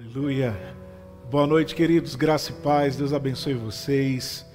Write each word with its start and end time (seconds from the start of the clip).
Aleluia. 0.00 0.56
Boa 1.28 1.44
noite, 1.44 1.74
queridos. 1.74 2.14
Graça 2.14 2.52
e 2.52 2.54
paz. 2.62 2.94
Deus 2.94 3.12
abençoe 3.12 3.54
vocês. 3.54 4.46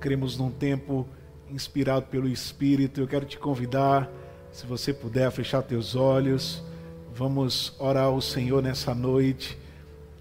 Cremos 0.00 0.38
num 0.38 0.50
tempo 0.50 1.06
inspirado 1.50 2.06
pelo 2.06 2.26
Espírito. 2.26 2.98
Eu 2.98 3.06
quero 3.06 3.26
te 3.26 3.36
convidar, 3.36 4.10
se 4.50 4.64
você 4.64 4.94
puder, 4.94 5.26
a 5.26 5.30
fechar 5.30 5.60
teus 5.60 5.94
olhos. 5.94 6.62
Vamos 7.14 7.76
orar 7.78 8.04
ao 8.04 8.18
Senhor 8.22 8.62
nessa 8.62 8.94
noite. 8.94 9.58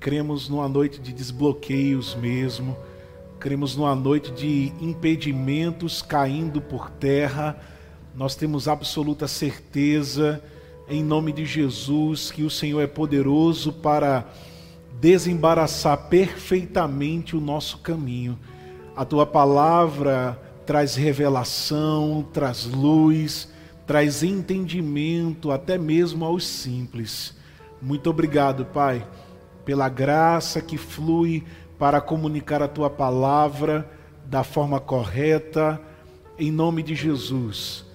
Cremos 0.02 0.50
numa 0.50 0.68
noite 0.68 1.00
de 1.00 1.14
desbloqueios 1.14 2.14
mesmo. 2.16 2.76
Cremos 3.40 3.74
numa 3.78 3.96
noite 3.96 4.34
de 4.34 4.74
impedimentos 4.82 6.02
caindo 6.02 6.60
por 6.60 6.90
terra. 6.90 7.58
Nós 8.14 8.36
temos 8.36 8.68
absoluta 8.68 9.30
certeza, 9.30 10.44
em 10.90 11.02
nome 11.02 11.32
de 11.32 11.46
Jesus, 11.46 12.32
que 12.32 12.44
o 12.44 12.50
Senhor 12.50 12.82
é 12.82 12.88
poderoso 12.88 13.72
para 13.72 14.30
desembaraçar 15.00 16.10
perfeitamente 16.10 17.36
o 17.36 17.42
nosso 17.42 17.80
caminho. 17.80 18.38
A 18.96 19.06
tua 19.06 19.26
palavra 19.26 20.42
traz 20.66 20.96
revelação, 20.96 22.28
traz 22.34 22.66
luz, 22.66 23.48
traz 23.86 24.24
entendimento 24.24 25.52
até 25.52 25.78
mesmo 25.78 26.26
aos 26.26 26.46
simples. 26.46 27.36
Muito 27.82 28.10
obrigado, 28.10 28.66
Pai, 28.66 29.08
pela 29.64 29.88
graça 29.88 30.62
que 30.62 30.78
flui 30.78 31.44
para 31.78 32.02
comunicar 32.02 32.62
a 32.62 32.68
tua 32.68 32.90
palavra 32.90 33.90
da 34.26 34.44
forma 34.44 34.80
correta, 34.80 35.80
em 36.38 36.52
nome 36.52 36.82
de 36.84 36.96
Jesus. 36.96 37.86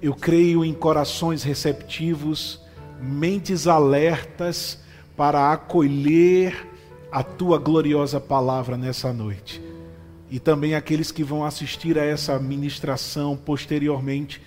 Eu 0.00 0.14
creio 0.14 0.64
em 0.64 0.74
corações 0.74 1.42
receptivos, 1.42 2.60
mentes 3.00 3.66
alertas 3.66 4.83
para 5.16 5.52
acolher 5.52 6.68
a 7.10 7.22
tua 7.22 7.58
gloriosa 7.58 8.20
palavra 8.20 8.76
nessa 8.76 9.12
noite. 9.12 9.62
E 10.30 10.40
também 10.40 10.74
aqueles 10.74 11.12
que 11.12 11.22
vão 11.22 11.44
assistir 11.44 11.96
a 11.98 12.04
essa 12.04 12.38
ministração 12.38 13.36
posteriormente, 13.36 14.42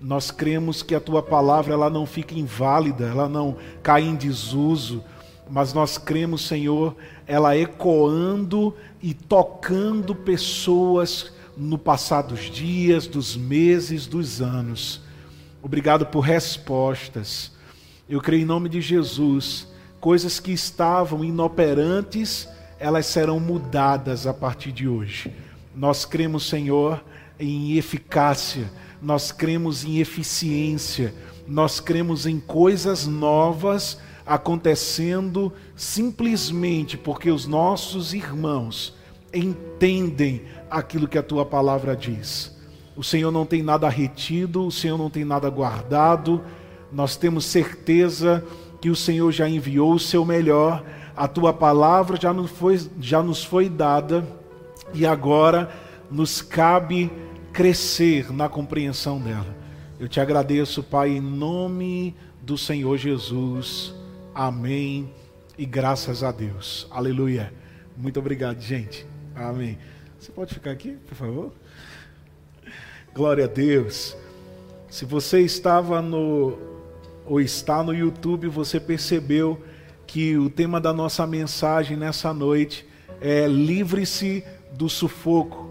nós 0.00 0.30
cremos 0.30 0.82
que 0.82 0.94
a 0.94 1.00
tua 1.00 1.22
palavra 1.22 1.72
ela 1.72 1.90
não 1.90 2.06
fica 2.06 2.38
inválida, 2.38 3.06
ela 3.06 3.28
não 3.28 3.56
cai 3.82 4.02
em 4.02 4.14
desuso, 4.14 5.02
mas 5.50 5.72
nós 5.72 5.98
cremos, 5.98 6.46
Senhor, 6.46 6.94
ela 7.26 7.56
ecoando 7.56 8.74
e 9.02 9.12
tocando 9.14 10.14
pessoas 10.14 11.32
no 11.56 11.76
passar 11.76 12.22
dos 12.22 12.50
dias, 12.50 13.06
dos 13.06 13.36
meses, 13.36 14.06
dos 14.06 14.40
anos. 14.40 15.00
Obrigado 15.60 16.06
por 16.06 16.20
respostas. 16.20 17.50
Eu 18.08 18.20
creio 18.20 18.42
em 18.42 18.46
nome 18.46 18.68
de 18.68 18.80
Jesus 18.80 19.71
coisas 20.02 20.40
que 20.40 20.50
estavam 20.50 21.24
inoperantes, 21.24 22.48
elas 22.80 23.06
serão 23.06 23.38
mudadas 23.38 24.26
a 24.26 24.34
partir 24.34 24.72
de 24.72 24.88
hoje. 24.88 25.32
Nós 25.76 26.04
cremos, 26.04 26.48
Senhor, 26.48 27.04
em 27.38 27.76
eficácia, 27.76 28.68
nós 29.00 29.30
cremos 29.30 29.84
em 29.84 30.00
eficiência, 30.00 31.14
nós 31.46 31.78
cremos 31.78 32.26
em 32.26 32.40
coisas 32.40 33.06
novas 33.06 33.96
acontecendo 34.26 35.52
simplesmente 35.76 36.98
porque 36.98 37.30
os 37.30 37.46
nossos 37.46 38.12
irmãos 38.12 38.96
entendem 39.32 40.42
aquilo 40.68 41.06
que 41.06 41.16
a 41.18 41.22
tua 41.22 41.46
palavra 41.46 41.94
diz. 41.94 42.52
O 42.96 43.04
Senhor 43.04 43.30
não 43.30 43.46
tem 43.46 43.62
nada 43.62 43.88
retido, 43.88 44.66
o 44.66 44.72
Senhor 44.72 44.98
não 44.98 45.08
tem 45.08 45.24
nada 45.24 45.48
guardado, 45.48 46.42
nós 46.90 47.16
temos 47.16 47.44
certeza 47.44 48.44
que 48.82 48.90
o 48.90 48.96
Senhor 48.96 49.30
já 49.30 49.48
enviou 49.48 49.94
o 49.94 49.98
seu 50.00 50.24
melhor, 50.24 50.84
a 51.14 51.28
tua 51.28 51.52
palavra 51.52 52.18
já 52.20 52.32
nos 52.32 52.50
foi, 52.50 52.80
já 53.00 53.22
nos 53.22 53.44
foi 53.44 53.68
dada 53.68 54.26
e 54.92 55.06
agora 55.06 55.70
nos 56.10 56.42
cabe 56.42 57.08
crescer 57.52 58.32
na 58.32 58.48
compreensão 58.48 59.20
dela. 59.20 59.56
Eu 60.00 60.08
te 60.08 60.18
agradeço, 60.18 60.82
Pai, 60.82 61.10
em 61.10 61.20
nome 61.20 62.16
do 62.42 62.58
Senhor 62.58 62.96
Jesus. 62.98 63.94
Amém. 64.34 65.08
E 65.56 65.64
graças 65.64 66.24
a 66.24 66.32
Deus. 66.32 66.88
Aleluia. 66.90 67.54
Muito 67.96 68.18
obrigado, 68.18 68.60
gente. 68.60 69.06
Amém. 69.36 69.78
Você 70.18 70.32
pode 70.32 70.54
ficar 70.54 70.72
aqui, 70.72 70.98
por 71.06 71.14
favor? 71.14 71.52
Glória 73.14 73.44
a 73.44 73.48
Deus. 73.48 74.16
Se 74.90 75.04
você 75.04 75.40
estava 75.40 76.02
no 76.02 76.71
ou 77.26 77.40
está 77.40 77.82
no 77.82 77.94
YouTube, 77.94 78.48
você 78.48 78.80
percebeu 78.80 79.60
que 80.06 80.36
o 80.36 80.50
tema 80.50 80.80
da 80.80 80.92
nossa 80.92 81.26
mensagem 81.26 81.96
nessa 81.96 82.34
noite 82.34 82.86
é 83.20 83.46
livre-se 83.46 84.44
do 84.72 84.88
sufoco. 84.88 85.70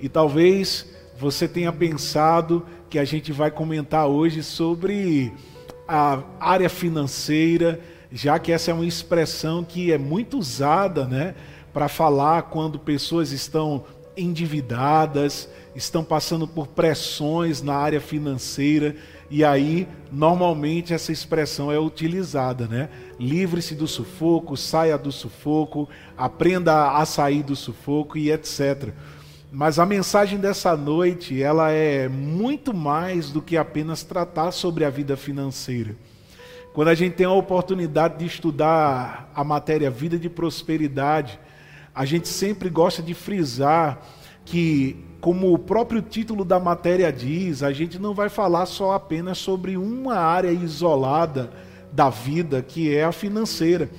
E 0.00 0.08
talvez 0.08 0.86
você 1.18 1.48
tenha 1.48 1.72
pensado 1.72 2.66
que 2.90 2.98
a 2.98 3.04
gente 3.04 3.32
vai 3.32 3.50
comentar 3.50 4.06
hoje 4.06 4.42
sobre 4.42 5.32
a 5.86 6.22
área 6.38 6.68
financeira, 6.68 7.80
já 8.10 8.38
que 8.38 8.52
essa 8.52 8.70
é 8.70 8.74
uma 8.74 8.86
expressão 8.86 9.64
que 9.64 9.92
é 9.92 9.98
muito 9.98 10.38
usada, 10.38 11.06
né, 11.06 11.34
para 11.72 11.88
falar 11.88 12.42
quando 12.42 12.78
pessoas 12.78 13.32
estão 13.32 13.84
endividadas, 14.16 15.48
estão 15.74 16.02
passando 16.02 16.46
por 16.46 16.66
pressões 16.66 17.62
na 17.62 17.74
área 17.74 18.00
financeira 18.00 18.96
e 19.30 19.44
aí, 19.44 19.86
normalmente, 20.10 20.94
essa 20.94 21.12
expressão 21.12 21.70
é 21.70 21.78
utilizada, 21.78 22.66
né? 22.66 22.88
Livre-se 23.20 23.74
do 23.74 23.86
sufoco, 23.86 24.56
saia 24.56 24.96
do 24.96 25.12
sufoco, 25.12 25.86
aprenda 26.16 26.92
a 26.92 27.04
sair 27.04 27.42
do 27.42 27.54
sufoco 27.54 28.16
e 28.16 28.30
etc. 28.30 28.90
Mas 29.52 29.78
a 29.78 29.84
mensagem 29.84 30.38
dessa 30.38 30.74
noite, 30.76 31.42
ela 31.42 31.70
é 31.70 32.08
muito 32.08 32.72
mais 32.72 33.30
do 33.30 33.42
que 33.42 33.56
apenas 33.56 34.02
tratar 34.02 34.50
sobre 34.50 34.84
a 34.84 34.90
vida 34.90 35.16
financeira. 35.16 35.94
Quando 36.72 36.88
a 36.88 36.94
gente 36.94 37.14
tem 37.14 37.26
a 37.26 37.32
oportunidade 37.32 38.18
de 38.18 38.24
estudar 38.24 39.30
a 39.34 39.44
matéria 39.44 39.90
vida 39.90 40.18
de 40.18 40.30
prosperidade, 40.30 41.38
a 41.94 42.04
gente 42.04 42.28
sempre 42.28 42.70
gosta 42.70 43.02
de 43.02 43.12
frisar 43.12 44.00
que 44.44 45.04
como 45.20 45.52
o 45.52 45.58
próprio 45.58 46.00
título 46.00 46.44
da 46.44 46.60
matéria 46.60 47.12
diz, 47.12 47.62
a 47.62 47.72
gente 47.72 47.98
não 47.98 48.14
vai 48.14 48.28
falar 48.28 48.66
só 48.66 48.92
apenas 48.92 49.38
sobre 49.38 49.76
uma 49.76 50.14
área 50.16 50.50
isolada 50.50 51.50
da 51.90 52.08
vida, 52.08 52.62
que 52.62 52.94
é 52.94 53.04
a 53.04 53.12
financeira. 53.12 53.90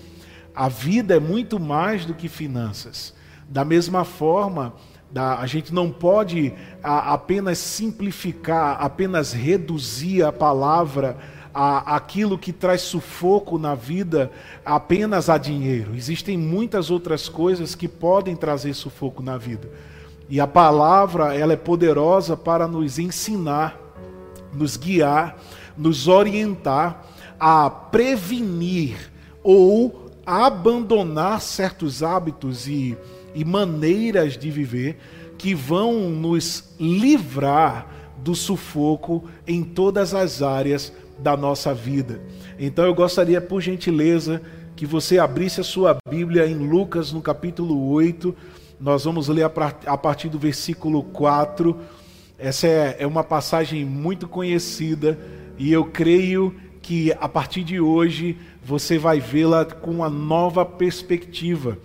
A 0.56 0.70
vida 0.70 1.16
é 1.16 1.20
muito 1.20 1.60
mais 1.60 2.06
do 2.06 2.14
que 2.14 2.30
finanças. 2.30 3.14
Da 3.50 3.66
mesma 3.66 4.06
forma, 4.06 4.74
a 5.14 5.46
gente 5.46 5.74
não 5.74 5.92
pode 5.92 6.54
apenas 6.84 7.58
simplificar, 7.58 8.78
apenas 8.80 9.34
reduzir 9.34 10.24
a 10.24 10.32
palavra 10.32 11.18
a, 11.54 11.96
aquilo 11.96 12.38
que 12.38 12.54
traz 12.54 12.82
sufoco 12.82 13.58
na 13.58 13.76
vida 13.76 14.32
apenas 14.64 15.30
a 15.30 15.38
dinheiro. 15.38 15.96
Existem 15.96 16.38
muitas 16.38 16.92
outras 16.92 17.28
coisas 17.28 17.76
que 17.76 17.88
podem 17.88 18.36
trazer 18.36 18.74
sufoco 18.74 19.22
na 19.24 19.38
vida. 19.38 19.70
E 20.30 20.40
a 20.40 20.46
palavra, 20.46 21.34
ela 21.34 21.54
é 21.54 21.58
poderosa 21.58 22.38
para 22.38 22.68
nos 22.68 23.00
ensinar, 23.00 23.76
nos 24.54 24.78
guiar, 24.78 25.40
nos 25.76 26.08
orientar 26.08 27.04
a 27.40 27.68
prevenir 27.68 29.12
ou 29.42 30.12
abandonar 30.24 31.42
certos 31.42 32.04
hábitos 32.04 32.68
e, 32.68 32.96
e 33.34 33.44
maneiras 33.44 34.38
de 34.38 34.52
viver 34.52 35.00
que 35.36 35.56
vão 35.56 36.12
nos 36.12 36.76
livrar 36.80 37.88
do 38.18 38.36
sufoco 38.36 39.24
em 39.48 39.64
todas 39.64 40.14
as 40.14 40.44
áreas 40.44 40.94
da 41.18 41.36
nossa 41.36 41.74
vida. 41.74 42.22
Então 42.60 42.86
eu 42.86 42.94
gostaria, 42.94 43.42
por 43.42 43.62
gentileza, 43.62 44.42
que 44.76 44.86
você 44.86 45.18
abrisse 45.18 45.60
a 45.60 45.64
sua 45.64 45.98
Bíblia 46.08 46.46
em 46.46 46.56
Lucas, 46.56 47.12
no 47.12 47.22
capítulo 47.22 47.90
8 47.90 48.36
nós 48.80 49.04
vamos 49.04 49.28
ler 49.28 49.44
a 49.44 49.98
partir 49.98 50.30
do 50.30 50.40
versículo 50.40 51.04
4. 51.04 51.78
Essa 52.38 52.68
é, 52.68 52.96
é 53.00 53.08
uma 53.08 53.24
passagem 53.24 53.84
muito 53.84 54.28
conhecida 54.28 55.20
e 55.58 55.72
eu 55.72 55.86
creio 55.86 56.56
que 56.82 57.12
a 57.20 57.28
partir 57.28 57.64
de 57.64 57.82
hoje 57.82 58.38
você 58.64 58.98
vai 58.98 59.20
vê-la 59.20 59.66
com 59.66 59.92
uma 59.92 60.10
nova 60.10 60.66
perspectiva. 60.66 61.78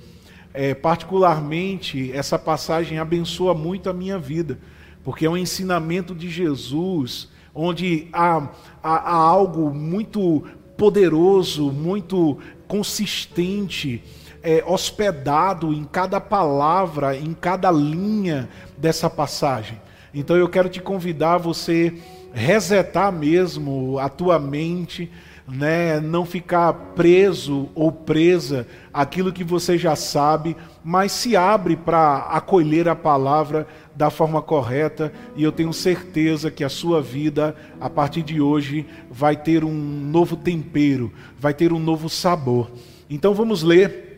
É, 0.53 0.73
particularmente, 0.73 2.13
essa 2.13 2.39
passagem 2.39 2.99
abençoa 3.01 3.55
muito 3.55 3.91
a 3.91 3.93
minha 3.93 4.17
vida, 4.17 4.61
porque 5.03 5.27
é 5.27 5.31
um 5.31 5.37
ensinamento 5.37 6.15
de 6.15 6.31
Jesus, 6.31 7.29
onde 7.53 8.07
há, 8.13 8.49
há, 8.81 8.95
há 8.95 9.15
algo 9.15 9.75
muito 9.75 10.45
poderoso, 10.77 11.73
muito 11.73 12.39
consistente 12.69 14.01
é, 14.45 14.63
hospedado 14.67 15.73
em 15.73 15.85
cada 15.85 16.21
palavra, 16.21 17.17
em 17.17 17.33
cada 17.33 17.71
linha 17.71 18.49
dessa 18.77 19.09
passagem. 19.09 19.81
Então 20.13 20.37
eu 20.37 20.49
quero 20.49 20.69
te 20.69 20.81
convidar 20.81 21.35
a 21.35 21.39
você 21.39 21.95
resetar 22.33 23.11
mesmo 23.11 23.99
a 23.99 24.09
tua 24.09 24.39
mente, 24.39 25.11
né, 25.47 26.01
não 26.01 26.25
ficar 26.25 26.73
preso 26.95 27.69
ou 27.75 27.93
presa 27.93 28.67
àquilo 28.93 29.33
que 29.33 29.45
você 29.45 29.77
já 29.77 29.95
sabe, 29.95 30.57
mas 30.83 31.13
se 31.13 31.37
abre 31.37 31.77
para 31.77 32.19
acolher 32.31 32.89
a 32.89 32.97
palavra 32.97 33.67
da 33.95 34.11
forma 34.11 34.43
correta, 34.43 35.13
e 35.37 35.45
eu 35.45 35.53
tenho 35.53 35.73
certeza 35.73 36.51
que 36.51 36.65
a 36.65 36.69
sua 36.69 37.01
vida, 37.01 37.55
a 37.81 37.89
partir 37.89 38.23
de 38.23 38.41
hoje, 38.41 38.87
vai 39.11 39.37
ter 39.37 39.65
um 39.65 39.73
novo 39.73 40.37
tempero, 40.37 41.13
vai 41.39 41.55
ter 41.55 41.73
um 41.73 41.79
novo 41.79 42.09
sabor. 42.09 42.71
Então 43.09 43.35
vamos 43.35 43.63
ler 43.63 44.14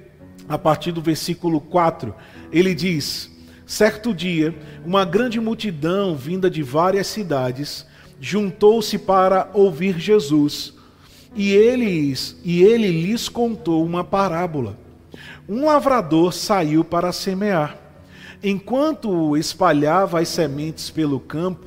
a 0.49 0.59
partir 0.59 0.93
do 0.93 1.03
versículo 1.03 1.61
4. 1.61 2.15
Ele 2.53 2.75
diz: 2.75 3.31
Certo 3.67 4.15
dia, 4.15 4.55
uma 4.85 5.05
grande 5.05 5.41
multidão 5.41 6.15
vinda 6.15 6.49
de 6.49 6.63
várias 6.63 7.09
cidades 7.09 7.85
juntou-se 8.21 8.99
para 8.99 9.51
ouvir 9.53 9.99
Jesus. 9.99 10.75
E 11.35 11.53
eles 11.53 12.37
e 12.45 12.63
ele 12.63 12.89
lhes 12.89 13.29
contou 13.29 13.85
uma 13.85 14.03
parábola. 14.05 14.79
Um 15.49 15.67
lavrador 15.67 16.33
saiu 16.33 16.83
para 16.85 17.13
semear. 17.13 17.77
Enquanto 18.43 19.37
espalhava 19.37 20.21
as 20.21 20.29
sementes 20.29 20.91
pelo 20.91 21.19
campo, 21.19 21.67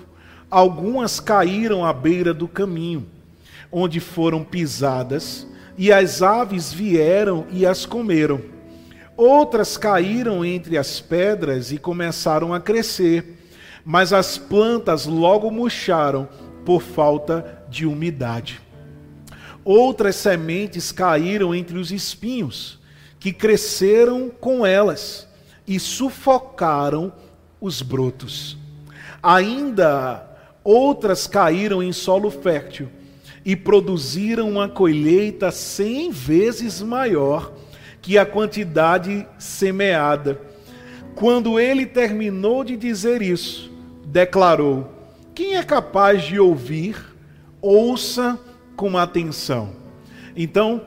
algumas 0.49 1.19
caíram 1.19 1.85
à 1.85 1.91
beira 1.91 2.33
do 2.33 2.47
caminho, 2.47 3.05
onde 3.71 3.99
foram 3.99 4.43
pisadas, 4.43 5.45
e 5.77 5.91
as 5.91 6.21
aves 6.21 6.71
vieram 6.73 7.45
e 7.51 7.65
as 7.65 7.85
comeram. 7.85 8.58
Outras 9.19 9.75
caíram 9.75 10.45
entre 10.45 10.77
as 10.77 11.01
pedras 11.01 11.73
e 11.73 11.77
começaram 11.77 12.53
a 12.53 12.59
crescer, 12.61 13.37
mas 13.83 14.13
as 14.13 14.37
plantas 14.37 15.05
logo 15.05 15.51
murcharam 15.51 16.29
por 16.65 16.81
falta 16.81 17.61
de 17.67 17.85
umidade. 17.85 18.61
Outras 19.65 20.15
sementes 20.15 20.93
caíram 20.93 21.53
entre 21.53 21.77
os 21.77 21.91
espinhos, 21.91 22.79
que 23.19 23.33
cresceram 23.33 24.29
com 24.29 24.65
elas 24.65 25.27
e 25.67 25.77
sufocaram 25.81 27.11
os 27.59 27.81
brotos. 27.81 28.57
Ainda 29.21 30.25
outras 30.63 31.27
caíram 31.27 31.83
em 31.83 31.91
solo 31.91 32.31
fértil 32.31 32.87
e 33.43 33.53
produziram 33.53 34.49
uma 34.49 34.69
colheita 34.69 35.51
cem 35.51 36.09
vezes 36.09 36.81
maior 36.81 37.51
que 38.01 38.17
a 38.17 38.25
quantidade 38.25 39.27
semeada. 39.37 40.39
Quando 41.15 41.59
ele 41.59 41.85
terminou 41.85 42.63
de 42.63 42.77
dizer 42.77 43.21
isso, 43.21 43.71
declarou: 44.05 44.89
Quem 45.35 45.55
é 45.55 45.63
capaz 45.63 46.23
de 46.23 46.39
ouvir, 46.39 46.95
ouça 47.61 48.39
com 48.75 48.97
atenção. 48.97 49.71
Então, 50.35 50.81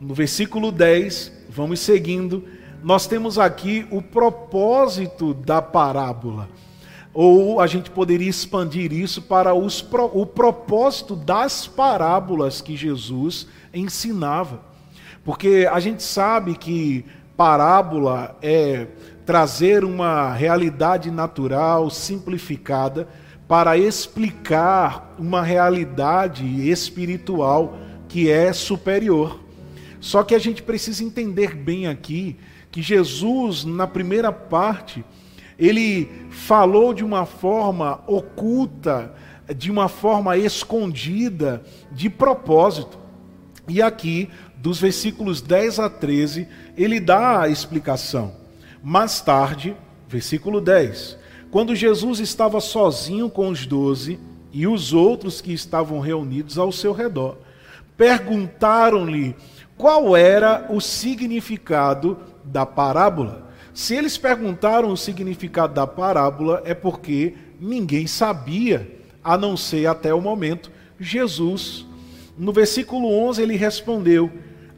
no 0.00 0.14
versículo 0.14 0.72
10, 0.72 1.32
vamos 1.50 1.80
seguindo, 1.80 2.44
nós 2.82 3.06
temos 3.06 3.38
aqui 3.38 3.86
o 3.90 4.00
propósito 4.00 5.34
da 5.34 5.60
parábola. 5.60 6.48
Ou 7.12 7.60
a 7.60 7.66
gente 7.66 7.90
poderia 7.90 8.28
expandir 8.28 8.92
isso 8.92 9.22
para 9.22 9.54
os, 9.54 9.84
o 10.12 10.26
propósito 10.26 11.16
das 11.16 11.66
parábolas 11.66 12.60
que 12.60 12.76
Jesus 12.76 13.46
ensinava. 13.72 14.60
Porque 15.26 15.68
a 15.68 15.80
gente 15.80 16.04
sabe 16.04 16.54
que 16.54 17.04
parábola 17.36 18.38
é 18.40 18.86
trazer 19.26 19.84
uma 19.84 20.32
realidade 20.32 21.10
natural, 21.10 21.90
simplificada, 21.90 23.08
para 23.48 23.76
explicar 23.76 25.16
uma 25.18 25.42
realidade 25.42 26.70
espiritual 26.70 27.76
que 28.08 28.30
é 28.30 28.52
superior. 28.52 29.40
Só 29.98 30.22
que 30.22 30.32
a 30.32 30.38
gente 30.38 30.62
precisa 30.62 31.02
entender 31.02 31.56
bem 31.56 31.88
aqui 31.88 32.36
que 32.70 32.80
Jesus, 32.80 33.64
na 33.64 33.88
primeira 33.88 34.30
parte, 34.30 35.04
ele 35.58 36.08
falou 36.30 36.94
de 36.94 37.04
uma 37.04 37.26
forma 37.26 38.00
oculta, 38.06 39.12
de 39.56 39.72
uma 39.72 39.88
forma 39.88 40.36
escondida, 40.36 41.64
de 41.90 42.08
propósito. 42.08 43.06
E 43.68 43.82
aqui 43.82 44.30
dos 44.66 44.80
versículos 44.80 45.40
10 45.40 45.78
a 45.78 45.88
13, 45.88 46.48
ele 46.76 46.98
dá 46.98 47.42
a 47.42 47.48
explicação. 47.48 48.34
Mais 48.82 49.20
tarde, 49.20 49.76
versículo 50.08 50.60
10, 50.60 51.16
quando 51.52 51.72
Jesus 51.72 52.18
estava 52.18 52.60
sozinho 52.60 53.30
com 53.30 53.48
os 53.48 53.64
doze 53.64 54.18
e 54.52 54.66
os 54.66 54.92
outros 54.92 55.40
que 55.40 55.52
estavam 55.52 56.00
reunidos 56.00 56.58
ao 56.58 56.72
seu 56.72 56.92
redor, 56.92 57.38
perguntaram-lhe 57.96 59.36
qual 59.76 60.16
era 60.16 60.66
o 60.68 60.80
significado 60.80 62.18
da 62.42 62.66
parábola. 62.66 63.48
Se 63.72 63.94
eles 63.94 64.18
perguntaram 64.18 64.90
o 64.90 64.96
significado 64.96 65.74
da 65.74 65.86
parábola, 65.86 66.60
é 66.64 66.74
porque 66.74 67.34
ninguém 67.60 68.08
sabia, 68.08 68.98
a 69.22 69.38
não 69.38 69.56
ser 69.56 69.86
até 69.86 70.12
o 70.12 70.20
momento 70.20 70.72
Jesus. 70.98 71.86
No 72.36 72.52
versículo 72.52 73.08
11 73.28 73.40
ele 73.40 73.54
respondeu: 73.56 74.28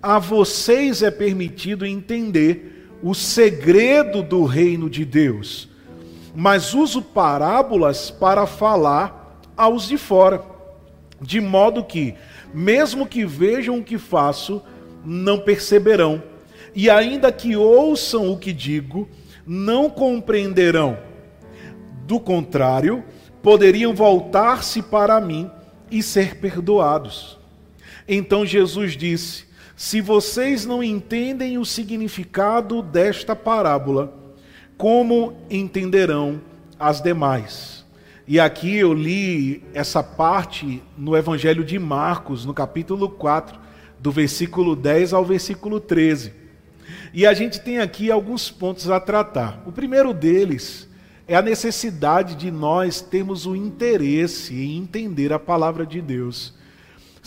a 0.02 0.18
vocês 0.18 1.02
é 1.02 1.10
permitido 1.10 1.84
entender 1.84 2.88
o 3.02 3.14
segredo 3.14 4.22
do 4.22 4.44
reino 4.44 4.88
de 4.88 5.04
Deus, 5.04 5.68
mas 6.34 6.74
uso 6.74 7.02
parábolas 7.02 8.10
para 8.10 8.46
falar 8.46 9.40
aos 9.56 9.88
de 9.88 9.96
fora, 9.96 10.42
de 11.20 11.40
modo 11.40 11.84
que, 11.84 12.14
mesmo 12.52 13.06
que 13.06 13.24
vejam 13.24 13.78
o 13.78 13.84
que 13.84 13.98
faço, 13.98 14.62
não 15.04 15.40
perceberão, 15.40 16.22
e 16.74 16.88
ainda 16.88 17.32
que 17.32 17.56
ouçam 17.56 18.30
o 18.30 18.38
que 18.38 18.52
digo, 18.52 19.08
não 19.46 19.88
compreenderão. 19.90 20.98
Do 22.06 22.20
contrário, 22.20 23.04
poderiam 23.42 23.94
voltar-se 23.94 24.82
para 24.82 25.20
mim 25.20 25.50
e 25.90 26.02
ser 26.02 26.36
perdoados. 26.36 27.38
Então 28.06 28.46
Jesus 28.46 28.96
disse: 28.96 29.47
se 29.78 30.00
vocês 30.00 30.66
não 30.66 30.82
entendem 30.82 31.56
o 31.56 31.64
significado 31.64 32.82
desta 32.82 33.36
parábola, 33.36 34.12
como 34.76 35.36
entenderão 35.48 36.40
as 36.76 37.00
demais? 37.00 37.86
E 38.26 38.40
aqui 38.40 38.76
eu 38.76 38.92
li 38.92 39.62
essa 39.72 40.02
parte 40.02 40.82
no 40.96 41.16
Evangelho 41.16 41.62
de 41.62 41.78
Marcos, 41.78 42.44
no 42.44 42.52
capítulo 42.52 43.08
4, 43.08 43.56
do 44.00 44.10
versículo 44.10 44.74
10 44.74 45.12
ao 45.12 45.24
versículo 45.24 45.78
13. 45.78 46.32
E 47.14 47.24
a 47.24 47.32
gente 47.32 47.60
tem 47.60 47.78
aqui 47.78 48.10
alguns 48.10 48.50
pontos 48.50 48.90
a 48.90 48.98
tratar. 48.98 49.62
O 49.64 49.70
primeiro 49.70 50.12
deles 50.12 50.88
é 51.28 51.36
a 51.36 51.42
necessidade 51.42 52.34
de 52.34 52.50
nós 52.50 53.00
termos 53.00 53.46
o 53.46 53.54
interesse 53.54 54.56
em 54.56 54.76
entender 54.76 55.32
a 55.32 55.38
palavra 55.38 55.86
de 55.86 56.02
Deus. 56.02 56.57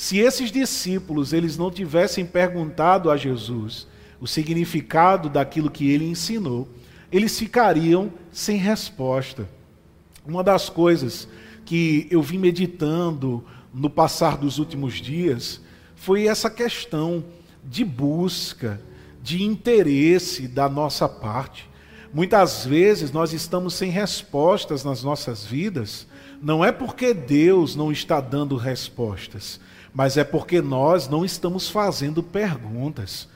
Se 0.01 0.17
esses 0.17 0.51
discípulos 0.51 1.31
eles 1.31 1.59
não 1.59 1.69
tivessem 1.69 2.25
perguntado 2.25 3.11
a 3.11 3.15
Jesus 3.15 3.85
o 4.19 4.25
significado 4.25 5.29
daquilo 5.29 5.69
que 5.69 5.91
ele 5.91 6.05
ensinou, 6.05 6.67
eles 7.11 7.37
ficariam 7.37 8.11
sem 8.31 8.57
resposta. 8.57 9.47
Uma 10.25 10.43
das 10.43 10.69
coisas 10.69 11.27
que 11.63 12.07
eu 12.09 12.19
vim 12.19 12.39
meditando 12.39 13.45
no 13.71 13.91
passar 13.91 14.37
dos 14.37 14.57
últimos 14.57 14.95
dias 14.95 15.61
foi 15.95 16.25
essa 16.25 16.49
questão 16.49 17.23
de 17.63 17.85
busca, 17.85 18.81
de 19.21 19.43
interesse 19.43 20.47
da 20.47 20.67
nossa 20.67 21.07
parte. 21.07 21.69
Muitas 22.11 22.65
vezes 22.65 23.11
nós 23.11 23.33
estamos 23.33 23.75
sem 23.75 23.91
respostas 23.91 24.83
nas 24.83 25.03
nossas 25.03 25.45
vidas, 25.45 26.07
não 26.41 26.65
é 26.65 26.71
porque 26.71 27.13
Deus 27.13 27.75
não 27.75 27.91
está 27.91 28.19
dando 28.19 28.55
respostas, 28.55 29.59
mas 29.93 30.17
é 30.17 30.23
porque 30.23 30.61
nós 30.61 31.07
não 31.07 31.25
estamos 31.25 31.69
fazendo 31.69 32.23
perguntas. 32.23 33.27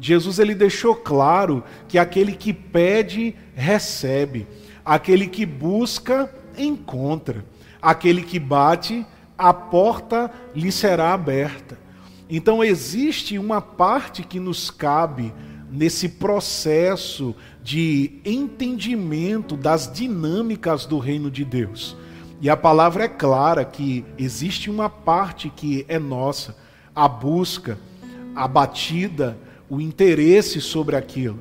Jesus 0.00 0.38
ele 0.38 0.54
deixou 0.54 0.94
claro 0.94 1.64
que 1.88 1.98
aquele 1.98 2.32
que 2.32 2.52
pede, 2.52 3.34
recebe, 3.54 4.46
aquele 4.84 5.26
que 5.26 5.46
busca, 5.46 6.32
encontra, 6.56 7.44
aquele 7.80 8.22
que 8.22 8.38
bate, 8.38 9.04
a 9.36 9.52
porta 9.52 10.30
lhe 10.54 10.70
será 10.70 11.12
aberta. 11.12 11.78
Então 12.28 12.62
existe 12.62 13.38
uma 13.38 13.60
parte 13.60 14.22
que 14.22 14.40
nos 14.40 14.70
cabe 14.70 15.32
nesse 15.70 16.08
processo 16.08 17.34
de 17.62 18.20
entendimento 18.24 19.56
das 19.56 19.92
dinâmicas 19.92 20.86
do 20.86 20.98
reino 20.98 21.30
de 21.30 21.44
Deus. 21.44 21.96
E 22.40 22.50
a 22.50 22.56
palavra 22.56 23.04
é 23.04 23.08
clara 23.08 23.64
que 23.64 24.04
existe 24.18 24.70
uma 24.70 24.90
parte 24.90 25.48
que 25.48 25.86
é 25.88 25.98
nossa, 25.98 26.54
a 26.94 27.08
busca, 27.08 27.78
a 28.34 28.46
batida, 28.46 29.38
o 29.70 29.80
interesse 29.80 30.60
sobre 30.60 30.96
aquilo. 30.96 31.38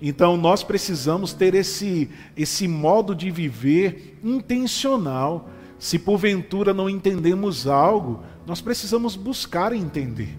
Então 0.00 0.36
nós 0.36 0.62
precisamos 0.62 1.32
ter 1.32 1.54
esse 1.54 2.08
esse 2.36 2.66
modo 2.66 3.14
de 3.14 3.30
viver 3.30 4.18
intencional, 4.22 5.50
Se 5.78 5.96
porventura 5.96 6.74
não 6.74 6.90
entendemos 6.90 7.68
algo, 7.68 8.20
nós 8.44 8.60
precisamos 8.60 9.14
buscar 9.14 9.72
entender. 9.72 10.36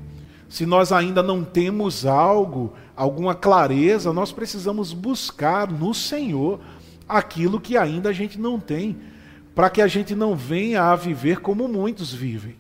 Se 0.50 0.66
nós 0.66 0.92
ainda 0.92 1.24
não 1.24 1.46
temos 1.46 2.06
algo, 2.06 2.74
alguma 2.94 3.34
clareza, 3.34 4.12
nós 4.12 4.34
precisamos 4.34 4.92
buscar 4.92 5.72
no 5.72 5.94
Senhor 5.94 6.60
aquilo 7.08 7.62
que 7.62 7.78
ainda 7.78 8.10
a 8.10 8.14
gente 8.14 8.38
não 8.38 8.60
tem, 8.60 8.98
para 9.54 9.70
que 9.70 9.82
a 9.82 9.88
gente 9.88 10.16
não 10.16 10.36
venha 10.36 10.84
a 10.84 10.96
viver 10.96 11.40
como 11.40 11.68
muitos 11.68 12.14
vivem, 12.14 12.56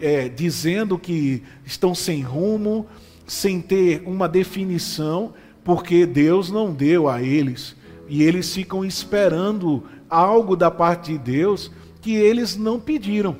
é, 0.00 0.28
dizendo 0.28 0.98
que 0.98 1.42
estão 1.64 1.94
sem 1.94 2.22
rumo, 2.22 2.86
sem 3.26 3.60
ter 3.60 4.02
uma 4.04 4.28
definição, 4.28 5.32
porque 5.62 6.04
Deus 6.06 6.50
não 6.50 6.72
deu 6.72 7.08
a 7.08 7.22
eles. 7.22 7.76
E 8.08 8.22
eles 8.22 8.52
ficam 8.52 8.84
esperando 8.84 9.84
algo 10.10 10.56
da 10.56 10.70
parte 10.70 11.12
de 11.12 11.18
Deus 11.18 11.70
que 12.00 12.14
eles 12.14 12.56
não 12.56 12.78
pediram. 12.78 13.36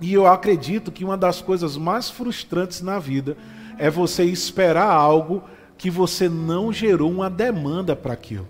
E 0.00 0.12
eu 0.12 0.26
acredito 0.26 0.90
que 0.90 1.04
uma 1.04 1.16
das 1.16 1.40
coisas 1.40 1.76
mais 1.76 2.10
frustrantes 2.10 2.80
na 2.80 2.98
vida 2.98 3.36
é 3.78 3.88
você 3.88 4.24
esperar 4.24 4.90
algo 4.90 5.42
que 5.78 5.90
você 5.90 6.28
não 6.28 6.72
gerou 6.72 7.10
uma 7.10 7.30
demanda 7.30 7.94
para 7.94 8.12
aquilo. 8.12 8.48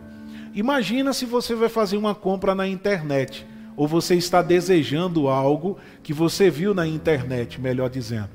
Imagina 0.55 1.13
se 1.13 1.27
você 1.27 1.55
vai 1.55 1.69
fazer 1.69 1.97
uma 1.97 2.15
compra 2.15 2.55
na 2.55 2.67
internet, 2.67 3.47
ou 3.77 3.89
você 3.89 4.15
está 4.15 4.43
desejando 4.43 5.29
algo 5.29 5.79
que 6.03 6.13
você 6.13 6.51
viu 6.51 6.75
na 6.75 6.87
internet, 6.87 7.61
melhor 7.61 7.91
dizendo. 7.91 8.31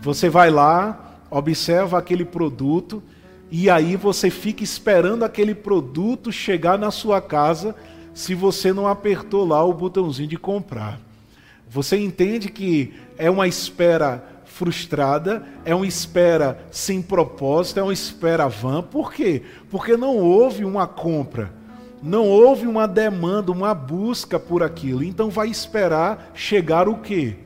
Você 0.00 0.28
vai 0.28 0.50
lá, 0.50 1.18
observa 1.30 1.98
aquele 1.98 2.24
produto 2.24 3.02
e 3.50 3.70
aí 3.70 3.96
você 3.96 4.30
fica 4.30 4.62
esperando 4.62 5.24
aquele 5.24 5.54
produto 5.54 6.30
chegar 6.30 6.78
na 6.78 6.90
sua 6.90 7.20
casa 7.20 7.74
se 8.12 8.34
você 8.34 8.72
não 8.72 8.86
apertou 8.86 9.46
lá 9.46 9.64
o 9.64 9.72
botãozinho 9.72 10.28
de 10.28 10.36
comprar. 10.36 11.00
Você 11.70 11.96
entende 11.96 12.48
que 12.48 12.94
é 13.16 13.30
uma 13.30 13.46
espera 13.46 14.24
frustrada, 14.44 15.46
é 15.64 15.74
uma 15.74 15.86
espera 15.86 16.66
sem 16.70 17.00
propósito, 17.00 17.78
é 17.78 17.82
uma 17.82 17.92
espera 17.92 18.48
vã. 18.48 18.82
Por 18.82 19.12
quê? 19.12 19.42
Porque 19.70 19.96
não 19.96 20.16
houve 20.16 20.64
uma 20.64 20.86
compra, 20.86 21.52
não 22.02 22.26
houve 22.26 22.66
uma 22.66 22.86
demanda, 22.86 23.52
uma 23.52 23.74
busca 23.74 24.38
por 24.38 24.62
aquilo. 24.62 25.02
Então 25.02 25.30
vai 25.30 25.48
esperar 25.48 26.30
chegar 26.34 26.88
o 26.88 26.98
quê? 26.98 27.36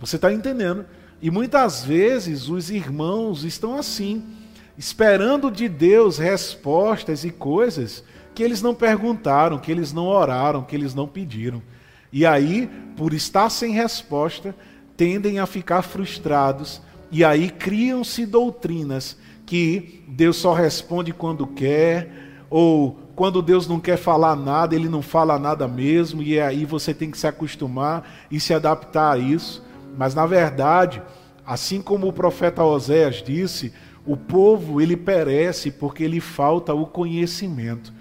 Você 0.00 0.16
está 0.16 0.32
entendendo? 0.32 0.84
E 1.20 1.30
muitas 1.30 1.84
vezes 1.84 2.48
os 2.48 2.70
irmãos 2.70 3.44
estão 3.44 3.76
assim, 3.76 4.24
esperando 4.76 5.50
de 5.50 5.68
Deus 5.68 6.18
respostas 6.18 7.24
e 7.24 7.30
coisas 7.30 8.02
que 8.34 8.42
eles 8.42 8.62
não 8.62 8.74
perguntaram, 8.74 9.58
que 9.58 9.70
eles 9.70 9.92
não 9.92 10.06
oraram, 10.06 10.62
que 10.62 10.74
eles 10.74 10.94
não 10.94 11.06
pediram. 11.06 11.62
E 12.12 12.26
aí, 12.26 12.68
por 12.96 13.14
estar 13.14 13.48
sem 13.50 13.72
resposta, 13.72 14.54
tendem 14.96 15.38
a 15.38 15.46
ficar 15.46 15.82
frustrados 15.82 16.82
e 17.10 17.22
aí 17.22 17.50
criam-se 17.50 18.24
doutrinas 18.24 19.18
que 19.44 20.02
Deus 20.08 20.38
só 20.38 20.54
responde 20.54 21.12
quando 21.12 21.46
quer, 21.46 22.10
ou 22.48 22.98
quando 23.22 23.40
Deus 23.40 23.68
não 23.68 23.78
quer 23.78 23.96
falar 23.96 24.34
nada, 24.34 24.74
ele 24.74 24.88
não 24.88 25.00
fala 25.00 25.38
nada 25.38 25.68
mesmo, 25.68 26.24
e 26.24 26.40
aí 26.40 26.64
você 26.64 26.92
tem 26.92 27.08
que 27.08 27.16
se 27.16 27.24
acostumar 27.24 28.04
e 28.28 28.40
se 28.40 28.52
adaptar 28.52 29.12
a 29.12 29.16
isso. 29.16 29.62
Mas 29.96 30.12
na 30.12 30.26
verdade, 30.26 31.00
assim 31.46 31.80
como 31.80 32.08
o 32.08 32.12
profeta 32.12 32.64
Oséias 32.64 33.22
disse, 33.24 33.72
o 34.04 34.16
povo 34.16 34.80
ele 34.80 34.96
perece 34.96 35.70
porque 35.70 36.08
lhe 36.08 36.18
falta 36.18 36.74
o 36.74 36.84
conhecimento. 36.84 37.92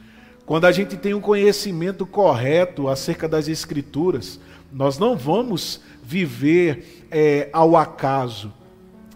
Quando 0.44 0.66
a 0.66 0.72
gente 0.72 0.98
tem 0.98 1.14
um 1.14 1.22
conhecimento 1.22 2.04
correto 2.04 2.88
acerca 2.88 3.28
das 3.28 3.48
Escrituras, 3.48 4.40
nós 4.74 4.98
não 4.98 5.16
vamos 5.16 5.82
viver 6.02 7.06
é, 7.12 7.48
ao 7.54 7.78
acaso, 7.78 8.52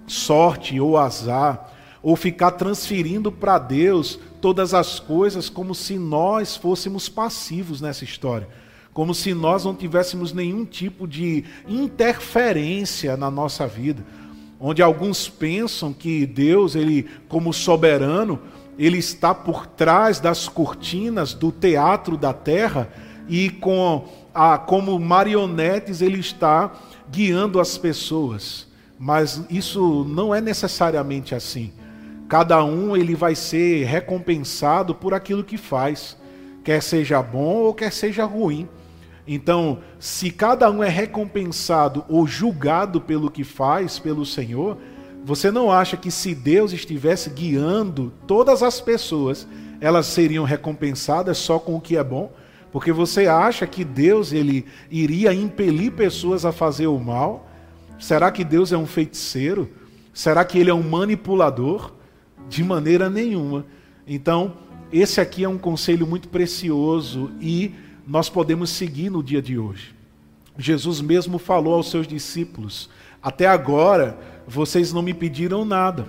sorte 0.06 0.80
ou 0.80 1.00
azar, 1.00 1.74
ou 2.04 2.16
ficar 2.16 2.52
transferindo 2.52 3.32
para 3.32 3.58
Deus 3.58 4.20
todas 4.46 4.76
as 4.76 5.00
coisas 5.00 5.50
como 5.50 5.74
se 5.74 5.98
nós 5.98 6.56
fôssemos 6.56 7.10
passivos 7.10 7.82
nessa 7.82 8.04
história, 8.04 8.48
como 8.94 9.12
se 9.12 9.34
nós 9.34 9.66
não 9.66 9.74
tivéssemos 9.74 10.32
nenhum 10.34 10.64
tipo 10.64 11.08
de 11.08 11.44
interferência 11.68 13.18
na 13.18 13.32
nossa 13.32 13.66
vida, 13.66 14.06
onde 14.60 14.84
alguns 14.84 15.28
pensam 15.28 15.92
que 15.92 16.28
Deus, 16.28 16.76
ele 16.76 17.08
como 17.28 17.52
soberano, 17.52 18.40
ele 18.78 19.00
está 19.00 19.34
por 19.34 19.66
trás 19.66 20.20
das 20.20 20.48
cortinas 20.48 21.34
do 21.34 21.52
teatro 21.52 22.16
da 22.16 22.32
terra 22.32 22.88
e 23.28 23.50
com 23.50 24.08
a, 24.32 24.60
como 24.60 25.00
marionetes 25.00 26.04
ele 26.04 26.20
está 26.20 26.72
guiando 27.10 27.60
as 27.60 27.80
pessoas. 27.80 28.68
Mas 29.00 29.42
isso 29.50 30.06
não 30.08 30.36
é 30.36 30.40
necessariamente 30.40 31.34
assim. 31.34 31.74
Cada 32.28 32.64
um 32.64 32.98
ele 32.98 33.16
vai 33.16 33.36
ser 33.36 33.86
recompensado 33.86 34.96
por 34.96 35.14
aquilo 35.14 35.44
que 35.44 35.58
faz, 35.58 36.18
quer 36.64 36.82
seja 36.82 37.22
bom 37.22 37.58
ou 37.58 37.74
quer 37.74 37.92
seja 37.92 38.26
ruim. 38.26 38.68
Então, 39.28 39.80
se 40.00 40.32
cada 40.32 40.70
um 40.70 40.84
é 40.84 40.90
recompensado 40.90 42.04
ou 42.08 42.26
julgado 42.28 43.00
pelo 43.00 43.30
que 43.30 43.44
faz 43.44 44.00
pelo 44.00 44.26
Senhor, 44.26 44.78
você 45.24 45.50
não 45.50 45.72
acha 45.72 45.98
que 45.98 46.12
se 46.12 46.36
Deus 46.36 46.72
estivesse 46.72 47.30
guiando 47.30 48.14
todas 48.28 48.62
as 48.62 48.80
pessoas, 48.80 49.48
elas 49.82 50.06
seriam 50.06 50.46
recompensadas 50.46 51.38
só 51.38 51.58
com 51.58 51.76
o 51.76 51.82
que 51.82 51.98
é 51.98 52.04
bom? 52.04 52.32
Porque 52.72 52.92
você 52.92 53.26
acha 53.26 53.66
que 53.66 53.84
Deus 53.84 54.34
ele 54.34 54.66
iria 54.92 55.34
impelir 55.34 55.94
pessoas 55.94 56.46
a 56.46 56.52
fazer 56.52 56.88
o 56.88 57.00
mal? 57.00 57.50
Será 57.98 58.32
que 58.32 58.44
Deus 58.44 58.72
é 58.72 58.78
um 58.78 58.86
feiticeiro? 58.86 59.70
Será 60.14 60.46
que 60.46 60.60
ele 60.60 60.70
é 60.70 60.74
um 60.74 60.84
manipulador? 60.84 61.95
De 62.50 62.64
maneira 62.64 63.10
nenhuma. 63.10 63.66
Então, 64.08 64.54
esse 64.92 65.20
aqui 65.20 65.44
é 65.44 65.50
um 65.50 65.58
conselho 65.58 66.06
muito 66.06 66.30
precioso 66.30 67.32
e 67.42 67.74
nós 68.08 68.30
podemos 68.30 68.70
seguir 68.70 69.10
no 69.10 69.24
dia 69.24 69.42
de 69.42 69.58
hoje. 69.58 69.96
Jesus 70.58 71.02
mesmo 71.02 71.38
falou 71.38 71.74
aos 71.74 71.90
seus 71.90 72.08
discípulos: 72.08 72.90
Até 73.22 73.48
agora 73.48 74.18
vocês 74.48 74.94
não 74.94 75.02
me 75.02 75.14
pediram 75.14 75.66
nada. 75.66 76.08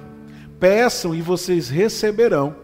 Peçam 0.61 1.15
e 1.15 1.21
vocês 1.21 1.69
receberão 1.69 2.55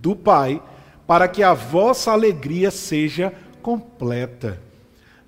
do 0.00 0.16
Pai, 0.16 0.62
para 1.06 1.28
que 1.28 1.42
a 1.42 1.52
vossa 1.52 2.10
alegria 2.10 2.70
seja 2.70 3.32
completa. 3.60 4.60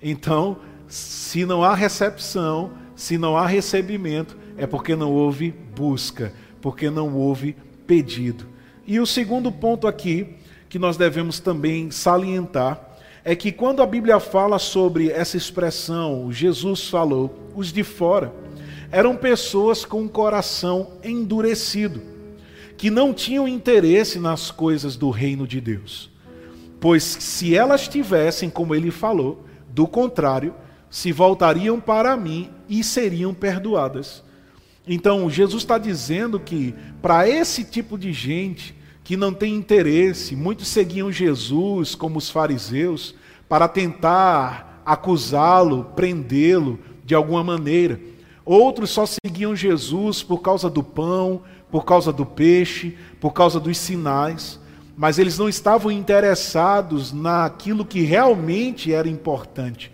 Então, 0.01 0.57
se 0.87 1.45
não 1.45 1.63
há 1.63 1.75
recepção, 1.75 2.71
se 2.95 3.17
não 3.17 3.37
há 3.37 3.45
recebimento, 3.45 4.37
é 4.57 4.65
porque 4.65 4.95
não 4.95 5.11
houve 5.11 5.53
busca, 5.75 6.33
porque 6.61 6.89
não 6.89 7.15
houve 7.15 7.55
pedido. 7.87 8.45
E 8.85 8.99
o 8.99 9.05
segundo 9.05 9.51
ponto 9.51 9.87
aqui, 9.87 10.35
que 10.69 10.79
nós 10.79 10.97
devemos 10.97 11.39
também 11.39 11.91
salientar, 11.91 12.93
é 13.23 13.35
que 13.35 13.51
quando 13.51 13.81
a 13.81 13.85
Bíblia 13.85 14.19
fala 14.19 14.59
sobre 14.59 15.09
essa 15.09 15.37
expressão, 15.37 16.31
Jesus 16.31 16.89
falou, 16.89 17.49
os 17.55 17.71
de 17.71 17.83
fora, 17.83 18.33
eram 18.91 19.15
pessoas 19.15 19.85
com 19.85 20.07
coração 20.07 20.91
endurecido, 21.03 22.01
que 22.75 22.91
não 22.91 23.13
tinham 23.13 23.47
interesse 23.47 24.19
nas 24.19 24.51
coisas 24.51 24.97
do 24.97 25.09
reino 25.09 25.47
de 25.47 25.61
Deus. 25.61 26.11
Pois 26.79 27.03
se 27.03 27.55
elas 27.55 27.87
tivessem, 27.87 28.49
como 28.49 28.75
ele 28.75 28.91
falou, 28.91 29.45
do 29.69 29.87
contrário, 29.87 30.53
se 30.89 31.11
voltariam 31.11 31.79
para 31.79 32.15
mim 32.17 32.51
e 32.67 32.83
seriam 32.83 33.33
perdoadas. 33.33 34.21
Então, 34.87 35.29
Jesus 35.29 35.63
está 35.63 35.77
dizendo 35.77 36.39
que 36.39 36.75
para 37.01 37.27
esse 37.27 37.63
tipo 37.63 37.97
de 37.97 38.11
gente 38.11 38.75
que 39.03 39.15
não 39.15 39.33
tem 39.33 39.55
interesse, 39.55 40.35
muitos 40.35 40.67
seguiam 40.67 41.11
Jesus, 41.11 41.95
como 41.95 42.17
os 42.17 42.29
fariseus, 42.29 43.15
para 43.47 43.67
tentar 43.67 44.81
acusá-lo, 44.85 45.85
prendê-lo 45.95 46.79
de 47.05 47.15
alguma 47.15 47.43
maneira. 47.43 47.99
Outros 48.45 48.89
só 48.89 49.05
seguiam 49.05 49.55
Jesus 49.55 50.21
por 50.21 50.39
causa 50.39 50.69
do 50.69 50.83
pão, 50.83 51.41
por 51.71 51.85
causa 51.85 52.11
do 52.11 52.25
peixe, 52.25 52.97
por 53.19 53.31
causa 53.31 53.59
dos 53.59 53.77
sinais, 53.77 54.59
mas 54.95 55.17
eles 55.17 55.37
não 55.37 55.49
estavam 55.49 55.91
interessados 55.91 57.11
naquilo 57.11 57.85
que 57.85 58.01
realmente 58.01 58.93
era 58.93 59.07
importante, 59.07 59.91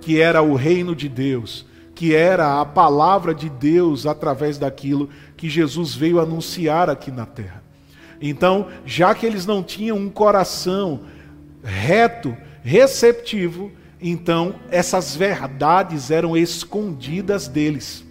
que 0.00 0.20
era 0.20 0.42
o 0.42 0.54
reino 0.54 0.94
de 0.94 1.08
Deus, 1.08 1.64
que 2.02 2.16
era 2.16 2.60
a 2.60 2.66
palavra 2.66 3.32
de 3.32 3.48
Deus 3.48 4.06
através 4.06 4.58
daquilo 4.58 5.08
que 5.36 5.48
Jesus 5.48 5.94
veio 5.94 6.18
anunciar 6.18 6.90
aqui 6.90 7.12
na 7.12 7.24
terra. 7.24 7.62
Então, 8.20 8.66
já 8.84 9.14
que 9.14 9.24
eles 9.24 9.46
não 9.46 9.62
tinham 9.62 9.96
um 9.96 10.10
coração 10.10 11.02
reto, 11.62 12.36
receptivo, 12.60 13.70
então, 14.00 14.56
essas 14.68 15.14
verdades 15.14 16.10
eram 16.10 16.36
escondidas 16.36 17.46
deles, 17.46 18.04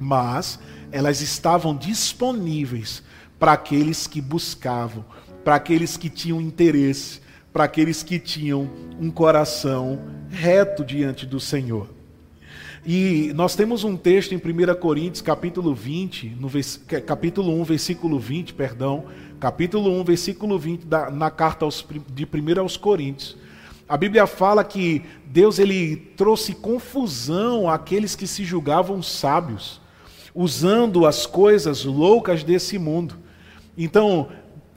mas 0.00 0.58
elas 0.90 1.20
estavam 1.20 1.76
disponíveis 1.76 3.02
para 3.38 3.52
aqueles 3.52 4.06
que 4.06 4.22
buscavam, 4.22 5.04
para 5.44 5.56
aqueles 5.56 5.98
que 5.98 6.08
tinham 6.08 6.40
interesse, 6.40 7.20
para 7.52 7.64
aqueles 7.64 8.02
que 8.02 8.18
tinham 8.18 8.70
um 8.98 9.10
coração 9.10 10.00
reto 10.30 10.82
diante 10.82 11.26
do 11.26 11.38
Senhor. 11.38 11.97
E 12.90 13.34
nós 13.34 13.54
temos 13.54 13.84
um 13.84 13.98
texto 13.98 14.32
em 14.32 14.38
1 14.38 14.74
Coríntios, 14.80 15.20
capítulo 15.20 15.74
20, 15.74 16.38
no 16.40 16.50
capítulo 17.06 17.52
1, 17.60 17.64
versículo 17.64 18.18
20, 18.18 18.54
perdão, 18.54 19.04
capítulo 19.38 20.00
1, 20.00 20.04
versículo 20.04 20.58
20, 20.58 20.86
da, 20.86 21.10
na 21.10 21.30
carta 21.30 21.66
aos, 21.66 21.86
de 22.10 22.24
1 22.24 22.60
aos 22.62 22.78
Coríntios. 22.78 23.36
A 23.86 23.94
Bíblia 23.94 24.26
fala 24.26 24.64
que 24.64 25.02
Deus 25.26 25.58
ele 25.58 25.96
trouxe 26.16 26.54
confusão 26.54 27.68
àqueles 27.68 28.16
que 28.16 28.26
se 28.26 28.42
julgavam 28.42 29.02
sábios, 29.02 29.82
usando 30.34 31.04
as 31.04 31.26
coisas 31.26 31.84
loucas 31.84 32.42
desse 32.42 32.78
mundo. 32.78 33.16
Então, 33.76 34.30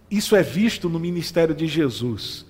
isso 0.09 0.35
é 0.35 0.43
visto 0.43 0.89
no 0.89 0.99
ministério 0.99 1.55
de 1.55 1.65
Jesus. 1.65 2.45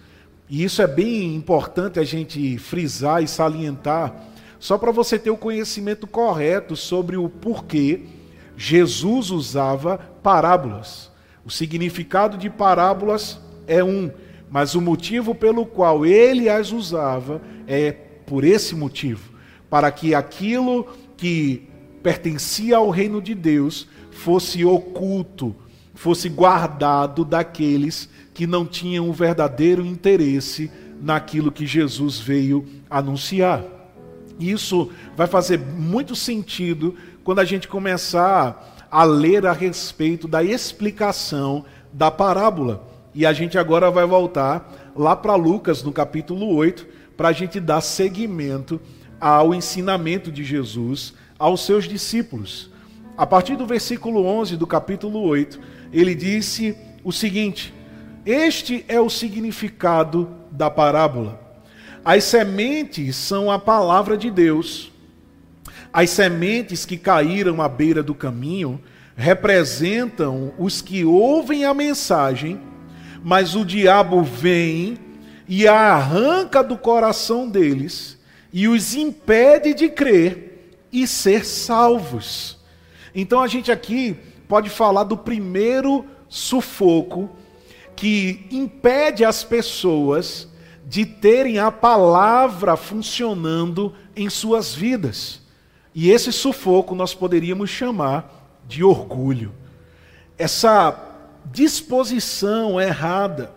E 0.49 0.63
isso 0.63 0.81
é 0.81 0.87
bem 0.87 1.35
importante 1.35 1.99
a 1.99 2.03
gente 2.03 2.57
frisar 2.57 3.21
e 3.21 3.27
salientar, 3.27 4.30
só 4.61 4.77
para 4.77 4.91
você 4.91 5.17
ter 5.17 5.31
o 5.31 5.35
conhecimento 5.35 6.05
correto 6.05 6.75
sobre 6.75 7.17
o 7.17 7.27
porquê 7.27 8.01
Jesus 8.55 9.31
usava 9.31 9.97
parábolas. 10.21 11.09
O 11.43 11.49
significado 11.49 12.37
de 12.37 12.47
parábolas 12.47 13.39
é 13.65 13.83
um, 13.83 14.11
mas 14.51 14.75
o 14.75 14.79
motivo 14.79 15.33
pelo 15.33 15.65
qual 15.65 16.05
ele 16.05 16.47
as 16.47 16.71
usava 16.71 17.41
é 17.67 17.91
por 17.91 18.43
esse 18.43 18.75
motivo 18.75 19.31
para 19.67 19.91
que 19.91 20.13
aquilo 20.13 20.85
que 21.17 21.67
pertencia 22.03 22.77
ao 22.77 22.91
reino 22.91 23.19
de 23.19 23.33
Deus 23.33 23.87
fosse 24.11 24.63
oculto, 24.63 25.55
fosse 25.95 26.29
guardado 26.29 27.25
daqueles 27.25 28.07
que 28.31 28.45
não 28.45 28.63
tinham 28.63 29.09
o 29.09 29.13
verdadeiro 29.13 29.83
interesse 29.83 30.69
naquilo 31.01 31.51
que 31.51 31.65
Jesus 31.65 32.19
veio 32.19 32.63
anunciar. 32.87 33.80
Isso 34.49 34.89
vai 35.15 35.27
fazer 35.27 35.59
muito 35.59 36.15
sentido 36.15 36.95
quando 37.23 37.39
a 37.39 37.45
gente 37.45 37.67
começar 37.67 38.87
a 38.89 39.03
ler 39.03 39.45
a 39.45 39.53
respeito 39.53 40.27
da 40.27 40.43
explicação 40.43 41.63
da 41.93 42.09
parábola. 42.09 42.87
E 43.13 43.25
a 43.25 43.33
gente 43.33 43.57
agora 43.57 43.91
vai 43.91 44.05
voltar 44.05 44.91
lá 44.95 45.15
para 45.15 45.35
Lucas, 45.35 45.83
no 45.83 45.91
capítulo 45.91 46.55
8, 46.55 46.87
para 47.15 47.29
a 47.29 47.33
gente 47.33 47.59
dar 47.59 47.81
seguimento 47.81 48.79
ao 49.19 49.53
ensinamento 49.53 50.31
de 50.31 50.43
Jesus 50.43 51.13
aos 51.37 51.65
seus 51.65 51.85
discípulos. 51.85 52.71
A 53.17 53.27
partir 53.27 53.55
do 53.55 53.67
versículo 53.67 54.25
11 54.25 54.57
do 54.57 54.65
capítulo 54.65 55.21
8, 55.21 55.59
ele 55.93 56.15
disse 56.15 56.75
o 57.03 57.11
seguinte: 57.11 57.73
este 58.25 58.85
é 58.87 59.01
o 59.01 59.09
significado 59.09 60.29
da 60.51 60.69
parábola. 60.69 61.40
As 62.03 62.23
sementes 62.23 63.15
são 63.15 63.51
a 63.51 63.59
palavra 63.59 64.17
de 64.17 64.31
Deus. 64.31 64.91
As 65.93 66.09
sementes 66.09 66.83
que 66.83 66.97
caíram 66.97 67.61
à 67.61 67.69
beira 67.69 68.01
do 68.01 68.15
caminho 68.15 68.81
representam 69.15 70.51
os 70.57 70.81
que 70.81 71.05
ouvem 71.05 71.63
a 71.63 71.75
mensagem, 71.75 72.59
mas 73.23 73.55
o 73.55 73.63
diabo 73.63 74.23
vem 74.23 74.97
e 75.47 75.67
a 75.67 75.75
arranca 75.75 76.63
do 76.63 76.75
coração 76.75 77.47
deles 77.47 78.17
e 78.51 78.67
os 78.67 78.95
impede 78.95 79.75
de 79.75 79.87
crer 79.87 80.73
e 80.91 81.05
ser 81.05 81.45
salvos. 81.45 82.57
Então 83.13 83.41
a 83.41 83.47
gente 83.47 83.71
aqui 83.71 84.17
pode 84.47 84.71
falar 84.71 85.03
do 85.03 85.17
primeiro 85.17 86.05
sufoco 86.27 87.29
que 87.95 88.47
impede 88.49 89.23
as 89.23 89.43
pessoas 89.43 90.47
de 90.91 91.05
terem 91.05 91.57
a 91.57 91.71
palavra 91.71 92.75
funcionando 92.75 93.93
em 94.13 94.29
suas 94.29 94.75
vidas. 94.75 95.39
E 95.95 96.11
esse 96.11 96.33
sufoco 96.33 96.93
nós 96.93 97.13
poderíamos 97.13 97.69
chamar 97.69 98.59
de 98.67 98.83
orgulho. 98.83 99.53
Essa 100.37 100.93
disposição 101.45 102.79
errada 102.79 103.53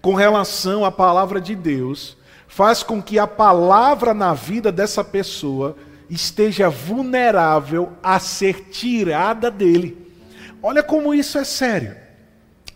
com 0.00 0.14
relação 0.14 0.84
à 0.84 0.92
palavra 0.92 1.40
de 1.40 1.56
Deus 1.56 2.16
faz 2.46 2.84
com 2.84 3.02
que 3.02 3.18
a 3.18 3.26
palavra 3.26 4.14
na 4.14 4.32
vida 4.32 4.70
dessa 4.70 5.02
pessoa 5.02 5.76
esteja 6.08 6.68
vulnerável 6.68 7.94
a 8.00 8.20
ser 8.20 8.68
tirada 8.70 9.50
dele. 9.50 10.14
Olha 10.62 10.84
como 10.84 11.12
isso 11.12 11.36
é 11.36 11.42
sério. 11.42 11.96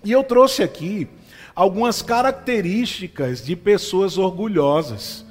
E 0.02 0.10
eu 0.10 0.24
trouxe 0.24 0.64
aqui 0.64 1.08
algumas 1.54 2.02
características 2.02 3.44
de 3.44 3.56
pessoas 3.56 4.18
orgulhosas, 4.18 5.24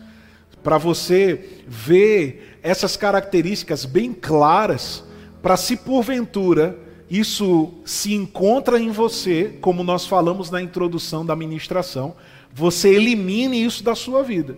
para 0.64 0.78
você 0.78 1.64
ver 1.68 2.60
essas 2.62 2.98
características 2.98 3.86
bem 3.86 4.14
claras, 4.14 5.04
para 5.42 5.56
se 5.56 5.78
porventura 5.78 6.78
isso 7.10 7.74
se 7.84 8.14
encontra 8.14 8.80
em 8.80 8.92
você, 8.92 9.58
como 9.62 9.84
nós 9.84 10.06
falamos 10.06 10.52
na 10.52 10.62
introdução 10.62 11.26
da 11.26 11.36
ministração, 11.36 12.16
você 12.54 12.90
elimine 12.90 13.64
isso 13.64 13.84
da 13.84 13.96
sua 13.96 14.22
vida. 14.22 14.58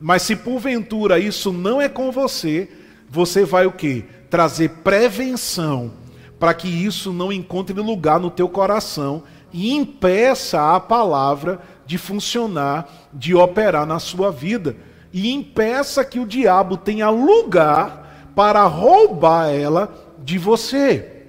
Mas 0.00 0.22
se 0.22 0.34
porventura 0.34 1.20
isso 1.20 1.52
não 1.52 1.80
é 1.80 1.88
com 1.88 2.10
você, 2.10 2.68
você 3.08 3.44
vai 3.44 3.66
o 3.66 3.72
quê? 3.72 4.04
Trazer 4.28 4.70
prevenção 4.82 5.92
para 6.40 6.52
que 6.52 6.66
isso 6.66 7.12
não 7.12 7.32
encontre 7.32 7.78
lugar 7.78 8.18
no 8.18 8.30
teu 8.30 8.48
coração 8.48 9.22
e 9.52 9.72
impeça 9.72 10.74
a 10.74 10.80
palavra 10.80 11.60
de 11.84 11.98
funcionar, 11.98 12.88
de 13.12 13.34
operar 13.34 13.86
na 13.86 13.98
sua 13.98 14.30
vida. 14.30 14.76
E 15.12 15.30
impeça 15.30 16.04
que 16.04 16.18
o 16.18 16.26
diabo 16.26 16.76
tenha 16.76 17.10
lugar 17.10 18.30
para 18.34 18.64
roubar 18.64 19.50
ela 19.50 19.92
de 20.18 20.38
você. 20.38 21.26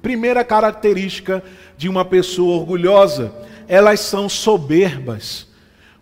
Primeira 0.00 0.42
característica 0.42 1.42
de 1.76 1.88
uma 1.88 2.04
pessoa 2.04 2.56
orgulhosa, 2.56 3.32
elas 3.68 4.00
são 4.00 4.28
soberbas. 4.28 5.46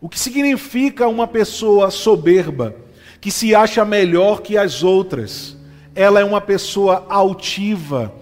O 0.00 0.08
que 0.08 0.18
significa 0.18 1.08
uma 1.08 1.26
pessoa 1.26 1.90
soberba? 1.90 2.74
Que 3.20 3.32
se 3.32 3.54
acha 3.54 3.84
melhor 3.84 4.42
que 4.42 4.56
as 4.56 4.84
outras. 4.84 5.56
Ela 5.94 6.20
é 6.20 6.24
uma 6.24 6.40
pessoa 6.40 7.04
altiva, 7.08 8.12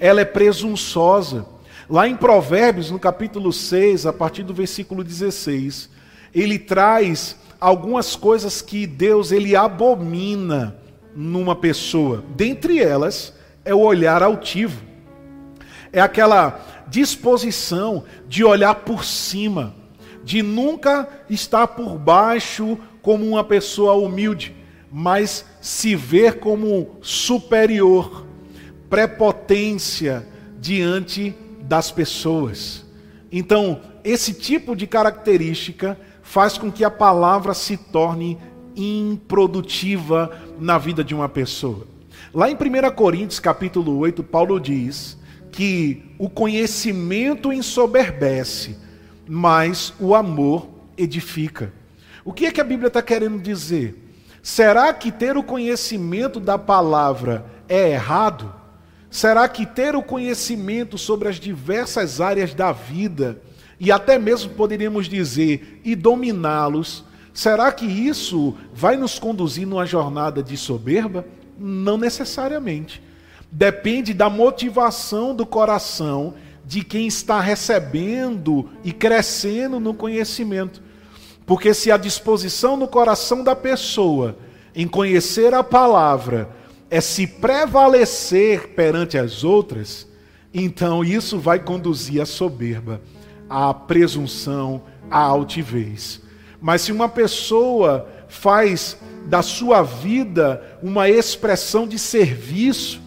ela 0.00 0.22
é 0.22 0.24
presunçosa. 0.24 1.44
Lá 1.88 2.08
em 2.08 2.16
Provérbios, 2.16 2.90
no 2.90 2.98
capítulo 2.98 3.52
6, 3.52 4.06
a 4.06 4.12
partir 4.12 4.42
do 4.42 4.52
versículo 4.52 5.04
16, 5.04 5.88
ele 6.34 6.58
traz 6.58 7.36
algumas 7.60 8.16
coisas 8.16 8.60
que 8.60 8.88
Deus 8.88 9.30
ele 9.30 9.54
abomina 9.54 10.76
numa 11.14 11.54
pessoa. 11.54 12.24
Dentre 12.34 12.80
elas 12.80 13.32
é 13.64 13.72
o 13.72 13.78
olhar 13.78 14.20
altivo. 14.20 14.82
É 15.92 16.00
aquela 16.00 16.60
disposição 16.88 18.02
de 18.26 18.42
olhar 18.42 18.74
por 18.74 19.04
cima, 19.04 19.72
de 20.24 20.42
nunca 20.42 21.08
estar 21.30 21.68
por 21.68 21.96
baixo 21.96 22.76
como 23.00 23.24
uma 23.24 23.44
pessoa 23.44 23.94
humilde, 23.94 24.56
mas 24.90 25.46
se 25.60 25.94
ver 25.94 26.40
como 26.40 26.98
superior, 27.00 28.26
prepotência 28.90 30.26
diante 30.58 31.32
das 31.66 31.90
pessoas. 31.90 32.84
Então, 33.30 33.80
esse 34.04 34.32
tipo 34.32 34.76
de 34.76 34.86
característica 34.86 35.98
faz 36.22 36.56
com 36.56 36.70
que 36.70 36.84
a 36.84 36.90
palavra 36.90 37.54
se 37.54 37.76
torne 37.76 38.38
improdutiva 38.74 40.30
na 40.58 40.78
vida 40.78 41.02
de 41.02 41.14
uma 41.14 41.28
pessoa. 41.28 41.86
Lá 42.32 42.50
em 42.50 42.54
1 42.54 42.90
Coríntios, 42.94 43.40
capítulo 43.40 43.98
8, 43.98 44.22
Paulo 44.22 44.60
diz 44.60 45.18
que 45.50 46.02
o 46.18 46.28
conhecimento 46.28 47.52
ensoberbece, 47.52 48.76
mas 49.26 49.92
o 49.98 50.14
amor 50.14 50.68
edifica. 50.96 51.72
O 52.24 52.32
que 52.32 52.46
é 52.46 52.52
que 52.52 52.60
a 52.60 52.64
Bíblia 52.64 52.88
está 52.88 53.00
querendo 53.00 53.40
dizer? 53.40 54.02
Será 54.42 54.92
que 54.92 55.10
ter 55.10 55.36
o 55.36 55.42
conhecimento 55.42 56.38
da 56.38 56.58
palavra 56.58 57.46
é 57.68 57.90
errado? 57.90 58.52
Será 59.10 59.48
que 59.48 59.64
ter 59.64 59.94
o 59.94 60.02
conhecimento 60.02 60.98
sobre 60.98 61.28
as 61.28 61.36
diversas 61.36 62.20
áreas 62.20 62.54
da 62.54 62.72
vida, 62.72 63.40
e 63.78 63.92
até 63.92 64.18
mesmo 64.18 64.52
poderíamos 64.54 65.08
dizer, 65.08 65.80
e 65.84 65.94
dominá-los, 65.94 67.04
será 67.32 67.70
que 67.70 67.86
isso 67.86 68.54
vai 68.72 68.96
nos 68.96 69.18
conduzir 69.18 69.66
numa 69.66 69.86
jornada 69.86 70.42
de 70.42 70.56
soberba? 70.56 71.24
Não 71.58 71.96
necessariamente. 71.96 73.02
Depende 73.50 74.12
da 74.12 74.28
motivação 74.28 75.34
do 75.34 75.46
coração 75.46 76.34
de 76.64 76.82
quem 76.82 77.06
está 77.06 77.40
recebendo 77.40 78.68
e 78.82 78.92
crescendo 78.92 79.78
no 79.78 79.94
conhecimento. 79.94 80.82
Porque 81.46 81.72
se 81.72 81.92
a 81.92 81.96
disposição 81.96 82.76
no 82.76 82.88
coração 82.88 83.44
da 83.44 83.54
pessoa 83.54 84.36
em 84.74 84.86
conhecer 84.88 85.54
a 85.54 85.62
palavra 85.62 86.50
é 86.90 87.00
se 87.00 87.26
prevalecer 87.26 88.68
perante 88.68 89.18
as 89.18 89.44
outras, 89.44 90.06
então 90.52 91.04
isso 91.04 91.38
vai 91.38 91.58
conduzir 91.58 92.20
à 92.20 92.26
soberba, 92.26 93.00
à 93.48 93.74
presunção, 93.74 94.82
à 95.10 95.18
altivez. 95.18 96.20
Mas 96.60 96.82
se 96.82 96.92
uma 96.92 97.08
pessoa 97.08 98.08
faz 98.28 98.96
da 99.26 99.42
sua 99.42 99.82
vida 99.82 100.78
uma 100.82 101.08
expressão 101.08 101.86
de 101.86 101.98
serviço, 101.98 103.00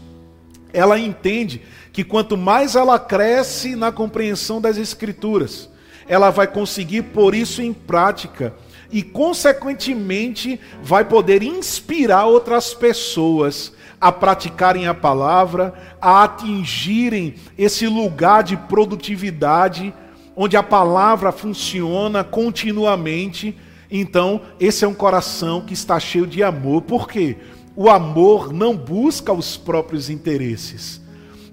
ela 0.73 0.99
entende 0.99 1.61
que 1.91 2.03
quanto 2.03 2.37
mais 2.37 2.75
ela 2.75 2.99
cresce 2.99 3.75
na 3.75 3.91
compreensão 3.91 4.61
das 4.61 4.77
Escrituras, 4.77 5.69
ela 6.07 6.29
vai 6.29 6.47
conseguir 6.47 7.03
pôr 7.03 7.33
isso 7.33 7.61
em 7.61 7.73
prática 7.73 8.53
e, 8.91 9.03
consequentemente, 9.03 10.59
vai 10.81 11.05
poder 11.05 11.43
inspirar 11.43 12.25
outras 12.25 12.73
pessoas 12.73 13.73
a 14.01 14.11
praticarem 14.11 14.87
a 14.87 14.93
palavra, 14.93 15.73
a 16.01 16.23
atingirem 16.23 17.35
esse 17.57 17.87
lugar 17.87 18.43
de 18.43 18.55
produtividade, 18.55 19.93
onde 20.35 20.55
a 20.55 20.63
palavra 20.63 21.31
funciona 21.31 22.23
continuamente. 22.23 23.55
Então, 23.91 24.41
esse 24.59 24.85
é 24.85 24.87
um 24.87 24.93
coração 24.93 25.61
que 25.61 25.73
está 25.73 25.99
cheio 25.99 26.25
de 26.25 26.41
amor. 26.41 26.83
Por 26.83 27.07
quê? 27.07 27.37
O 27.75 27.89
amor 27.89 28.53
não 28.53 28.75
busca 28.75 29.33
os 29.33 29.57
próprios 29.57 30.09
interesses. 30.09 31.01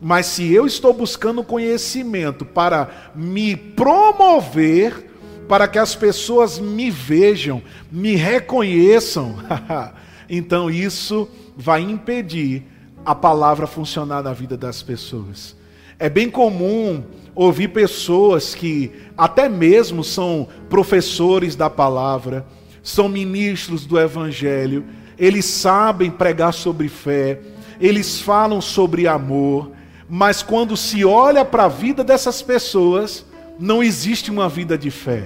Mas 0.00 0.26
se 0.26 0.52
eu 0.52 0.66
estou 0.66 0.92
buscando 0.92 1.42
conhecimento 1.42 2.44
para 2.44 3.12
me 3.14 3.56
promover, 3.56 5.05
para 5.48 5.68
que 5.68 5.78
as 5.78 5.94
pessoas 5.94 6.58
me 6.58 6.90
vejam, 6.90 7.62
me 7.90 8.14
reconheçam, 8.14 9.36
então 10.28 10.70
isso 10.70 11.28
vai 11.56 11.80
impedir 11.80 12.64
a 13.04 13.14
palavra 13.14 13.66
funcionar 13.66 14.22
na 14.22 14.32
vida 14.32 14.56
das 14.56 14.82
pessoas. 14.82 15.56
É 15.98 16.10
bem 16.10 16.28
comum 16.28 17.04
ouvir 17.34 17.68
pessoas 17.68 18.54
que 18.54 18.92
até 19.16 19.48
mesmo 19.48 20.02
são 20.02 20.48
professores 20.68 21.54
da 21.54 21.70
palavra, 21.70 22.44
são 22.82 23.08
ministros 23.08 23.86
do 23.86 23.98
evangelho, 23.98 24.84
eles 25.18 25.44
sabem 25.44 26.10
pregar 26.10 26.52
sobre 26.52 26.88
fé, 26.88 27.40
eles 27.80 28.20
falam 28.20 28.60
sobre 28.60 29.06
amor, 29.06 29.70
mas 30.08 30.42
quando 30.42 30.76
se 30.76 31.04
olha 31.04 31.44
para 31.44 31.64
a 31.64 31.68
vida 31.68 32.02
dessas 32.02 32.42
pessoas, 32.42 33.24
não 33.58 33.82
existe 33.82 34.30
uma 34.30 34.48
vida 34.48 34.76
de 34.76 34.90
fé. 34.90 35.24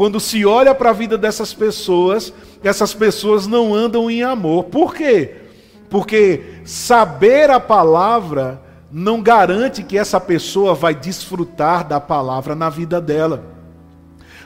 Quando 0.00 0.18
se 0.18 0.46
olha 0.46 0.74
para 0.74 0.88
a 0.88 0.94
vida 0.94 1.18
dessas 1.18 1.52
pessoas, 1.52 2.32
essas 2.64 2.94
pessoas 2.94 3.46
não 3.46 3.74
andam 3.74 4.10
em 4.10 4.22
amor. 4.22 4.64
Por 4.64 4.94
quê? 4.94 5.34
Porque 5.90 6.62
saber 6.64 7.50
a 7.50 7.60
palavra 7.60 8.62
não 8.90 9.20
garante 9.20 9.82
que 9.82 9.98
essa 9.98 10.18
pessoa 10.18 10.74
vai 10.74 10.94
desfrutar 10.94 11.86
da 11.86 12.00
palavra 12.00 12.54
na 12.54 12.70
vida 12.70 12.98
dela. 12.98 13.44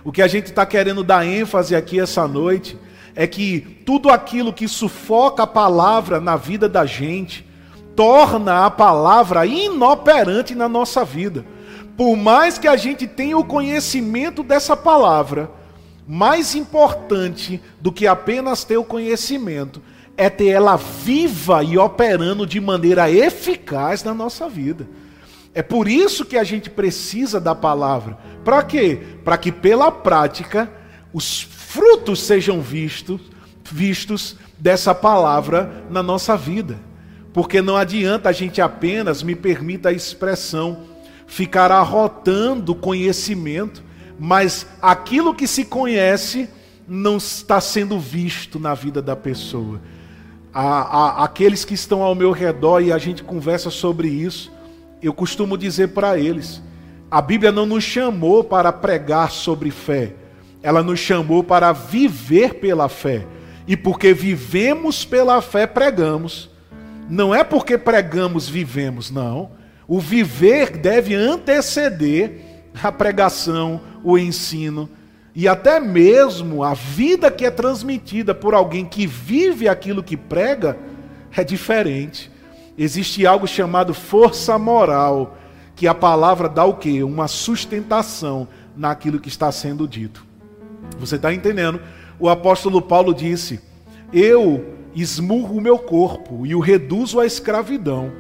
O 0.03 0.11
que 0.11 0.23
a 0.23 0.27
gente 0.27 0.47
está 0.47 0.67
querendo 0.67 1.05
dar 1.05 1.25
ênfase 1.25 1.77
aqui 1.77 2.01
essa 2.01 2.27
noite 2.27 2.77
é 3.15 3.25
que 3.25 3.61
tudo 3.87 4.11
aquilo 4.11 4.53
que 4.53 4.67
sufoca 4.67 5.45
a 5.45 5.47
palavra 5.47 6.19
na 6.19 6.35
vida 6.35 6.69
da 6.69 6.85
gente 6.85 7.47
torna 7.95 8.67
a 8.67 8.71
palavra 8.73 9.47
inoperante 9.47 10.53
na 10.53 10.69
nossa 10.69 11.05
vida. 11.05 11.45
Por 11.97 12.17
mais 12.17 12.59
que 12.59 12.67
a 12.67 12.77
gente 12.77 13.07
tenha 13.07 13.39
o 13.39 13.45
conhecimento 13.45 14.43
dessa 14.43 14.77
palavra, 14.77 15.51
mais 16.07 16.55
importante 16.55 17.61
do 17.81 17.93
que 17.93 18.07
apenas 18.07 18.65
ter 18.65 18.77
o 18.77 18.85
conhecimento 18.85 19.81
é 20.17 20.29
ter 20.29 20.49
ela 20.49 20.77
viva 20.77 21.63
e 21.65 21.77
operando 21.79 22.47
de 22.47 22.61
maneira 22.61 23.11
eficaz 23.11 24.05
na 24.05 24.15
nossa 24.15 24.49
vida. 24.49 24.87
É 25.55 25.63
por 25.63 25.89
isso 25.89 26.25
que 26.25 26.37
a 26.37 26.45
gente 26.45 26.69
precisa 26.69 27.41
da 27.41 27.55
palavra. 27.55 28.19
Para 28.45 28.63
quê? 28.63 29.01
Para 29.25 29.39
que 29.39 29.53
pela 29.53 29.91
prática 29.91 30.71
os 31.13 31.43
frutos 31.43 32.21
sejam 32.21 32.61
vistos, 32.61 33.21
vistos 33.71 34.37
dessa 34.59 34.95
palavra 34.95 35.85
na 35.91 36.03
nossa 36.03 36.37
vida. 36.37 36.79
Porque 37.33 37.63
não 37.63 37.77
adianta 37.77 38.29
a 38.29 38.33
gente 38.33 38.61
apenas, 38.61 39.23
me 39.23 39.35
permita 39.35 39.89
a 39.89 39.93
expressão, 39.93 40.83
ficar 41.27 41.71
arrotando 41.71 42.75
conhecimento, 42.75 43.83
mas 44.19 44.67
aquilo 44.81 45.35
que 45.35 45.47
se 45.47 45.65
conhece 45.65 46.49
não 46.87 47.17
está 47.17 47.61
sendo 47.61 47.99
visto 47.99 48.59
na 48.59 48.75
vida 48.75 49.01
da 49.01 49.17
pessoa 49.17 49.81
a, 50.55 50.63
a, 50.63 51.25
aqueles 51.25 51.65
que 51.65 51.75
estão 51.75 52.03
ao 52.03 52.15
meu 52.15 52.31
redor 52.31 52.81
e 52.81 52.93
a 52.93 52.99
gente 52.99 53.25
conversa 53.25 53.71
sobre 53.71 54.07
isso, 54.07 54.53
eu 55.03 55.13
costumo 55.13 55.59
dizer 55.59 55.89
para 55.89 56.17
eles: 56.17 56.63
a 57.11 57.21
Bíblia 57.21 57.51
não 57.51 57.67
nos 57.67 57.83
chamou 57.83 58.45
para 58.45 58.73
pregar 58.73 59.33
sobre 59.33 59.73
fé, 59.73 60.15
ela 60.63 60.83
nos 60.83 61.01
chamou 61.01 61.43
para 61.43 61.73
viver 61.73 62.55
pela 62.55 62.89
fé. 62.89 63.27
E 63.67 63.77
porque 63.77 64.13
vivemos 64.13 65.07
pela 65.07 65.41
fé, 65.41 65.67
pregamos. 65.67 66.51
Não 67.09 67.35
é 67.35 67.43
porque 67.43 67.79
pregamos, 67.79 68.47
vivemos, 68.47 69.11
não. 69.11 69.53
O 69.87 70.01
viver 70.01 70.77
deve 70.79 71.15
anteceder 71.15 72.41
a 72.83 72.91
pregação, 72.91 73.81
o 74.03 74.19
ensino 74.19 74.89
e 75.35 75.49
até 75.49 75.81
mesmo 75.81 76.63
a 76.63 76.75
vida 76.75 77.31
que 77.31 77.45
é 77.45 77.51
transmitida 77.51 78.33
por 78.35 78.55
alguém 78.55 78.85
que 78.85 79.07
vive 79.07 79.69
aquilo 79.69 80.03
que 80.03 80.17
prega 80.17 80.79
é 81.37 81.43
diferente. 81.43 82.31
Existe 82.79 83.27
algo 83.27 83.47
chamado 83.47 83.93
força 83.93 84.57
moral, 84.59 85.37
que 85.75 85.89
a 85.89 85.95
palavra 85.95 86.49
dá 86.49 86.65
o 86.65 86.75
quê? 86.75 87.03
Uma 87.03 87.27
sustentação 87.27 88.47
naquilo 88.77 89.19
que 89.19 89.29
está 89.29 89.51
sendo 89.51 89.89
dito. 89.89 90.25
Você 90.99 91.17
está 91.17 91.35
entendendo? 91.35 91.81
O 92.19 92.29
apóstolo 92.29 92.81
Paulo 92.81 93.13
disse: 93.13 93.61
Eu 94.13 94.77
esmurro 94.95 95.57
o 95.57 95.61
meu 95.61 95.79
corpo 95.79 96.47
e 96.47 96.55
o 96.55 96.61
reduzo 96.61 97.19
à 97.19 97.27
escravidão, 97.27 98.13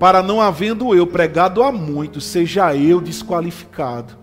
para 0.00 0.22
não 0.22 0.40
havendo 0.40 0.94
eu 0.94 1.06
pregado 1.06 1.62
a 1.62 1.70
muitos, 1.70 2.24
seja 2.24 2.74
eu 2.74 3.02
desqualificado. 3.02 4.16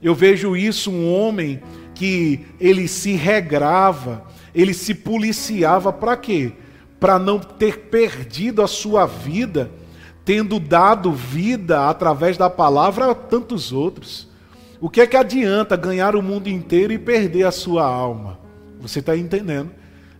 Eu 0.00 0.14
vejo 0.14 0.56
isso 0.56 0.88
um 0.88 1.12
homem 1.12 1.60
que 1.96 2.46
ele 2.60 2.86
se 2.86 3.14
regrava, 3.14 4.22
ele 4.54 4.72
se 4.72 4.94
policiava 4.94 5.92
para 5.92 6.16
quê? 6.16 6.52
Para 7.00 7.18
não 7.18 7.40
ter 7.40 7.88
perdido 7.90 8.62
a 8.62 8.68
sua 8.68 9.04
vida, 9.04 9.68
tendo 10.24 10.60
dado 10.60 11.10
vida 11.10 11.88
através 11.88 12.36
da 12.36 12.48
palavra 12.48 13.10
a 13.10 13.14
tantos 13.14 13.72
outros. 13.72 14.28
O 14.80 14.88
que 14.88 15.00
é 15.00 15.08
que 15.08 15.16
adianta 15.16 15.74
ganhar 15.74 16.14
o 16.14 16.22
mundo 16.22 16.48
inteiro 16.48 16.92
e 16.92 16.98
perder 17.00 17.48
a 17.48 17.50
sua 17.50 17.84
alma? 17.84 18.38
Você 18.80 19.00
está 19.00 19.16
entendendo? 19.16 19.72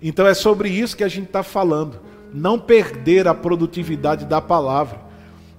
Então 0.02 0.26
é 0.26 0.34
sobre 0.34 0.68
isso 0.68 0.96
que 0.96 1.04
a 1.04 1.08
gente 1.08 1.26
está 1.26 1.44
falando. 1.44 2.00
Não 2.32 2.58
perder 2.58 3.26
a 3.26 3.34
produtividade 3.34 4.24
da 4.24 4.40
palavra. 4.40 5.00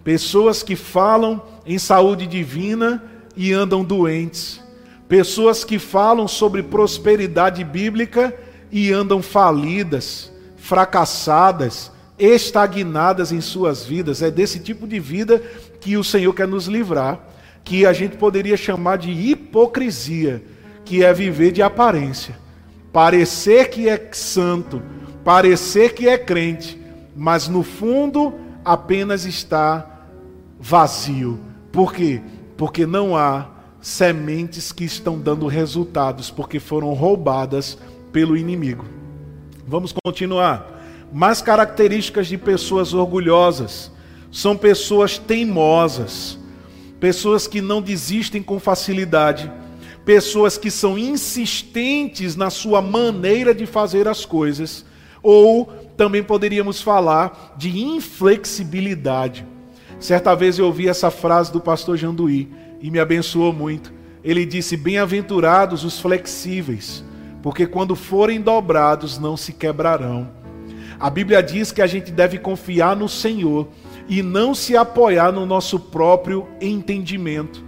Pessoas 0.04 0.64
que 0.64 0.76
falam 0.76 1.42
em 1.66 1.78
saúde 1.78 2.26
divina 2.28 3.04
e 3.36 3.52
andam 3.52 3.84
doentes 3.84 4.66
Pessoas 5.08 5.64
que 5.64 5.80
falam 5.80 6.28
sobre 6.28 6.62
prosperidade 6.62 7.64
bíblica 7.64 8.36
e 8.70 8.92
andam 8.92 9.22
falidas, 9.22 10.32
fracassadas, 10.58 11.92
estagnadas 12.20 13.32
em 13.32 13.40
suas 13.40 13.86
vidas. 13.86 14.22
É 14.22 14.30
desse 14.30 14.60
tipo 14.60 14.86
de 14.86 15.00
vida 15.00 15.42
que 15.80 15.96
o 15.96 16.04
Senhor 16.04 16.34
quer 16.34 16.48
nos 16.48 16.68
livrar, 16.68 17.20
que 17.64 17.86
a 17.86 17.94
gente 17.94 18.18
poderia 18.18 18.58
chamar 18.58 18.98
de 18.98 19.12
hipocrisia, 19.12 20.44
que 20.84 21.06
é 21.06 21.14
viver 21.14 21.54
de 21.54 21.62
aparência. 21.62 22.38
Parecer 22.92 23.70
que 23.70 23.88
é 23.88 24.10
santo, 24.12 24.82
parecer 25.28 25.94
que 25.94 26.08
é 26.08 26.18
crente, 26.18 26.80
mas 27.14 27.50
no 27.50 27.62
fundo 27.62 28.34
apenas 28.64 29.26
está 29.26 30.06
vazio. 30.58 31.38
Por 31.70 31.94
quê? 31.94 32.22
Porque 32.56 32.86
não 32.86 33.14
há 33.14 33.50
sementes 33.82 34.72
que 34.72 34.86
estão 34.86 35.20
dando 35.20 35.46
resultados 35.46 36.32
porque 36.32 36.62
foram 36.62 36.94
roubadas 36.94 37.78
pelo 38.14 38.38
inimigo. 38.38 38.86
Vamos 39.68 39.94
continuar. 40.02 40.82
Mais 41.12 41.42
características 41.42 42.28
de 42.28 42.38
pessoas 42.38 42.94
orgulhosas 42.94 43.92
são 44.32 44.56
pessoas 44.56 45.18
teimosas, 45.18 46.40
pessoas 47.02 47.48
que 47.48 47.60
não 47.60 47.82
desistem 47.82 48.42
com 48.42 48.62
facilidade, 48.62 49.52
pessoas 50.06 50.58
que 50.58 50.72
são 50.72 50.98
insistentes 50.98 52.38
na 52.38 52.50
sua 52.50 52.82
maneira 52.82 53.54
de 53.54 53.66
fazer 53.66 54.08
as 54.08 54.24
coisas, 54.24 54.86
ou 55.22 55.66
também 55.96 56.24
poderíamos 56.24 56.82
falar 56.82 57.56
de 57.58 57.80
inflexibilidade. 57.80 59.46
Certa 60.00 60.36
vez 60.36 60.60
eu 60.60 60.66
ouvi 60.66 60.88
essa 60.88 61.10
frase 61.10 61.52
do 61.52 61.60
pastor 61.60 61.98
Janduí 61.98 62.52
e 62.82 62.92
me 62.92 63.00
abençoou 63.00 63.52
muito. 63.52 63.92
Ele 64.24 64.46
disse: 64.46 64.78
Bem-aventurados 64.78 65.84
os 65.84 66.00
flexíveis, 66.00 67.04
porque 67.42 67.66
quando 67.66 67.96
forem 67.96 68.42
dobrados 68.42 69.18
não 69.18 69.36
se 69.36 69.54
quebrarão. 69.54 70.30
A 71.00 71.10
Bíblia 71.10 71.42
diz 71.44 71.72
que 71.72 71.82
a 71.82 71.88
gente 71.88 72.12
deve 72.12 72.40
confiar 72.40 72.96
no 72.96 73.08
Senhor 73.08 73.68
e 74.10 74.24
não 74.24 74.56
se 74.56 74.76
apoiar 74.76 75.32
no 75.32 75.46
nosso 75.46 75.80
próprio 75.80 76.48
entendimento. 76.60 77.64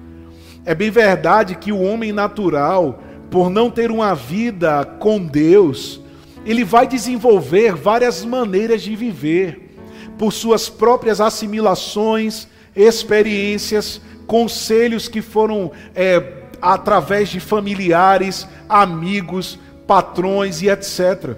É 0.65 0.73
bem 0.73 0.89
verdade 0.89 1.55
que 1.55 1.71
o 1.71 1.81
homem 1.81 2.11
natural 2.11 2.99
por 3.29 3.49
não 3.49 3.69
ter 3.69 3.91
uma 3.91 4.15
vida 4.15 4.83
com 4.83 5.19
Deus, 5.23 6.01
ele 6.45 6.63
vai 6.63 6.87
desenvolver 6.87 7.75
várias 7.75 8.23
maneiras 8.23 8.81
de 8.81 8.95
viver, 8.95 9.69
por 10.17 10.33
suas 10.33 10.67
próprias 10.69 11.21
assimilações, 11.21 12.47
experiências, 12.75 14.01
conselhos 14.27 15.07
que 15.07 15.21
foram 15.21 15.71
é, 15.95 16.43
através 16.61 17.29
de 17.29 17.39
familiares, 17.39 18.47
amigos, 18.67 19.57
patrões 19.87 20.61
e 20.61 20.69
etc. 20.69 21.37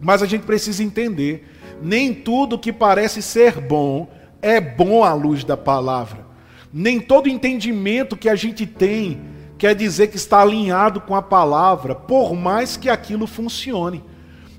Mas 0.00 0.22
a 0.22 0.26
gente 0.26 0.44
precisa 0.44 0.82
entender: 0.82 1.46
nem 1.82 2.14
tudo 2.14 2.58
que 2.58 2.72
parece 2.72 3.22
ser 3.22 3.60
bom 3.60 4.08
é 4.40 4.60
bom 4.60 5.04
à 5.04 5.12
luz 5.12 5.44
da 5.44 5.56
palavra. 5.56 6.26
Nem 6.72 7.00
todo 7.00 7.28
entendimento 7.28 8.16
que 8.16 8.28
a 8.28 8.34
gente 8.34 8.66
tem 8.66 9.20
quer 9.56 9.74
dizer 9.74 10.08
que 10.08 10.16
está 10.16 10.40
alinhado 10.40 11.00
com 11.00 11.14
a 11.14 11.22
palavra, 11.22 11.94
por 11.94 12.34
mais 12.34 12.76
que 12.76 12.88
aquilo 12.88 13.26
funcione. 13.26 14.04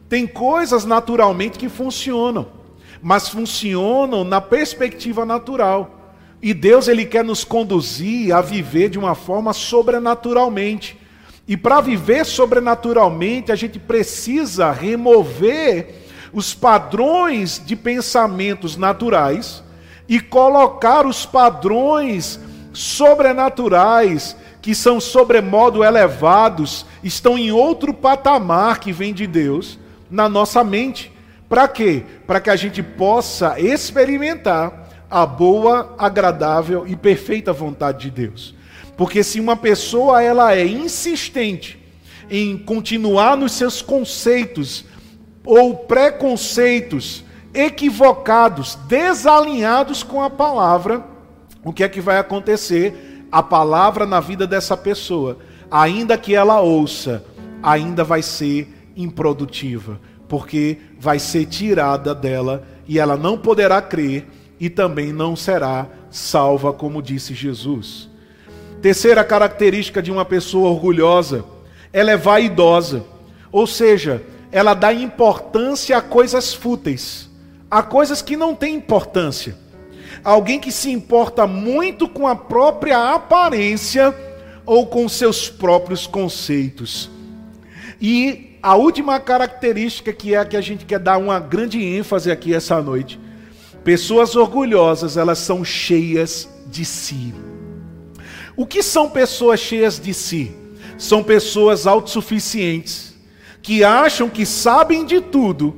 Tem 0.10 0.26
coisas 0.26 0.86
naturalmente 0.86 1.60
que 1.60 1.70
funcionam, 1.70 2.48
mas 3.00 3.30
funcionam 3.30 4.24
na 4.24 4.42
perspectiva 4.42 5.24
natural. 5.24 6.16
E 6.42 6.52
Deus 6.52 6.88
ele 6.88 7.06
quer 7.06 7.24
nos 7.24 7.44
conduzir 7.44 8.34
a 8.34 8.42
viver 8.42 8.90
de 8.90 8.98
uma 8.98 9.14
forma 9.14 9.54
sobrenaturalmente. 9.54 10.98
E 11.48 11.56
para 11.56 11.80
viver 11.80 12.26
sobrenaturalmente, 12.26 13.52
a 13.52 13.56
gente 13.56 13.78
precisa 13.78 14.72
remover 14.72 16.08
os 16.34 16.56
padrões 16.56 17.62
de 17.64 17.76
pensamentos 17.76 18.76
naturais 18.76 19.64
e 20.08 20.20
colocar 20.20 21.06
os 21.06 21.24
padrões 21.24 22.40
sobrenaturais 22.74 24.36
que 24.62 24.74
são 24.74 25.00
sobremodo 25.00 25.84
elevados, 25.84 26.86
estão 27.04 27.38
em 27.38 27.52
outro 27.52 27.94
patamar 27.94 28.80
que 28.80 28.92
vem 28.92 29.14
de 29.14 29.28
Deus 29.28 29.78
na 30.10 30.28
nossa 30.28 30.64
mente. 30.64 31.12
Para 31.48 31.68
quê? 31.68 32.04
Para 32.28 32.40
que 32.40 32.50
a 32.50 32.56
gente 32.56 32.82
possa 32.84 33.60
experimentar 33.60 34.88
a 35.10 35.26
boa, 35.26 35.96
agradável 35.98 36.86
e 36.88 36.96
perfeita 36.96 37.52
vontade 37.52 38.10
de 38.10 38.12
Deus. 38.12 38.56
Porque 38.96 39.24
se 39.24 39.40
uma 39.40 39.56
pessoa 39.56 40.22
ela 40.22 40.54
é 40.54 40.66
insistente 40.66 41.80
em 42.30 42.58
continuar 42.58 43.36
nos 43.36 43.54
seus 43.54 43.82
conceitos 43.82 44.86
ou 45.44 45.76
preconceitos 45.76 47.24
equivocados, 47.54 48.76
desalinhados 48.88 50.04
com 50.04 50.22
a 50.22 50.30
palavra, 50.30 51.04
o 51.64 51.74
que 51.74 51.84
é 51.84 51.90
que 51.90 52.02
vai 52.02 52.18
acontecer? 52.20 53.26
A 53.32 53.42
palavra 53.42 54.06
na 54.06 54.20
vida 54.20 54.46
dessa 54.46 54.78
pessoa, 54.78 55.38
ainda 55.72 56.18
que 56.18 56.36
ela 56.36 56.62
ouça, 56.62 57.24
ainda 57.64 58.04
vai 58.04 58.22
ser 58.22 58.79
improdutiva, 59.00 60.00
porque 60.28 60.78
vai 61.00 61.18
ser 61.18 61.46
tirada 61.46 62.14
dela 62.14 62.68
e 62.88 63.00
ela 63.00 63.16
não 63.16 63.38
poderá 63.38 63.82
crer 63.82 64.28
e 64.60 64.70
também 64.70 65.14
não 65.14 65.36
será 65.36 65.88
salva, 66.12 66.74
como 66.74 67.02
disse 67.02 67.34
Jesus. 67.34 68.10
Terceira 68.82 69.24
característica 69.24 70.02
de 70.02 70.12
uma 70.12 70.26
pessoa 70.26 70.70
orgulhosa, 70.70 71.46
ela 71.94 72.12
é 72.12 72.18
vaidosa, 72.18 73.06
ou 73.52 73.66
seja, 73.66 74.22
ela 74.52 74.74
dá 74.74 74.94
importância 74.94 75.98
a 75.98 76.02
coisas 76.02 76.54
fúteis, 76.54 77.30
a 77.70 77.82
coisas 77.82 78.22
que 78.22 78.36
não 78.36 78.54
têm 78.54 78.76
importância. 78.76 79.56
Alguém 80.24 80.60
que 80.60 80.72
se 80.72 80.92
importa 80.92 81.48
muito 81.48 82.08
com 82.08 82.28
a 82.28 82.36
própria 82.36 83.14
aparência 83.14 84.14
ou 84.66 84.86
com 84.88 85.08
seus 85.08 85.50
próprios 85.50 86.06
conceitos. 86.06 87.10
E 88.02 88.49
a 88.62 88.76
última 88.76 89.20
característica 89.20 90.12
que 90.12 90.34
é 90.34 90.38
a 90.38 90.46
que 90.46 90.58
a 90.58 90.62
gente 90.62 90.86
quer 90.86 91.00
dar 91.00 91.18
uma 91.18 91.40
grande 91.40 91.84
ênfase 91.84 92.32
aqui 92.32 92.54
essa 92.54 92.82
noite, 92.82 93.20
Pessoas 93.84 94.36
orgulhosas, 94.36 95.16
elas 95.16 95.40
são 95.40 95.64
cheias 95.64 96.50
de 96.68 96.84
si. 96.84 97.34
O 98.56 98.66
que 98.66 98.84
são 98.84 99.10
pessoas 99.10 99.60
cheias 99.60 100.00
de 100.00 100.14
si? 100.14 100.52
São 100.98 101.24
pessoas 101.24 101.88
autossuficientes, 101.88 103.16
que 103.62 103.84
acham 103.84 104.30
que 104.30 104.46
sabem 104.46 105.06
de 105.06 105.22
tudo 105.22 105.78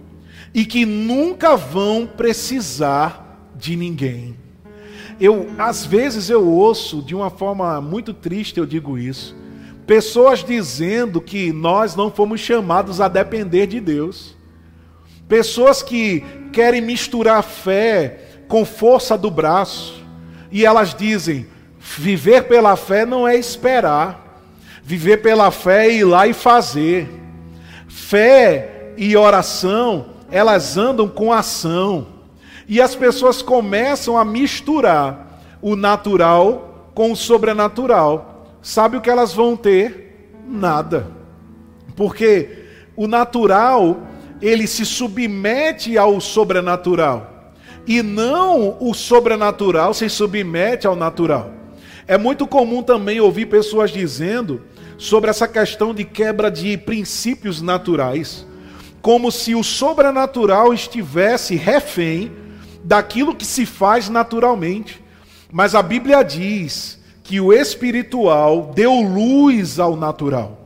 e 0.53 0.65
que 0.65 0.83
nunca 0.83 1.55
vão 1.55 2.07
precisar 2.07 3.49
de 3.55 3.75
ninguém. 3.75 4.35
Eu, 5.19 5.51
às 5.59 5.85
vezes 5.85 6.29
eu 6.29 6.45
ouço 6.47 7.03
de 7.03 7.13
uma 7.13 7.29
forma 7.29 7.79
muito 7.79 8.13
triste, 8.13 8.57
eu 8.57 8.65
digo 8.65 8.97
isso, 8.97 9.35
pessoas 9.91 10.41
dizendo 10.41 11.19
que 11.19 11.51
nós 11.51 11.97
não 11.97 12.09
fomos 12.09 12.39
chamados 12.39 13.01
a 13.01 13.09
depender 13.09 13.67
de 13.67 13.81
Deus. 13.81 14.37
Pessoas 15.27 15.83
que 15.83 16.23
querem 16.53 16.79
misturar 16.79 17.43
fé 17.43 18.45
com 18.47 18.63
força 18.63 19.17
do 19.17 19.29
braço. 19.29 20.01
E 20.49 20.65
elas 20.65 20.95
dizem: 20.95 21.45
viver 21.77 22.43
pela 22.43 22.77
fé 22.77 23.05
não 23.05 23.27
é 23.27 23.35
esperar. 23.35 24.39
Viver 24.81 25.17
pela 25.17 25.51
fé 25.51 25.87
é 25.87 25.91
ir 25.91 26.05
lá 26.05 26.25
e 26.25 26.31
fazer. 26.31 27.09
Fé 27.89 28.93
e 28.95 29.17
oração, 29.17 30.11
elas 30.31 30.77
andam 30.77 31.09
com 31.09 31.33
ação. 31.33 32.07
E 32.65 32.79
as 32.79 32.95
pessoas 32.95 33.41
começam 33.41 34.17
a 34.17 34.23
misturar 34.23 35.41
o 35.61 35.75
natural 35.75 36.87
com 36.95 37.11
o 37.11 37.15
sobrenatural. 37.17 38.30
Sabe 38.61 38.97
o 38.97 39.01
que 39.01 39.09
elas 39.09 39.33
vão 39.33 39.57
ter? 39.57 40.29
Nada. 40.47 41.07
Porque 41.95 42.59
o 42.95 43.07
natural 43.07 44.07
ele 44.41 44.67
se 44.67 44.85
submete 44.85 45.97
ao 45.97 46.19
sobrenatural. 46.19 47.53
E 47.87 48.01
não 48.01 48.77
o 48.79 48.93
sobrenatural 48.93 49.93
se 49.93 50.09
submete 50.09 50.85
ao 50.85 50.95
natural. 50.95 51.51
É 52.07 52.17
muito 52.17 52.45
comum 52.45 52.83
também 52.83 53.19
ouvir 53.19 53.47
pessoas 53.47 53.91
dizendo 53.91 54.61
sobre 54.97 55.29
essa 55.29 55.47
questão 55.47 55.93
de 55.93 56.03
quebra 56.03 56.51
de 56.51 56.77
princípios 56.77 57.61
naturais, 57.61 58.45
como 59.01 59.31
se 59.31 59.55
o 59.55 59.63
sobrenatural 59.63 60.73
estivesse 60.73 61.55
refém 61.55 62.31
daquilo 62.83 63.35
que 63.35 63.45
se 63.45 63.65
faz 63.65 64.09
naturalmente. 64.09 65.03
Mas 65.51 65.73
a 65.73 65.81
Bíblia 65.81 66.23
diz 66.23 67.00
que 67.23 67.39
o 67.39 67.53
espiritual 67.53 68.71
deu 68.73 68.93
luz 69.01 69.79
ao 69.79 69.95
natural. 69.95 70.59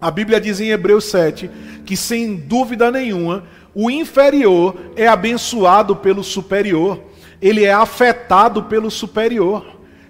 A 0.00 0.10
Bíblia 0.10 0.40
diz 0.40 0.60
em 0.60 0.70
Hebreus 0.70 1.04
7 1.06 1.50
que, 1.84 1.96
sem 1.96 2.36
dúvida 2.36 2.90
nenhuma, 2.90 3.44
o 3.74 3.90
inferior 3.90 4.74
é 4.96 5.06
abençoado 5.06 5.96
pelo 5.96 6.24
superior, 6.24 7.00
ele 7.40 7.64
é 7.64 7.72
afetado 7.72 8.64
pelo 8.64 8.90
superior. 8.90 9.64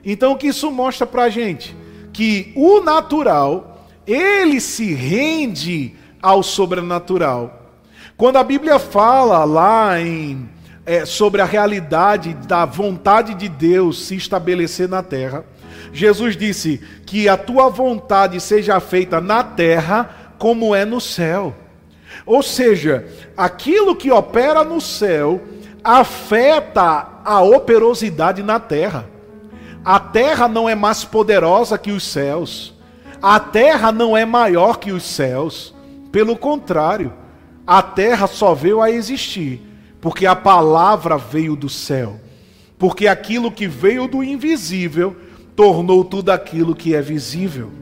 Então, 0.04 0.32
o 0.32 0.36
que 0.36 0.48
isso 0.48 0.70
mostra 0.70 1.06
para 1.06 1.24
a 1.24 1.28
gente? 1.28 1.76
Que 2.12 2.52
o 2.54 2.80
natural, 2.80 3.86
ele 4.06 4.60
se 4.60 4.94
rende 4.94 5.94
ao 6.22 6.42
sobrenatural. 6.42 7.74
Quando 8.16 8.36
a 8.36 8.44
Bíblia 8.44 8.78
fala 8.78 9.44
lá 9.44 10.00
em, 10.00 10.48
é, 10.86 11.04
sobre 11.04 11.42
a 11.42 11.44
realidade 11.44 12.34
da 12.34 12.64
vontade 12.64 13.34
de 13.34 13.48
Deus 13.48 14.06
se 14.06 14.14
estabelecer 14.14 14.88
na 14.88 15.02
terra, 15.02 15.44
Jesus 15.92 16.36
disse 16.36 16.80
que 17.04 17.28
a 17.28 17.36
tua 17.36 17.68
vontade 17.68 18.40
seja 18.40 18.78
feita 18.80 19.20
na 19.20 19.42
terra 19.42 20.34
como 20.38 20.74
é 20.74 20.84
no 20.84 21.00
céu. 21.00 21.54
Ou 22.24 22.42
seja, 22.42 23.06
aquilo 23.36 23.94
que 23.94 24.10
opera 24.10 24.64
no 24.64 24.80
céu 24.80 25.40
afeta 25.82 27.08
a 27.24 27.42
operosidade 27.42 28.42
na 28.42 28.58
terra. 28.58 29.06
A 29.84 30.00
terra 30.00 30.48
não 30.48 30.68
é 30.68 30.74
mais 30.74 31.04
poderosa 31.04 31.78
que 31.78 31.92
os 31.92 32.04
céus. 32.04 32.74
A 33.22 33.38
terra 33.38 33.92
não 33.92 34.16
é 34.16 34.24
maior 34.24 34.78
que 34.78 34.90
os 34.90 35.04
céus. 35.04 35.74
Pelo 36.10 36.36
contrário, 36.36 37.12
a 37.66 37.82
terra 37.82 38.26
só 38.26 38.54
veio 38.54 38.80
a 38.80 38.90
existir 38.90 39.62
porque 40.00 40.26
a 40.26 40.36
palavra 40.36 41.16
veio 41.16 41.56
do 41.56 41.68
céu. 41.68 42.20
Porque 42.78 43.08
aquilo 43.08 43.50
que 43.50 43.66
veio 43.66 44.06
do 44.06 44.22
invisível 44.22 45.16
tornou 45.56 46.04
tudo 46.04 46.30
aquilo 46.30 46.76
que 46.76 46.94
é 46.94 47.00
visível. 47.00 47.72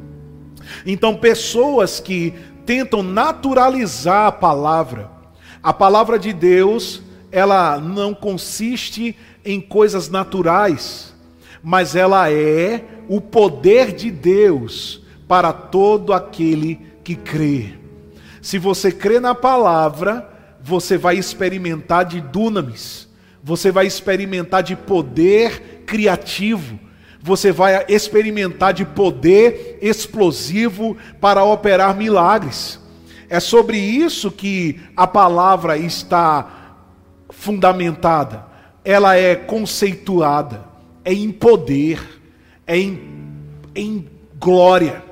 Então, 0.87 1.16
pessoas 1.16 2.00
que 2.00 2.32
tentam 2.64 3.02
naturalizar 3.02 4.28
a 4.28 4.32
palavra, 4.32 5.10
a 5.62 5.72
palavra 5.72 6.18
de 6.18 6.32
Deus, 6.32 7.02
ela 7.30 7.78
não 7.78 8.14
consiste 8.14 9.16
em 9.44 9.60
coisas 9.60 10.08
naturais, 10.08 11.12
mas 11.62 11.96
ela 11.96 12.30
é 12.30 12.84
o 13.08 13.20
poder 13.20 13.92
de 13.92 14.10
Deus 14.10 15.02
para 15.26 15.52
todo 15.52 16.12
aquele 16.12 16.80
que 17.02 17.16
crê. 17.16 17.74
Se 18.40 18.58
você 18.58 18.92
crê 18.92 19.18
na 19.18 19.34
palavra, 19.34 20.30
você 20.62 20.96
vai 20.96 21.16
experimentar 21.16 22.04
de 22.04 22.20
dunamis, 22.20 23.08
você 23.42 23.70
vai 23.70 23.87
experimentar 23.87 24.62
de 24.62 24.76
poder 24.76 25.82
criativo, 25.87 26.78
você 27.26 27.50
vai 27.50 27.87
experimentar 27.88 28.74
de 28.74 28.84
poder 28.84 29.78
explosivo 29.80 30.94
para 31.22 31.42
operar 31.42 31.96
milagres. 31.96 32.78
É 33.30 33.40
sobre 33.40 33.78
isso 33.78 34.30
que 34.30 34.78
a 34.94 35.06
palavra 35.06 35.78
está 35.78 36.76
fundamentada. 37.30 38.44
Ela 38.84 39.16
é 39.16 39.34
conceituada, 39.34 40.66
é 41.02 41.14
em 41.14 41.32
poder, 41.32 41.98
é 42.66 42.76
em, 42.76 43.00
em 43.74 44.06
glória, 44.38 45.02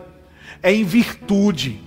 é 0.63 0.71
em 0.71 0.85
virtude, 0.85 1.81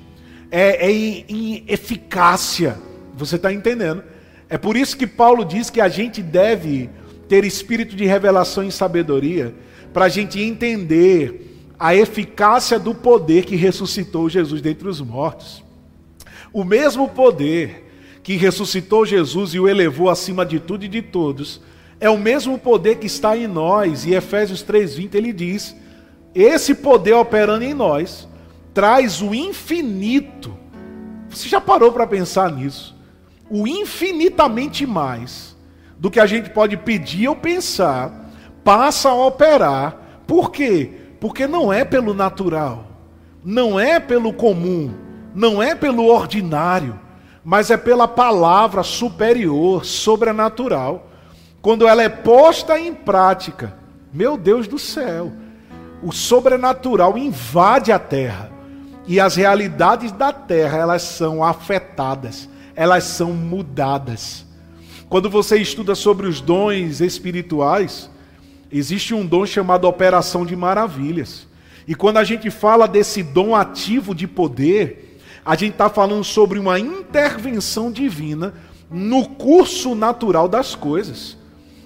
é, 0.49 0.87
é 0.87 0.91
em, 0.91 1.25
em 1.29 1.63
eficácia. 1.67 2.79
Você 3.15 3.35
está 3.35 3.53
entendendo? 3.53 4.03
É 4.49 4.57
por 4.57 4.75
isso 4.75 4.97
que 4.97 5.05
Paulo 5.05 5.45
diz 5.45 5.69
que 5.69 5.79
a 5.79 5.87
gente 5.87 6.23
deve 6.23 6.89
ter 7.29 7.45
espírito 7.45 7.95
de 7.95 8.07
revelação 8.07 8.63
e 8.63 8.71
sabedoria, 8.71 9.53
para 9.95 10.05
a 10.05 10.09
gente 10.09 10.41
entender 10.41 11.71
a 11.79 11.95
eficácia 11.95 12.77
do 12.77 12.93
poder 12.93 13.45
que 13.45 13.55
ressuscitou 13.55 14.29
Jesus 14.29 14.61
dentre 14.61 14.89
os 14.89 14.99
mortos. 14.99 15.63
O 16.51 16.65
mesmo 16.65 17.07
poder 17.07 18.19
que 18.21 18.35
ressuscitou 18.35 19.05
Jesus 19.05 19.53
e 19.53 19.59
o 19.59 19.69
elevou 19.69 20.09
acima 20.09 20.45
de 20.45 20.59
tudo 20.59 20.83
e 20.83 20.89
de 20.89 21.01
todos, 21.01 21.61
é 21.97 22.09
o 22.09 22.17
mesmo 22.17 22.59
poder 22.59 22.97
que 22.97 23.07
está 23.07 23.37
em 23.37 23.47
nós. 23.47 24.05
E 24.05 24.13
Efésios 24.13 24.61
3:20 24.65 25.15
ele 25.15 25.31
diz: 25.31 25.73
esse 26.33 26.75
poder 26.75 27.13
operando 27.13 27.63
em 27.63 27.73
nós 27.73 28.27
traz 28.73 29.21
o 29.21 29.33
infinito. 29.33 30.57
Você 31.29 31.47
já 31.47 31.61
parou 31.61 31.93
para 31.93 32.05
pensar 32.05 32.51
nisso? 32.51 32.93
O 33.49 33.65
infinitamente 33.65 34.85
mais 34.85 35.55
do 35.97 36.11
que 36.11 36.19
a 36.19 36.25
gente 36.25 36.49
pode 36.49 36.75
pedir 36.75 37.29
ou 37.29 37.35
pensar 37.37 38.24
passa 38.65 39.09
a 39.09 39.13
operar. 39.13 39.95
Por 40.27 40.51
quê? 40.51 40.89
Porque 41.21 41.47
não 41.47 41.71
é 41.71 41.85
pelo 41.85 42.13
natural, 42.13 42.87
não 43.43 43.79
é 43.79 43.99
pelo 43.99 44.33
comum, 44.33 44.91
não 45.33 45.61
é 45.61 45.75
pelo 45.75 46.07
ordinário, 46.07 46.99
mas 47.43 47.69
é 47.69 47.77
pela 47.77 48.07
palavra 48.07 48.81
superior, 48.81 49.85
sobrenatural. 49.85 51.11
Quando 51.61 51.87
ela 51.87 52.01
é 52.01 52.09
posta 52.09 52.77
em 52.79 52.93
prática, 52.93 53.77
meu 54.11 54.35
Deus 54.35 54.67
do 54.67 54.79
céu, 54.79 55.31
o 56.01 56.11
sobrenatural 56.11 57.17
invade 57.17 57.91
a 57.91 57.99
terra 57.99 58.51
e 59.07 59.19
as 59.19 59.35
realidades 59.35 60.11
da 60.11 60.33
terra, 60.33 60.79
elas 60.79 61.03
são 61.03 61.43
afetadas, 61.43 62.49
elas 62.75 63.03
são 63.03 63.31
mudadas. 63.31 64.43
Quando 65.07 65.29
você 65.29 65.57
estuda 65.57 65.93
sobre 65.93 66.27
os 66.27 66.41
dons 66.41 66.99
espirituais, 66.99 68.09
existe 68.77 69.13
um 69.13 69.25
dom 69.25 69.45
chamado 69.45 69.87
operação 69.87 70.45
de 70.45 70.55
maravilhas. 70.55 71.47
E 71.87 71.93
quando 71.93 72.17
a 72.17 72.23
gente 72.23 72.49
fala 72.49 72.87
desse 72.87 73.21
dom 73.21 73.55
ativo 73.55 74.15
de 74.15 74.27
poder, 74.27 75.19
a 75.45 75.55
gente 75.55 75.73
está 75.73 75.89
falando 75.89 76.23
sobre 76.23 76.57
uma 76.57 76.79
intervenção 76.79 77.91
divina 77.91 78.53
no 78.89 79.27
curso 79.27 79.93
natural 79.93 80.47
das 80.47 80.73
coisas. 80.73 81.37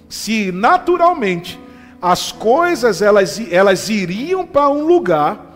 Se 0.08 0.52
naturalmente 0.52 1.60
as 2.02 2.32
coisas 2.32 3.02
elas, 3.02 3.42
elas 3.52 3.90
iriam 3.90 4.46
para 4.46 4.70
um 4.70 4.86
lugar, 4.86 5.48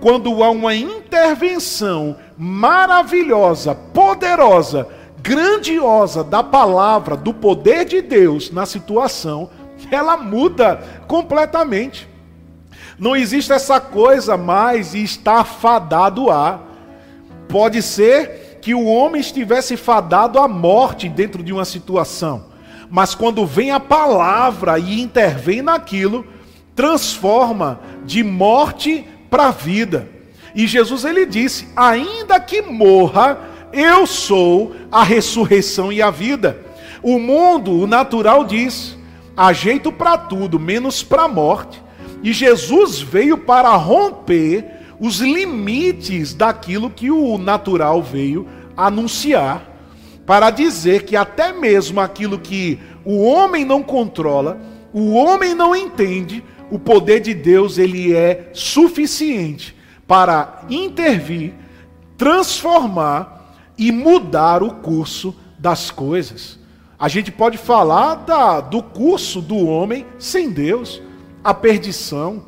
quando 0.00 0.44
há 0.44 0.50
uma 0.50 0.74
intervenção 0.74 2.16
maravilhosa, 2.36 3.74
poderosa, 3.74 4.86
grandiosa 5.20 6.22
da 6.22 6.42
palavra, 6.42 7.16
do 7.16 7.34
poder 7.34 7.84
de 7.84 8.00
Deus 8.00 8.52
na 8.52 8.64
situação, 8.64 9.50
ela 9.90 10.16
muda 10.16 10.82
completamente. 11.06 12.08
Não 12.98 13.14
existe 13.14 13.52
essa 13.52 13.80
coisa 13.80 14.36
mais 14.36 14.92
e 14.92 15.02
está 15.02 15.44
fadado 15.44 16.30
a. 16.30 16.60
Pode 17.48 17.80
ser 17.80 18.58
que 18.60 18.74
o 18.74 18.84
homem 18.84 19.20
estivesse 19.20 19.76
fadado 19.76 20.38
à 20.38 20.48
morte 20.48 21.08
dentro 21.08 21.42
de 21.42 21.52
uma 21.52 21.64
situação, 21.64 22.46
mas 22.90 23.14
quando 23.14 23.46
vem 23.46 23.70
a 23.70 23.78
palavra 23.78 24.78
e 24.78 25.00
intervém 25.00 25.62
naquilo, 25.62 26.26
transforma 26.74 27.80
de 28.04 28.24
morte 28.24 29.06
para 29.30 29.52
vida. 29.52 30.08
E 30.54 30.66
Jesus 30.66 31.04
ele 31.04 31.24
disse: 31.24 31.68
"Ainda 31.76 32.40
que 32.40 32.60
morra, 32.62 33.38
eu 33.72 34.06
sou 34.06 34.74
a 34.90 35.04
ressurreição 35.04 35.92
e 35.92 36.02
a 36.02 36.10
vida". 36.10 36.58
O 37.00 37.18
mundo, 37.20 37.72
o 37.72 37.86
natural 37.86 38.44
diz: 38.44 38.97
há 39.38 39.52
jeito 39.52 39.92
para 39.92 40.18
tudo, 40.18 40.58
menos 40.58 41.04
para 41.04 41.22
a 41.22 41.28
morte. 41.28 41.80
E 42.24 42.32
Jesus 42.32 43.00
veio 43.00 43.38
para 43.38 43.72
romper 43.76 44.64
os 44.98 45.20
limites 45.20 46.34
daquilo 46.34 46.90
que 46.90 47.08
o 47.08 47.38
natural 47.38 48.02
veio 48.02 48.48
anunciar, 48.76 49.62
para 50.26 50.50
dizer 50.50 51.04
que 51.04 51.14
até 51.14 51.52
mesmo 51.52 52.00
aquilo 52.00 52.36
que 52.36 52.80
o 53.04 53.22
homem 53.22 53.64
não 53.64 53.80
controla, 53.80 54.60
o 54.92 55.14
homem 55.14 55.54
não 55.54 55.74
entende, 55.74 56.42
o 56.68 56.78
poder 56.78 57.20
de 57.20 57.32
Deus 57.32 57.78
ele 57.78 58.14
é 58.14 58.50
suficiente 58.52 59.74
para 60.06 60.62
intervir, 60.68 61.54
transformar 62.16 63.54
e 63.78 63.92
mudar 63.92 64.64
o 64.64 64.74
curso 64.74 65.34
das 65.56 65.92
coisas. 65.92 66.57
A 66.98 67.06
gente 67.08 67.30
pode 67.30 67.56
falar 67.56 68.16
da, 68.16 68.60
do 68.60 68.82
curso 68.82 69.40
do 69.40 69.56
homem 69.66 70.04
sem 70.18 70.50
Deus, 70.50 71.00
a 71.44 71.54
perdição 71.54 72.44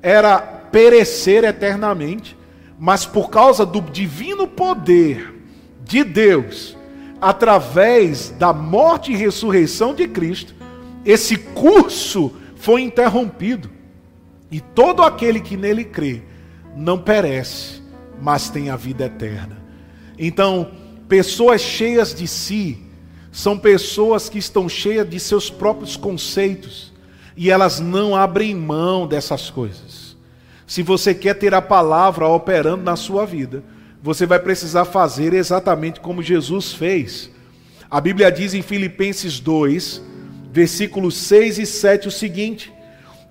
era 0.00 0.38
perecer 0.38 1.42
eternamente, 1.42 2.36
mas 2.78 3.04
por 3.04 3.28
causa 3.28 3.66
do 3.66 3.80
divino 3.80 4.46
poder 4.46 5.34
de 5.82 6.04
Deus, 6.04 6.76
através 7.20 8.30
da 8.30 8.52
morte 8.52 9.10
e 9.10 9.16
ressurreição 9.16 9.92
de 9.92 10.06
Cristo, 10.06 10.54
esse 11.04 11.36
curso 11.36 12.32
foi 12.54 12.82
interrompido. 12.82 13.68
E 14.50 14.60
todo 14.60 15.02
aquele 15.02 15.40
que 15.40 15.56
nele 15.56 15.84
crê 15.84 16.22
não 16.76 16.98
perece, 16.98 17.82
mas 18.20 18.48
tem 18.48 18.70
a 18.70 18.76
vida 18.76 19.06
eterna. 19.06 19.58
Então, 20.16 20.70
pessoas 21.08 21.60
cheias 21.60 22.14
de 22.14 22.28
si 22.28 22.87
são 23.30 23.58
pessoas 23.58 24.28
que 24.28 24.38
estão 24.38 24.68
cheias 24.68 25.08
de 25.08 25.20
seus 25.20 25.50
próprios 25.50 25.96
conceitos 25.96 26.92
e 27.36 27.50
elas 27.50 27.78
não 27.78 28.16
abrem 28.16 28.54
mão 28.54 29.06
dessas 29.06 29.50
coisas. 29.50 30.16
Se 30.66 30.82
você 30.82 31.14
quer 31.14 31.34
ter 31.34 31.54
a 31.54 31.62
palavra 31.62 32.26
operando 32.26 32.82
na 32.82 32.96
sua 32.96 33.24
vida, 33.24 33.62
você 34.02 34.26
vai 34.26 34.38
precisar 34.38 34.84
fazer 34.84 35.32
exatamente 35.32 36.00
como 36.00 36.22
Jesus 36.22 36.72
fez. 36.72 37.30
A 37.90 38.00
Bíblia 38.00 38.30
diz 38.30 38.54
em 38.54 38.62
Filipenses 38.62 39.40
2, 39.40 40.02
versículos 40.52 41.16
6 41.16 41.58
e 41.58 41.66
7 41.66 42.08
o 42.08 42.10
seguinte: 42.10 42.72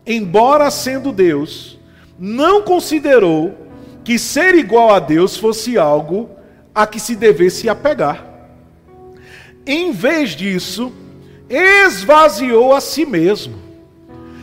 Embora 0.06 0.72
sendo 0.72 1.12
Deus, 1.12 1.78
não 2.18 2.64
considerou 2.64 3.68
que 4.04 4.18
ser 4.18 4.56
igual 4.56 4.92
a 4.94 5.00
Deus 5.00 5.38
fosse 5.38 5.78
algo 5.78 6.30
a 6.74 6.88
que 6.88 7.00
se 7.00 7.16
devesse 7.16 7.70
apegar. 7.70 8.27
Em 9.68 9.92
vez 9.92 10.32
disso, 10.32 10.92
esvaziou 11.50 12.74
a 12.74 12.82
si 12.82 13.06
mesmo 13.06 13.68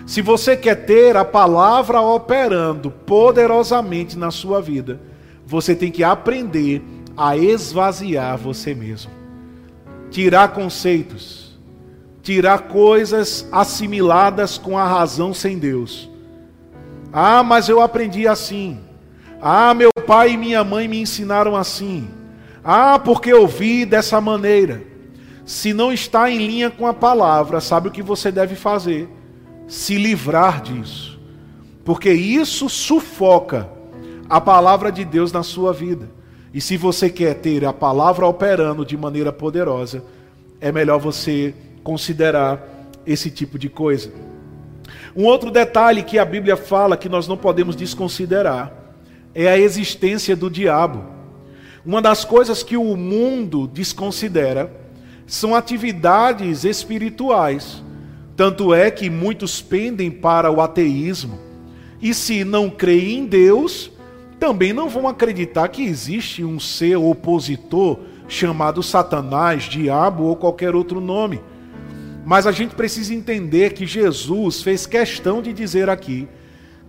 se 0.07 0.21
você 0.21 0.55
quer 0.55 0.85
ter 0.85 1.17
a 1.17 1.25
palavra 1.25 2.01
operando 2.01 2.91
poderosamente 2.91 4.19
na 4.19 4.31
sua 4.31 4.61
vida, 4.61 5.01
você 5.47 5.75
tem 5.75 5.91
que 5.91 6.05
aprender 6.05 6.83
a 7.17 7.37
esvaziar 7.37 8.37
você 8.37 8.75
mesmo. 8.75 9.11
Tirar 10.11 10.49
conceitos, 10.49 11.59
tirar 12.23 12.69
coisas 12.69 13.49
assimiladas 13.51 14.59
com 14.59 14.77
a 14.77 14.87
razão 14.87 15.33
sem 15.33 15.59
Deus. 15.59 16.11
Ah, 17.11 17.43
mas 17.43 17.69
eu 17.69 17.81
aprendi 17.81 18.29
assim. 18.29 18.81
Ah, 19.41 19.73
meu 19.73 19.91
pai 20.07 20.33
e 20.33 20.37
minha 20.37 20.63
mãe 20.63 20.87
me 20.87 21.01
ensinaram 21.01 21.57
assim. 21.57 22.09
Ah, 22.63 22.99
porque 22.99 23.33
eu 23.33 23.47
vi 23.47 23.87
dessa 23.87 24.21
maneira. 24.21 24.83
Se 25.45 25.73
não 25.73 25.93
está 25.93 26.31
em 26.31 26.39
linha 26.39 26.71
com 26.71 26.87
a 26.87 26.95
palavra, 26.95 27.61
sabe 27.61 27.89
o 27.89 27.91
que 27.91 28.03
você 28.03 28.33
deve 28.33 28.55
fazer? 28.55 29.09
se 29.67 29.97
livrar 29.97 30.63
disso, 30.63 31.19
porque 31.85 32.13
isso 32.13 32.69
sufoca 32.69 33.69
a 34.29 34.41
palavra 34.41 34.91
de 34.91 35.05
Deus 35.05 35.33
na 35.33 35.43
sua 35.43 35.73
vida. 35.73 36.09
E 36.53 36.61
se 36.61 36.77
você 36.77 37.11
quer 37.11 37.35
ter 37.35 37.65
a 37.65 37.73
palavra 37.73 38.27
operando 38.27 38.85
de 38.85 38.97
maneira 38.97 39.33
poderosa, 39.33 40.05
é 40.61 40.71
melhor 40.71 40.99
você 40.99 41.55
considerar 41.83 42.63
esse 43.07 43.31
tipo 43.31 43.59
de 43.59 43.69
coisa. 43.69 44.13
Um 45.17 45.25
outro 45.25 45.51
detalhe 45.51 46.03
que 46.03 46.19
a 46.19 46.25
Bíblia 46.25 46.57
fala 46.57 46.97
que 46.97 47.09
nós 47.09 47.27
não 47.27 47.37
podemos 47.37 47.75
desconsiderar 47.75 48.73
é 49.35 49.49
a 49.49 49.59
existência 49.59 50.37
do 50.37 50.49
diabo. 50.49 51.05
Uma 51.85 52.01
das 52.01 52.25
coisas 52.25 52.63
que 52.63 52.77
o 52.77 52.97
mundo 52.97 53.67
desconsidera 53.67 54.71
são 55.27 55.55
atividades 55.55 56.65
espirituais 56.65 57.83
tanto 58.37 58.75
é 58.75 58.91
que 58.91 59.09
muitos 59.09 59.63
pendem 59.63 60.11
para 60.11 60.51
o 60.51 60.61
ateísmo, 60.61 61.39
E 62.03 62.13
se 62.13 62.45
não 62.45 62.69
creem 62.69 63.21
em 63.21 63.27
Deus, 63.27 63.91
também 64.39 64.75
não 64.75 64.91
vão 64.91 65.09
acreditar 65.09 65.69
que 65.69 65.83
existe 65.83 66.45
um 66.45 66.61
ser 66.61 66.97
opositor 66.97 67.99
chamado 68.29 68.83
Satanás, 68.83 69.63
diabo 69.63 70.25
ou 70.25 70.37
qualquer 70.37 70.75
outro 70.75 71.01
nome. 71.01 71.41
Mas 72.27 72.47
a 72.47 72.53
gente 72.53 72.75
precisa 72.75 73.15
entender 73.15 73.73
que 73.73 73.87
Jesus 73.87 74.61
fez 74.61 74.85
questão 74.85 75.41
de 75.41 75.51
dizer 75.55 75.89
aqui 75.89 76.29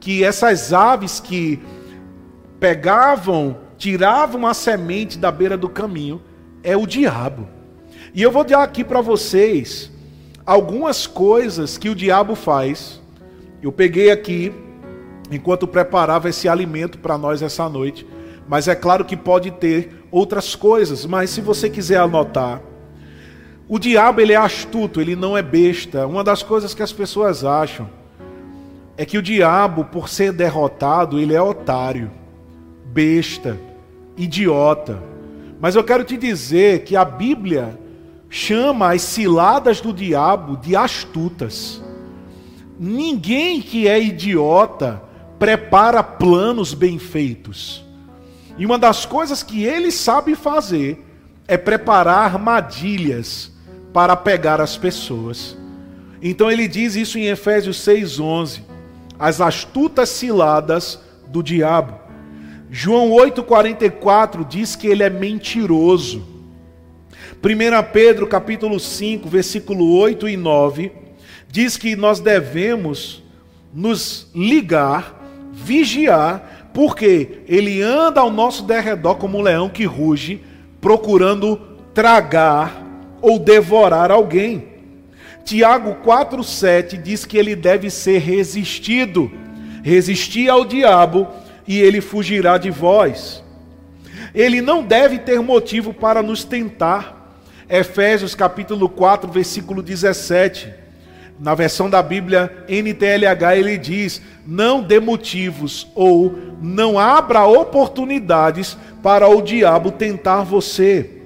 que 0.01 0.21
essas 0.21 0.73
aves 0.73 1.21
que 1.21 1.61
pegavam, 2.59 3.55
tiravam 3.77 4.45
a 4.45 4.53
semente 4.53 5.17
da 5.17 5.31
beira 5.31 5.55
do 5.55 5.69
caminho, 5.69 6.21
é 6.61 6.75
o 6.75 6.85
diabo. 6.85 7.47
E 8.15 8.21
eu 8.21 8.31
vou 8.31 8.45
dar 8.45 8.63
aqui 8.63 8.81
para 8.81 9.01
vocês 9.01 9.91
algumas 10.45 11.05
coisas 11.05 11.77
que 11.77 11.89
o 11.89 11.95
diabo 11.95 12.33
faz. 12.33 13.01
Eu 13.61 13.73
peguei 13.73 14.09
aqui 14.09 14.53
enquanto 15.29 15.67
preparava 15.67 16.29
esse 16.29 16.47
alimento 16.47 16.97
para 16.97 17.17
nós 17.17 17.41
essa 17.41 17.67
noite. 17.67 18.07
Mas 18.47 18.69
é 18.69 18.75
claro 18.75 19.03
que 19.03 19.17
pode 19.17 19.51
ter 19.51 20.05
outras 20.09 20.55
coisas, 20.55 21.05
mas 21.05 21.29
se 21.29 21.41
você 21.41 21.69
quiser 21.69 21.97
anotar, 21.97 22.61
o 23.67 23.77
diabo 23.77 24.21
ele 24.21 24.31
é 24.31 24.37
astuto, 24.37 25.01
ele 25.01 25.13
não 25.13 25.37
é 25.37 25.41
besta. 25.41 26.07
Uma 26.07 26.23
das 26.23 26.41
coisas 26.41 26.73
que 26.73 26.81
as 26.81 26.93
pessoas 26.93 27.43
acham 27.43 27.89
é 28.95 29.03
que 29.03 29.17
o 29.17 29.21
diabo, 29.21 29.83
por 29.83 30.07
ser 30.07 30.31
derrotado, 30.31 31.19
ele 31.19 31.33
é 31.33 31.41
otário, 31.41 32.09
besta, 32.85 33.59
idiota. 34.15 35.03
Mas 35.59 35.75
eu 35.75 35.83
quero 35.83 36.05
te 36.05 36.15
dizer 36.15 36.85
que 36.85 36.95
a 36.95 37.03
Bíblia 37.03 37.83
chama 38.35 38.93
as 38.93 39.01
ciladas 39.01 39.79
do 39.79 39.93
diabo 39.93 40.57
de 40.57 40.75
astutas. 40.75 41.81
Ninguém 42.77 43.61
que 43.61 43.87
é 43.87 43.97
idiota 43.97 45.01
prepara 45.39 46.03
planos 46.03 46.73
bem 46.73 46.99
feitos. 46.99 47.81
E 48.57 48.65
uma 48.65 48.77
das 48.77 49.05
coisas 49.05 49.41
que 49.41 49.63
ele 49.63 49.89
sabe 49.89 50.35
fazer 50.35 51.01
é 51.47 51.55
preparar 51.55 52.25
armadilhas 52.25 53.53
para 53.93 54.17
pegar 54.17 54.59
as 54.59 54.75
pessoas. 54.75 55.57
Então 56.21 56.51
ele 56.51 56.67
diz 56.67 56.95
isso 56.97 57.17
em 57.17 57.27
Efésios 57.27 57.77
6:11, 57.77 58.63
as 59.17 59.39
astutas 59.39 60.09
ciladas 60.09 60.99
do 61.29 61.41
diabo. 61.41 61.97
João 62.69 63.11
8:44 63.11 64.43
diz 64.43 64.75
que 64.75 64.87
ele 64.87 65.03
é 65.03 65.09
mentiroso. 65.09 66.34
1 67.45 67.91
Pedro 67.93 68.25
capítulo 68.25 68.79
5, 68.79 69.29
versículo 69.29 69.95
8 69.97 70.27
e 70.27 70.35
9 70.35 70.91
diz 71.47 71.77
que 71.77 71.95
nós 71.95 72.19
devemos 72.19 73.23
nos 73.73 74.29
ligar 74.33 75.15
vigiar, 75.55 76.69
porque 76.73 77.39
ele 77.47 77.81
anda 77.81 78.19
ao 78.19 78.29
nosso 78.29 78.63
derredor 78.63 79.15
como 79.15 79.37
um 79.37 79.41
leão 79.41 79.69
que 79.69 79.85
ruge, 79.85 80.41
procurando 80.81 81.59
tragar 81.93 82.83
ou 83.21 83.39
devorar 83.39 84.11
alguém. 84.11 84.67
Tiago 85.45 85.97
4,7 86.05 87.01
diz 87.01 87.23
que 87.23 87.37
ele 87.37 87.55
deve 87.55 87.89
ser 87.89 88.19
resistido. 88.19 89.31
Resistir 89.83 90.49
ao 90.49 90.65
diabo 90.65 91.27
e 91.67 91.79
ele 91.79 92.01
fugirá 92.01 92.57
de 92.57 92.71
vós. 92.71 93.43
Ele 94.33 94.59
não 94.61 94.83
deve 94.83 95.19
ter 95.19 95.39
motivo 95.39 95.93
para 95.93 96.21
nos 96.21 96.43
tentar. 96.43 97.24
Efésios 97.69 98.35
capítulo 98.35 98.87
4, 98.87 99.31
versículo 99.31 99.81
17. 99.81 100.73
Na 101.39 101.53
versão 101.53 101.89
da 101.89 102.01
Bíblia 102.01 102.65
NTLH 102.69 103.57
ele 103.57 103.77
diz: 103.77 104.21
não 104.45 104.81
dê 104.81 104.99
motivos 104.99 105.87
ou 105.95 106.35
não 106.61 106.97
abra 106.97 107.45
oportunidades 107.45 108.77
para 109.01 109.27
o 109.27 109.41
diabo 109.41 109.91
tentar 109.91 110.43
você. 110.43 111.23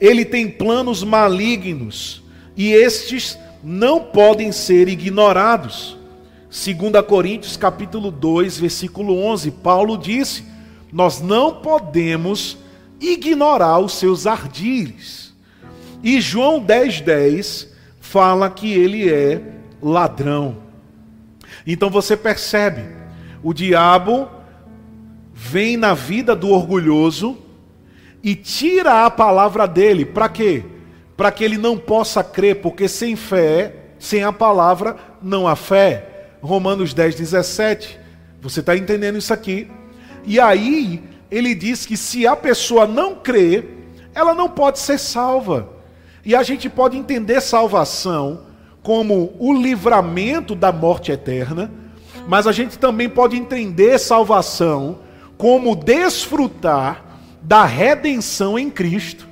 Ele 0.00 0.24
tem 0.24 0.48
planos 0.48 1.04
malignos 1.04 2.22
e 2.56 2.72
estes 2.72 3.38
não 3.62 4.00
podem 4.00 4.52
ser 4.52 4.88
ignorados. 4.88 5.98
2 6.48 7.04
Coríntios 7.06 7.56
capítulo 7.56 8.10
2, 8.10 8.58
versículo 8.58 9.18
11, 9.18 9.50
Paulo 9.50 9.98
disse: 9.98 10.44
Nós 10.92 11.20
não 11.20 11.56
podemos 11.56 12.56
ignorar 13.00 13.78
os 13.78 13.94
seus 13.94 14.26
ardires. 14.26 15.29
E 16.02 16.20
João 16.20 16.60
10:10 16.60 17.00
10, 17.02 17.68
fala 18.00 18.48
que 18.50 18.72
ele 18.72 19.08
é 19.08 19.40
ladrão. 19.82 20.56
Então 21.66 21.90
você 21.90 22.16
percebe, 22.16 22.82
o 23.42 23.52
diabo 23.52 24.28
vem 25.32 25.76
na 25.76 25.94
vida 25.94 26.34
do 26.34 26.50
orgulhoso 26.50 27.38
e 28.22 28.34
tira 28.34 29.04
a 29.06 29.10
palavra 29.10 29.66
dele. 29.66 30.04
Para 30.04 30.28
quê? 30.28 30.64
Para 31.16 31.30
que 31.30 31.44
ele 31.44 31.58
não 31.58 31.76
possa 31.78 32.22
crer, 32.22 32.56
porque 32.56 32.88
sem 32.88 33.16
fé, 33.16 33.74
sem 33.98 34.22
a 34.22 34.32
palavra, 34.32 34.96
não 35.22 35.46
há 35.46 35.56
fé. 35.56 36.06
Romanos 36.42 36.94
10, 36.94 37.14
17. 37.14 37.98
Você 38.40 38.60
está 38.60 38.76
entendendo 38.76 39.18
isso 39.18 39.32
aqui? 39.32 39.70
E 40.24 40.40
aí, 40.40 41.02
ele 41.30 41.54
diz 41.54 41.84
que 41.84 41.96
se 41.96 42.26
a 42.26 42.34
pessoa 42.34 42.86
não 42.86 43.14
crê, 43.14 43.64
ela 44.14 44.34
não 44.34 44.48
pode 44.48 44.78
ser 44.78 44.98
salva. 44.98 45.79
E 46.24 46.34
a 46.34 46.42
gente 46.42 46.68
pode 46.68 46.96
entender 46.96 47.40
salvação 47.40 48.42
como 48.82 49.34
o 49.38 49.52
livramento 49.52 50.54
da 50.54 50.72
morte 50.72 51.12
eterna, 51.12 51.70
mas 52.26 52.46
a 52.46 52.52
gente 52.52 52.78
também 52.78 53.08
pode 53.08 53.36
entender 53.36 53.98
salvação 53.98 54.98
como 55.36 55.74
desfrutar 55.74 57.04
da 57.42 57.64
redenção 57.64 58.58
em 58.58 58.70
Cristo. 58.70 59.26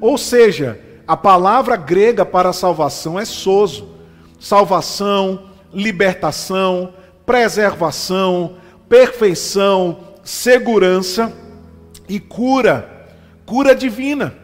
Ou 0.00 0.18
seja, 0.18 0.80
a 1.06 1.16
palavra 1.16 1.76
grega 1.76 2.24
para 2.24 2.52
salvação 2.52 3.18
é 3.18 3.24
soso. 3.24 3.94
Salvação, 4.40 5.50
libertação, 5.72 6.92
preservação, 7.24 8.56
perfeição, 8.88 9.98
segurança 10.22 11.32
e 12.08 12.18
cura, 12.18 13.08
cura 13.44 13.74
divina. 13.74 14.34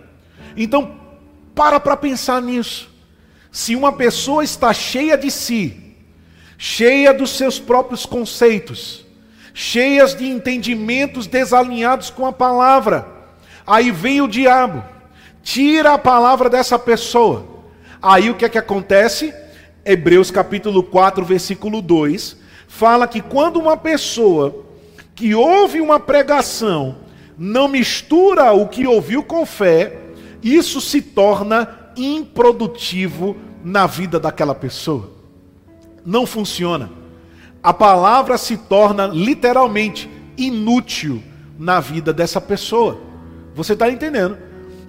Então, 0.57 1.02
para 1.55 1.79
para 1.79 1.97
pensar 1.97 2.41
nisso. 2.41 2.91
Se 3.51 3.77
uma 3.77 3.93
pessoa 3.93 4.43
está 4.43 4.73
cheia 4.73 5.17
de 5.17 5.31
si, 5.31 5.95
cheia 6.57 7.13
dos 7.13 7.31
seus 7.31 7.59
próprios 7.59 8.07
conceitos, 8.07 9.05
cheias 9.53 10.15
de 10.15 10.27
entendimentos 10.27 11.27
desalinhados 11.27 12.09
com 12.09 12.27
a 12.27 12.33
palavra, 12.33 13.07
aí 13.67 13.91
vem 13.91 14.23
o 14.23 14.29
diabo, 14.29 14.83
tira 15.43 15.93
a 15.93 15.99
palavra 15.99 16.49
dessa 16.49 16.79
pessoa. 16.79 17.47
Aí 18.01 18.31
o 18.31 18.35
que 18.35 18.45
é 18.45 18.49
que 18.49 18.59
acontece? 18.59 19.35
Hebreus 19.85 20.31
capítulo 20.31 20.83
4, 20.83 21.25
versículo 21.25 21.83
2, 21.83 22.37
fala 22.67 23.07
que 23.07 23.21
quando 23.21 23.59
uma 23.61 23.77
pessoa 23.77 24.65
que 25.15 25.35
ouve 25.35 25.81
uma 25.81 26.01
pregação 26.01 26.97
não 27.37 27.69
mistura 27.69 28.53
o 28.53 28.69
que 28.69 28.87
ouviu 28.87 29.23
com 29.23 29.45
fé, 29.45 30.02
isso 30.43 30.81
se 30.81 31.01
torna 31.01 31.93
improdutivo 31.97 33.37
na 33.65 33.87
vida 33.87 34.19
daquela 34.19 34.55
pessoa. 34.55 35.11
Não 36.05 36.27
funciona. 36.27 36.91
A 37.63 37.73
palavra 37.73 38.37
se 38.37 38.57
torna 38.57 39.07
literalmente 39.07 40.11
inútil 40.37 41.23
na 41.59 41.79
vida 41.79 42.13
dessa 42.13 42.41
pessoa. 42.41 43.01
Você 43.55 43.75
está 43.75 43.89
entendendo? 43.89 44.37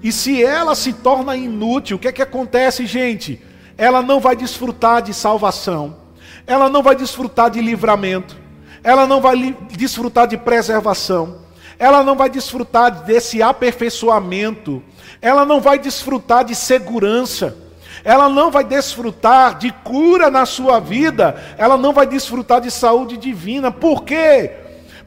E 0.01 0.11
se 0.11 0.43
ela 0.43 0.75
se 0.75 0.91
torna 0.91 1.35
inútil, 1.35 1.97
o 1.97 1.99
que 1.99 2.07
é 2.07 2.11
que 2.11 2.21
acontece, 2.21 2.85
gente? 2.85 3.39
Ela 3.77 4.01
não 4.01 4.19
vai 4.19 4.35
desfrutar 4.35 5.01
de 5.01 5.13
salvação, 5.13 5.97
ela 6.45 6.69
não 6.69 6.83
vai 6.83 6.95
desfrutar 6.95 7.49
de 7.49 7.61
livramento, 7.61 8.35
ela 8.83 9.07
não 9.07 9.21
vai 9.21 9.55
desfrutar 9.71 10.27
de 10.27 10.37
preservação, 10.37 11.42
ela 11.77 12.03
não 12.03 12.15
vai 12.15 12.29
desfrutar 12.29 13.03
desse 13.03 13.41
aperfeiçoamento 13.41 14.83
ela 15.23 15.45
não 15.45 15.61
vai 15.61 15.79
desfrutar 15.79 16.43
de 16.43 16.53
segurança, 16.53 17.55
ela 18.03 18.27
não 18.27 18.51
vai 18.51 18.65
desfrutar 18.65 19.57
de 19.57 19.71
cura 19.71 20.29
na 20.29 20.45
sua 20.45 20.81
vida, 20.81 21.41
ela 21.57 21.77
não 21.77 21.93
vai 21.93 22.05
desfrutar 22.05 22.59
de 22.59 22.69
saúde 22.69 23.15
divina. 23.15 23.71
Por 23.71 24.03
quê? 24.03 24.51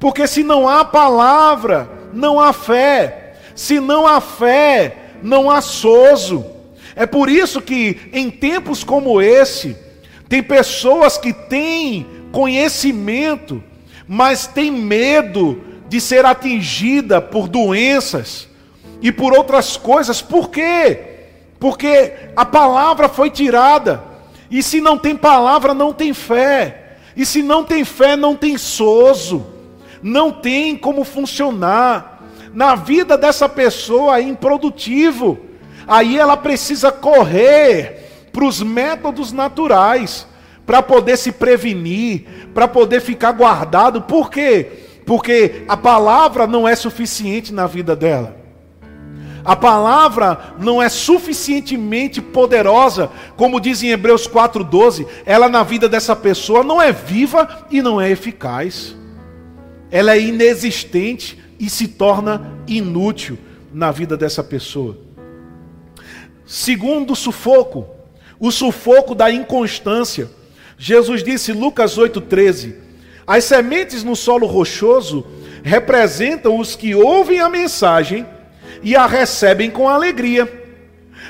Porque 0.01 0.27
se 0.27 0.43
não 0.43 0.67
há 0.67 0.87
palavra, 0.87 1.87
não 2.15 2.41
há 2.41 2.55
fé. 2.55 3.35
Se 3.55 3.79
não 3.79 4.07
há 4.07 4.19
fé, 4.19 4.97
não 5.23 5.51
há 5.51 5.61
sozo. 5.61 6.47
É 6.95 7.05
por 7.05 7.29
isso 7.29 7.61
que 7.61 8.09
em 8.11 8.31
tempos 8.31 8.83
como 8.83 9.21
esse, 9.21 9.77
tem 10.31 10.43
pessoas 10.43 11.19
que 11.19 11.35
têm 11.35 12.07
conhecimento, 12.33 13.63
mas 14.09 14.47
têm 14.47 14.71
medo 14.71 15.63
de 15.89 16.01
ser 16.01 16.25
atingida 16.27 17.21
por 17.21 17.49
doenças, 17.49 18.49
e 19.01 19.13
por 19.13 19.33
outras 19.33 19.77
coisas. 19.77 20.23
Por 20.23 20.51
quê? 20.51 21.01
Porque 21.59 22.13
a 22.35 22.45
palavra 22.45 23.09
foi 23.09 23.31
tirada. 23.31 24.03
E 24.51 24.63
se 24.63 24.81
não 24.81 24.97
tem 24.99 25.17
palavra, 25.17 25.75
não 25.75 25.93
tem 25.93 26.13
fé. 26.13 26.97
E 27.17 27.25
se 27.25 27.43
não 27.43 27.65
tem 27.65 27.85
fé, 27.85 28.17
não 28.17 28.37
tem 28.37 28.59
sozo, 28.59 29.47
não 30.03 30.31
tem 30.31 30.77
como 30.77 31.05
funcionar. 31.05 32.23
Na 32.53 32.75
vida 32.75 33.17
dessa 33.17 33.49
pessoa 33.49 34.19
é 34.19 34.23
improdutivo. 34.23 35.39
Aí 35.87 36.19
ela 36.19 36.37
precisa 36.37 36.91
correr 36.93 38.29
para 38.33 38.45
os 38.45 38.63
métodos 38.63 39.33
naturais, 39.33 40.27
para 40.67 40.83
poder 40.83 41.17
se 41.17 41.33
prevenir, 41.33 42.49
para 42.53 42.69
poder 42.69 43.01
ficar 43.01 43.33
guardado. 43.33 44.03
Por 44.03 44.31
quê? 44.31 44.86
Porque 45.07 45.63
a 45.69 45.77
palavra 45.77 46.47
não 46.47 46.69
é 46.69 46.75
suficiente 46.75 47.55
na 47.55 47.67
vida 47.67 47.95
dela. 47.95 48.37
A 49.45 49.55
palavra 49.55 50.57
não 50.59 50.83
é 50.83 50.89
suficientemente 50.89 52.21
poderosa, 52.21 53.09
como 53.37 53.61
diz 53.61 53.81
em 53.81 53.91
Hebreus 53.91 54.27
4:12, 54.27 55.07
ela 55.25 55.49
na 55.49 55.63
vida 55.63 55.89
dessa 55.89 56.17
pessoa 56.17 56.65
não 56.65 56.83
é 56.83 56.91
viva 56.91 57.65
e 57.71 57.81
não 57.81 58.01
é 58.01 58.11
eficaz. 58.11 58.97
Ela 59.89 60.17
é 60.17 60.21
inexistente 60.21 61.39
e 61.61 61.71
se 61.71 61.87
torna 61.87 62.59
inútil 62.67 63.39
na 63.73 63.93
vida 63.93 64.17
dessa 64.17 64.43
pessoa. 64.43 64.99
Segundo 66.45 67.15
sufoco, 67.15 67.87
o 68.41 68.51
sufoco 68.51 69.15
da 69.15 69.31
inconstância. 69.31 70.29
Jesus 70.77 71.23
disse, 71.23 71.53
Lucas 71.53 71.97
8,13: 71.97 72.86
As 73.27 73.45
sementes 73.45 74.05
no 74.05 74.15
solo 74.15 74.47
rochoso 74.47 75.27
representam 75.63 76.59
os 76.59 76.77
que 76.77 76.95
ouvem 76.95 77.41
a 77.41 77.49
mensagem 77.49 78.25
e 78.83 78.95
a 78.95 79.07
recebem 79.07 79.71
com 79.71 79.89
alegria. 79.89 80.65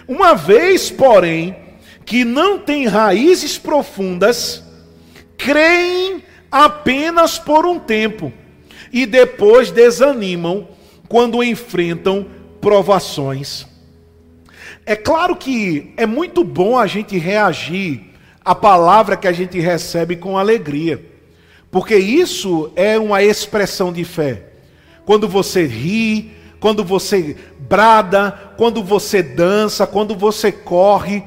Uma 0.07 0.35
vez, 0.35 0.91
porém, 0.91 1.57
que 2.05 2.25
não 2.25 2.59
têm 2.59 2.87
raízes 2.87 3.57
profundas, 3.57 4.63
creem 5.37 6.23
apenas 6.51 7.39
por 7.39 7.65
um 7.67 7.79
tempo 7.79 8.33
e 8.93 9.07
depois 9.07 9.71
desanimam 9.71 10.69
quando 11.09 11.43
enfrentam 11.43 12.27
provações. 12.61 13.67
É 14.85 14.95
claro 14.95 15.35
que 15.35 15.93
é 15.97 16.07
muito 16.07 16.45
bom 16.45 16.79
a 16.79 16.87
gente 16.87 17.19
reagir 17.19 18.13
à 18.45 18.55
palavra 18.55 19.17
que 19.17 19.27
a 19.27 19.33
gente 19.33 19.59
recebe 19.59 20.15
com 20.15 20.39
alegria, 20.39 21.05
porque 21.77 21.95
isso 21.95 22.73
é 22.75 22.99
uma 22.99 23.23
expressão 23.23 23.93
de 23.93 24.03
fé. 24.03 24.45
Quando 25.05 25.29
você 25.29 25.67
ri, 25.67 26.33
quando 26.59 26.83
você 26.83 27.37
brada, 27.59 28.31
quando 28.57 28.83
você 28.83 29.23
dança, 29.23 29.87
quando 29.87 30.17
você 30.17 30.51
corre, 30.51 31.23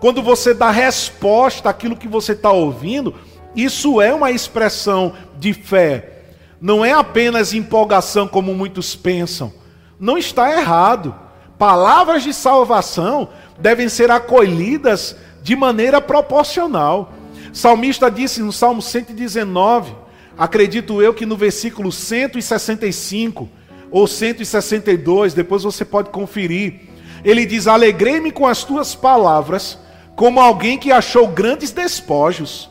quando 0.00 0.20
você 0.20 0.52
dá 0.52 0.72
resposta 0.72 1.70
àquilo 1.70 1.94
que 1.96 2.08
você 2.08 2.32
está 2.32 2.50
ouvindo, 2.50 3.14
isso 3.54 4.00
é 4.00 4.12
uma 4.12 4.32
expressão 4.32 5.12
de 5.38 5.52
fé. 5.52 6.24
Não 6.60 6.84
é 6.84 6.92
apenas 6.92 7.54
empolgação 7.54 8.26
como 8.26 8.52
muitos 8.52 8.96
pensam. 8.96 9.52
Não 10.00 10.18
está 10.18 10.50
errado. 10.50 11.14
Palavras 11.56 12.24
de 12.24 12.34
salvação 12.34 13.28
devem 13.56 13.88
ser 13.88 14.10
acolhidas 14.10 15.14
de 15.44 15.54
maneira 15.54 16.00
proporcional. 16.00 17.12
Salmista 17.52 18.10
disse 18.10 18.40
no 18.40 18.52
Salmo 18.52 18.80
119, 18.80 19.94
acredito 20.38 21.02
eu 21.02 21.12
que 21.12 21.26
no 21.26 21.36
versículo 21.36 21.92
165 21.92 23.48
ou 23.90 24.06
162, 24.06 25.34
depois 25.34 25.62
você 25.62 25.84
pode 25.84 26.08
conferir. 26.08 26.80
Ele 27.22 27.44
diz: 27.44 27.66
Alegrei-me 27.66 28.32
com 28.32 28.46
as 28.46 28.64
tuas 28.64 28.94
palavras, 28.94 29.78
como 30.16 30.40
alguém 30.40 30.78
que 30.78 30.90
achou 30.90 31.28
grandes 31.28 31.70
despojos. 31.70 32.70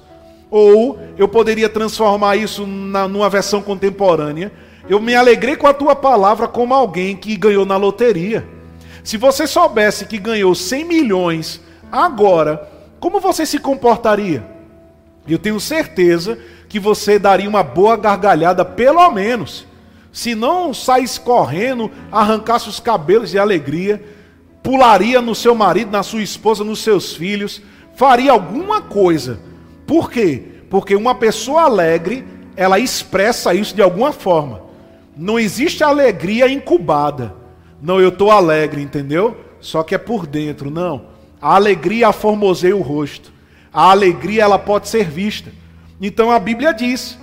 Ou 0.50 1.00
eu 1.18 1.30
poderia 1.30 1.70
transformar 1.70 2.36
isso 2.36 2.66
na, 2.66 3.08
numa 3.08 3.30
versão 3.30 3.62
contemporânea. 3.62 4.52
Eu 4.90 5.00
me 5.00 5.16
alegrei 5.16 5.56
com 5.56 5.68
a 5.68 5.74
tua 5.74 5.96
palavra 5.96 6.48
como 6.48 6.74
alguém 6.74 7.16
que 7.16 7.38
ganhou 7.38 7.66
na 7.66 7.78
loteria. 7.78 8.46
Se 9.04 9.16
você 9.16 9.48
soubesse 9.48 10.06
que 10.06 10.18
ganhou 10.18 10.54
100 10.54 10.86
milhões 10.86 11.62
agora, 11.92 12.70
como 13.00 13.22
você 13.22 13.46
se 13.46 13.60
comportaria? 13.60 14.51
Eu 15.28 15.38
tenho 15.38 15.60
certeza 15.60 16.38
que 16.68 16.80
você 16.80 17.20
daria 17.20 17.50
uma 17.50 17.64
boa 17.64 17.96
gargalhada, 17.96 18.66
pelo 18.66 19.10
menos. 19.12 19.66
Se 20.12 20.36
não 20.36 20.74
saísse 20.74 21.20
correndo, 21.20 21.90
arrancasse 22.12 22.68
os 22.68 22.80
cabelos 22.80 23.32
de 23.32 23.40
alegria, 23.40 24.04
pularia 24.62 25.22
no 25.22 25.34
seu 25.34 25.56
marido, 25.56 25.92
na 25.92 26.04
sua 26.04 26.22
esposa, 26.22 26.64
nos 26.64 26.80
seus 26.80 27.14
filhos, 27.14 27.62
faria 27.96 28.32
alguma 28.32 28.82
coisa. 28.82 29.40
Por 29.86 30.12
quê? 30.12 30.44
Porque 30.70 30.96
uma 30.96 31.16
pessoa 31.16 31.64
alegre, 31.64 32.26
ela 32.56 32.80
expressa 32.80 33.54
isso 33.54 33.76
de 33.76 33.82
alguma 33.82 34.12
forma. 34.12 34.62
Não 35.16 35.40
existe 35.40 35.84
alegria 35.84 36.50
incubada. 36.50 37.36
Não, 37.82 38.00
eu 38.00 38.10
estou 38.10 38.32
alegre, 38.32 38.82
entendeu? 38.82 39.38
Só 39.60 39.84
que 39.84 39.96
é 39.96 39.98
por 39.98 40.26
dentro, 40.26 40.70
não. 40.70 41.06
A 41.42 41.56
alegria 41.56 42.10
aformoseia 42.10 42.76
o 42.76 42.82
rosto. 42.82 43.32
A 43.74 43.92
alegria 43.92 44.44
ela 44.44 44.60
pode 44.60 44.90
ser 44.90 45.10
vista. 45.10 45.52
Então 46.02 46.32
a 46.32 46.40
Bíblia 46.40 46.74
diz 46.74 47.18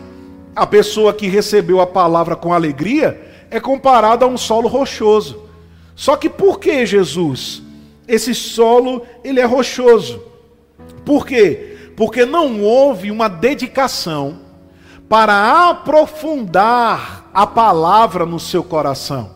a 0.55 0.67
pessoa 0.67 1.13
que 1.13 1.29
recebeu 1.29 1.81
a 1.81 1.87
palavra 1.87 2.35
com 2.35 2.53
alegria 2.53 3.47
é 3.51 3.61
comparada 3.61 4.25
a 4.25 4.29
um 4.29 4.37
solo 4.37 4.69
rochoso. 4.69 5.45
Só 5.95 6.17
que 6.17 6.29
por 6.29 6.59
que 6.59 6.85
Jesus? 6.85 7.63
Esse 8.07 8.35
solo, 8.35 9.07
ele 9.23 9.41
é 9.41 9.45
rochoso. 9.45 10.23
Por 11.05 11.27
quê? 11.27 11.93
Porque 11.97 12.25
não 12.25 12.63
houve 12.63 13.11
uma 13.11 13.29
dedicação 13.29 14.41
para 15.09 15.69
aprofundar 15.71 17.31
a 17.33 17.47
palavra 17.47 18.27
no 18.27 18.41
seu 18.41 18.63
coração. 18.63 19.31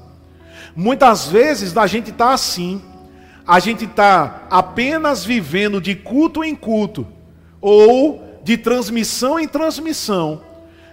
Muitas 0.75 1.29
vezes 1.29 1.77
a 1.77 1.87
gente 1.87 2.11
está 2.11 2.33
assim, 2.33 2.83
a 3.47 3.59
gente 3.59 3.85
está 3.85 4.47
apenas 4.51 5.25
vivendo 5.25 5.81
de 5.81 5.95
culto 5.95 6.45
em 6.45 6.55
culto, 6.55 7.07
ou 7.61 8.41
de 8.43 8.57
transmissão 8.57 9.39
em 9.39 9.47
transmissão, 9.47 10.43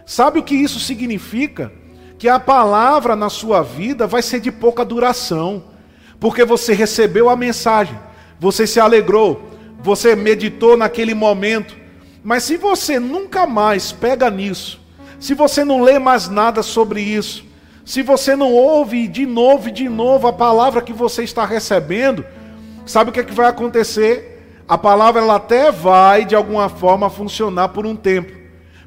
Sabe 0.09 0.39
o 0.39 0.43
que 0.43 0.55
isso 0.55 0.79
significa? 0.79 1.71
Que 2.17 2.27
a 2.27 2.39
palavra 2.39 3.15
na 3.15 3.29
sua 3.29 3.61
vida 3.61 4.07
vai 4.07 4.23
ser 4.23 4.39
de 4.39 4.51
pouca 4.51 4.83
duração, 4.83 5.65
porque 6.19 6.43
você 6.43 6.73
recebeu 6.73 7.29
a 7.29 7.35
mensagem, 7.35 7.95
você 8.39 8.65
se 8.65 8.79
alegrou, 8.79 9.39
você 9.83 10.15
meditou 10.15 10.75
naquele 10.75 11.13
momento, 11.13 11.77
mas 12.23 12.41
se 12.41 12.57
você 12.57 12.99
nunca 12.99 13.45
mais 13.45 13.91
pega 13.91 14.31
nisso, 14.31 14.81
se 15.19 15.35
você 15.35 15.63
não 15.63 15.83
lê 15.83 15.99
mais 15.99 16.27
nada 16.27 16.63
sobre 16.63 17.01
isso, 17.01 17.45
se 17.85 18.01
você 18.01 18.35
não 18.35 18.51
ouve 18.51 19.07
de 19.07 19.27
novo 19.27 19.69
e 19.69 19.71
de 19.71 19.87
novo 19.87 20.27
a 20.27 20.33
palavra 20.33 20.81
que 20.81 20.91
você 20.91 21.23
está 21.23 21.45
recebendo, 21.45 22.25
sabe 22.89 23.11
o 23.11 23.13
que, 23.13 23.19
é 23.19 23.23
que 23.23 23.33
vai 23.33 23.47
acontecer? 23.47 24.63
A 24.67 24.77
palavra 24.77 25.21
ela 25.21 25.35
até 25.35 25.71
vai 25.71 26.25
de 26.25 26.35
alguma 26.35 26.69
forma 26.69 27.09
funcionar 27.09 27.69
por 27.69 27.85
um 27.85 27.95
tempo, 27.95 28.31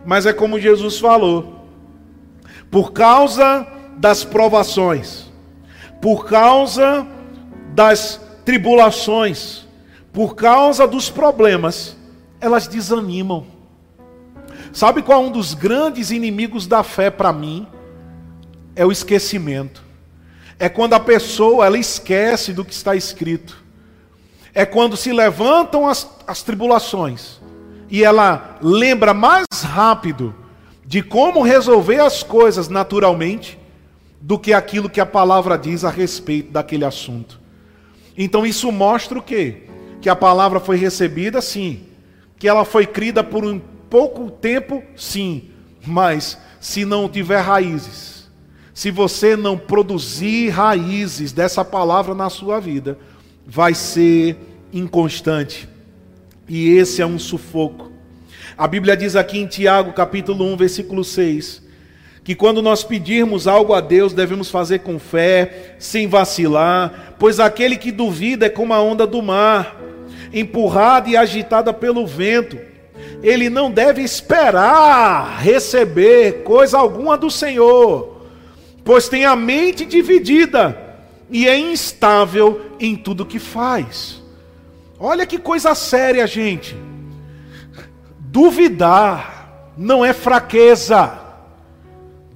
mas 0.04 0.26
é 0.26 0.32
como 0.32 0.58
Jesus 0.58 0.98
falou: 0.98 1.66
por 2.68 2.92
causa 2.92 3.66
das 3.96 4.24
provações, 4.24 5.30
por 6.00 6.26
causa 6.26 7.06
das 7.74 8.20
tribulações, 8.44 9.66
por 10.12 10.34
causa 10.34 10.86
dos 10.86 11.08
problemas, 11.08 11.96
elas 12.40 12.66
desanimam. 12.66 13.46
Sabe 14.72 15.02
qual 15.02 15.22
é 15.22 15.26
um 15.26 15.30
dos 15.30 15.54
grandes 15.54 16.10
inimigos 16.10 16.66
da 16.66 16.82
fé 16.82 17.08
para 17.08 17.32
mim? 17.32 17.68
É 18.74 18.84
o 18.84 18.90
esquecimento. 18.90 19.82
É 20.58 20.68
quando 20.68 20.94
a 20.94 21.00
pessoa 21.00 21.66
ela 21.66 21.78
esquece 21.78 22.52
do 22.52 22.64
que 22.64 22.72
está 22.72 22.96
escrito. 22.96 23.61
É 24.54 24.66
quando 24.66 24.96
se 24.96 25.12
levantam 25.12 25.86
as, 25.86 26.08
as 26.26 26.42
tribulações 26.42 27.40
e 27.88 28.02
ela 28.02 28.58
lembra 28.62 29.12
mais 29.12 29.46
rápido 29.62 30.34
de 30.84 31.02
como 31.02 31.42
resolver 31.42 32.00
as 32.00 32.22
coisas 32.22 32.68
naturalmente 32.68 33.58
do 34.20 34.38
que 34.38 34.52
aquilo 34.52 34.88
que 34.88 35.00
a 35.00 35.06
palavra 35.06 35.58
diz 35.58 35.84
a 35.84 35.90
respeito 35.90 36.52
daquele 36.52 36.84
assunto. 36.84 37.40
Então 38.16 38.46
isso 38.46 38.70
mostra 38.70 39.18
o 39.18 39.22
quê? 39.22 39.64
Que 40.00 40.08
a 40.08 40.16
palavra 40.16 40.60
foi 40.60 40.76
recebida, 40.76 41.40
sim. 41.40 41.84
Que 42.38 42.48
ela 42.48 42.64
foi 42.64 42.86
crida 42.86 43.24
por 43.24 43.44
um 43.44 43.60
pouco 43.90 44.30
tempo, 44.30 44.82
sim. 44.96 45.50
Mas 45.86 46.38
se 46.60 46.84
não 46.84 47.08
tiver 47.08 47.40
raízes, 47.40 48.30
se 48.72 48.90
você 48.90 49.36
não 49.36 49.58
produzir 49.58 50.48
raízes 50.50 51.32
dessa 51.32 51.64
palavra 51.64 52.14
na 52.14 52.30
sua 52.30 52.60
vida, 52.60 52.98
vai 53.46 53.74
ser 53.74 54.36
inconstante. 54.72 55.68
E 56.48 56.70
esse 56.76 57.02
é 57.02 57.06
um 57.06 57.18
sufoco. 57.18 57.92
A 58.56 58.66
Bíblia 58.66 58.96
diz 58.96 59.16
aqui 59.16 59.38
em 59.38 59.46
Tiago, 59.46 59.92
capítulo 59.92 60.44
1, 60.52 60.56
versículo 60.56 61.04
6, 61.04 61.62
que 62.22 62.34
quando 62.34 62.62
nós 62.62 62.84
pedirmos 62.84 63.46
algo 63.46 63.72
a 63.72 63.80
Deus, 63.80 64.12
devemos 64.12 64.50
fazer 64.50 64.80
com 64.80 64.98
fé, 64.98 65.74
sem 65.78 66.06
vacilar, 66.06 67.14
pois 67.18 67.40
aquele 67.40 67.76
que 67.76 67.90
duvida 67.90 68.46
é 68.46 68.50
como 68.50 68.74
a 68.74 68.80
onda 68.80 69.06
do 69.06 69.22
mar, 69.22 69.80
empurrada 70.32 71.08
e 71.08 71.16
agitada 71.16 71.72
pelo 71.72 72.06
vento. 72.06 72.58
ele 73.22 73.48
não 73.48 73.70
deve 73.70 74.02
esperar 74.02 75.40
receber 75.40 76.42
coisa 76.42 76.76
alguma 76.76 77.16
do 77.16 77.30
Senhor, 77.30 78.26
pois 78.84 79.08
tem 79.08 79.24
a 79.24 79.36
mente 79.36 79.84
dividida 79.84 80.81
e 81.32 81.48
é 81.48 81.58
instável 81.58 82.60
em 82.78 82.94
tudo 82.94 83.24
que 83.24 83.38
faz. 83.38 84.22
Olha 85.00 85.26
que 85.26 85.38
coisa 85.38 85.74
séria, 85.74 86.26
gente. 86.26 86.76
Duvidar 88.18 89.72
não 89.76 90.04
é 90.04 90.12
fraqueza, 90.12 91.18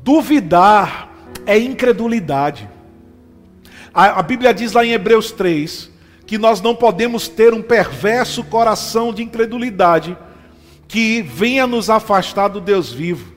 duvidar 0.03 1.11
é 1.45 1.59
incredulidade. 1.59 2.69
A, 3.93 4.19
a 4.19 4.23
Bíblia 4.23 4.55
diz 4.55 4.73
lá 4.73 4.85
em 4.85 4.93
Hebreus 4.93 5.31
3 5.31 5.91
que 6.27 6.39
nós 6.39 6.61
não 6.61 6.75
podemos 6.75 7.29
ter 7.29 7.53
um 7.55 7.63
perverso 7.63 8.43
coração 8.43 9.13
de 9.13 9.23
incredulidade 9.23 10.17
que 10.89 11.23
venha 11.23 11.67
nos 11.67 11.89
afastar 11.89 12.49
do 12.49 12.61
Deus 12.61 12.93
vivo. 12.93 13.33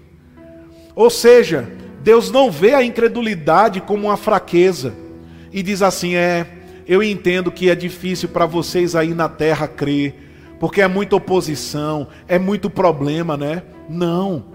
Ou 0.96 1.10
seja, 1.10 1.70
Deus 2.02 2.32
não 2.32 2.50
vê 2.50 2.74
a 2.74 2.84
incredulidade 2.84 3.82
como 3.82 4.08
uma 4.08 4.18
fraqueza 4.18 5.09
e 5.52 5.64
diz 5.64 5.82
assim: 5.82 6.16
é, 6.16 6.48
eu 6.88 7.04
entendo 7.04 7.52
que 7.52 7.70
é 7.70 7.76
difícil 7.76 8.30
para 8.30 8.46
vocês 8.46 8.96
aí 8.96 9.14
na 9.14 9.30
terra 9.30 9.68
crer, 9.68 10.16
porque 10.60 10.82
é 10.82 10.88
muita 10.88 11.16
oposição, 11.16 12.08
é 12.28 12.40
muito 12.40 12.70
problema, 12.70 13.38
né? 13.38 13.64
Não. 13.90 14.46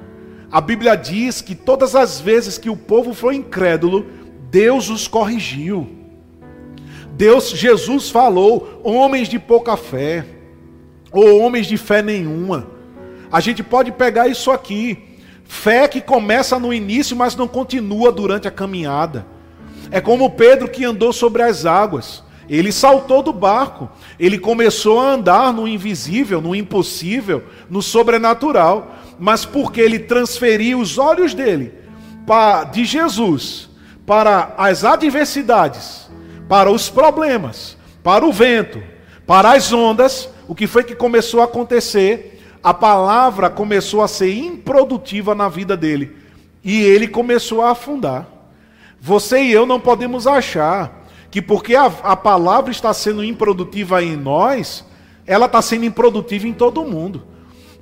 A 0.50 0.60
Bíblia 0.60 0.96
diz 0.96 1.40
que 1.40 1.54
todas 1.54 1.96
as 1.96 2.20
vezes 2.20 2.58
que 2.58 2.70
o 2.70 2.76
povo 2.76 3.12
foi 3.12 3.36
incrédulo, 3.36 4.06
Deus 4.50 4.88
os 4.88 5.08
corrigiu. 5.08 5.88
Deus, 7.12 7.50
Jesus 7.50 8.10
falou, 8.10 8.80
homens 8.82 9.28
de 9.28 9.38
pouca 9.38 9.76
fé, 9.76 10.24
ou 11.12 11.40
homens 11.40 11.66
de 11.66 11.76
fé 11.76 12.02
nenhuma. 12.02 12.66
A 13.30 13.40
gente 13.40 13.62
pode 13.62 13.92
pegar 13.92 14.28
isso 14.28 14.50
aqui. 14.50 15.18
Fé 15.44 15.86
que 15.86 16.00
começa 16.00 16.58
no 16.58 16.72
início, 16.72 17.16
mas 17.16 17.36
não 17.36 17.46
continua 17.46 18.10
durante 18.10 18.48
a 18.48 18.50
caminhada. 18.50 19.26
É 19.90 20.00
como 20.00 20.30
Pedro 20.30 20.68
que 20.68 20.84
andou 20.84 21.12
sobre 21.12 21.42
as 21.42 21.66
águas. 21.66 22.22
Ele 22.48 22.72
saltou 22.72 23.22
do 23.22 23.32
barco. 23.32 23.88
Ele 24.18 24.38
começou 24.38 25.00
a 25.00 25.12
andar 25.12 25.52
no 25.52 25.66
invisível, 25.66 26.40
no 26.40 26.54
impossível, 26.54 27.44
no 27.68 27.82
sobrenatural. 27.82 28.94
Mas 29.18 29.44
porque 29.44 29.80
ele 29.80 29.98
transferiu 29.98 30.80
os 30.80 30.98
olhos 30.98 31.34
dele 31.34 31.72
de 32.72 32.84
Jesus 32.84 33.68
para 34.06 34.54
as 34.56 34.84
adversidades, 34.84 36.10
para 36.48 36.70
os 36.70 36.88
problemas, 36.88 37.76
para 38.02 38.24
o 38.24 38.32
vento, 38.32 38.82
para 39.26 39.52
as 39.52 39.72
ondas, 39.72 40.28
o 40.48 40.54
que 40.54 40.66
foi 40.66 40.84
que 40.84 40.94
começou 40.94 41.40
a 41.40 41.44
acontecer? 41.44 42.34
a 42.64 42.72
palavra 42.72 43.50
começou 43.50 44.00
a 44.00 44.08
ser 44.08 44.34
improdutiva 44.34 45.34
na 45.34 45.50
vida 45.50 45.76
dele. 45.76 46.16
E 46.64 46.80
ele 46.80 47.06
começou 47.06 47.60
a 47.60 47.72
afundar. 47.72 48.26
Você 49.06 49.42
e 49.42 49.52
eu 49.52 49.66
não 49.66 49.78
podemos 49.78 50.26
achar 50.26 51.04
que 51.30 51.42
porque 51.42 51.76
a, 51.76 51.92
a 52.02 52.16
palavra 52.16 52.70
está 52.70 52.94
sendo 52.94 53.22
improdutiva 53.22 54.02
em 54.02 54.16
nós, 54.16 54.82
ela 55.26 55.44
está 55.44 55.60
sendo 55.60 55.84
improdutiva 55.84 56.48
em 56.48 56.54
todo 56.54 56.86
mundo. 56.86 57.22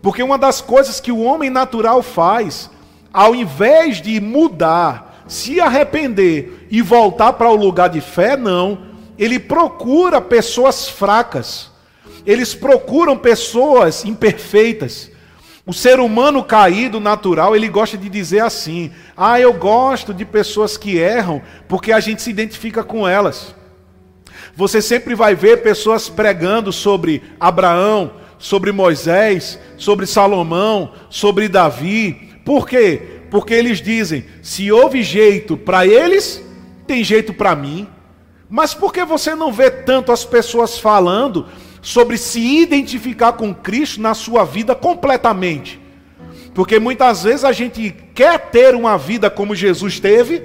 Porque 0.02 0.20
uma 0.20 0.36
das 0.36 0.60
coisas 0.60 0.98
que 0.98 1.12
o 1.12 1.20
homem 1.20 1.48
natural 1.48 2.02
faz, 2.02 2.68
ao 3.12 3.36
invés 3.36 4.02
de 4.02 4.20
mudar, 4.20 5.22
se 5.28 5.60
arrepender 5.60 6.66
e 6.68 6.82
voltar 6.82 7.34
para 7.34 7.48
o 7.48 7.54
lugar 7.54 7.88
de 7.88 8.00
fé, 8.00 8.36
não. 8.36 8.78
Ele 9.16 9.38
procura 9.38 10.20
pessoas 10.20 10.88
fracas 10.88 11.70
eles 12.24 12.54
procuram 12.54 13.16
pessoas 13.16 14.04
imperfeitas. 14.04 15.10
O 15.64 15.72
ser 15.72 16.00
humano 16.00 16.42
caído, 16.42 16.98
natural, 16.98 17.54
ele 17.54 17.68
gosta 17.68 17.96
de 17.96 18.08
dizer 18.08 18.40
assim: 18.40 18.90
ah, 19.16 19.38
eu 19.38 19.52
gosto 19.52 20.12
de 20.12 20.24
pessoas 20.24 20.76
que 20.76 20.98
erram, 20.98 21.40
porque 21.68 21.92
a 21.92 22.00
gente 22.00 22.20
se 22.20 22.30
identifica 22.30 22.82
com 22.82 23.06
elas. 23.06 23.54
Você 24.56 24.82
sempre 24.82 25.14
vai 25.14 25.34
ver 25.34 25.62
pessoas 25.62 26.08
pregando 26.08 26.72
sobre 26.72 27.22
Abraão, 27.38 28.12
sobre 28.38 28.72
Moisés, 28.72 29.58
sobre 29.76 30.04
Salomão, 30.04 30.92
sobre 31.08 31.48
Davi. 31.48 32.32
Por 32.44 32.68
quê? 32.68 33.20
Porque 33.30 33.54
eles 33.54 33.80
dizem: 33.80 34.24
se 34.42 34.72
houve 34.72 35.00
jeito 35.04 35.56
para 35.56 35.86
eles, 35.86 36.42
tem 36.88 37.04
jeito 37.04 37.32
para 37.32 37.54
mim. 37.54 37.86
Mas 38.50 38.74
por 38.74 38.92
que 38.92 39.04
você 39.04 39.34
não 39.36 39.52
vê 39.52 39.70
tanto 39.70 40.10
as 40.10 40.24
pessoas 40.24 40.76
falando 40.76 41.46
sobre 41.82 42.16
se 42.16 42.40
identificar 42.40 43.32
com 43.32 43.52
Cristo 43.52 44.00
na 44.00 44.14
sua 44.14 44.44
vida 44.44 44.74
completamente. 44.74 45.80
Porque 46.54 46.78
muitas 46.78 47.24
vezes 47.24 47.44
a 47.44 47.52
gente 47.52 47.94
quer 48.14 48.38
ter 48.50 48.74
uma 48.74 48.96
vida 48.96 49.28
como 49.28 49.54
Jesus 49.54 49.98
teve, 49.98 50.42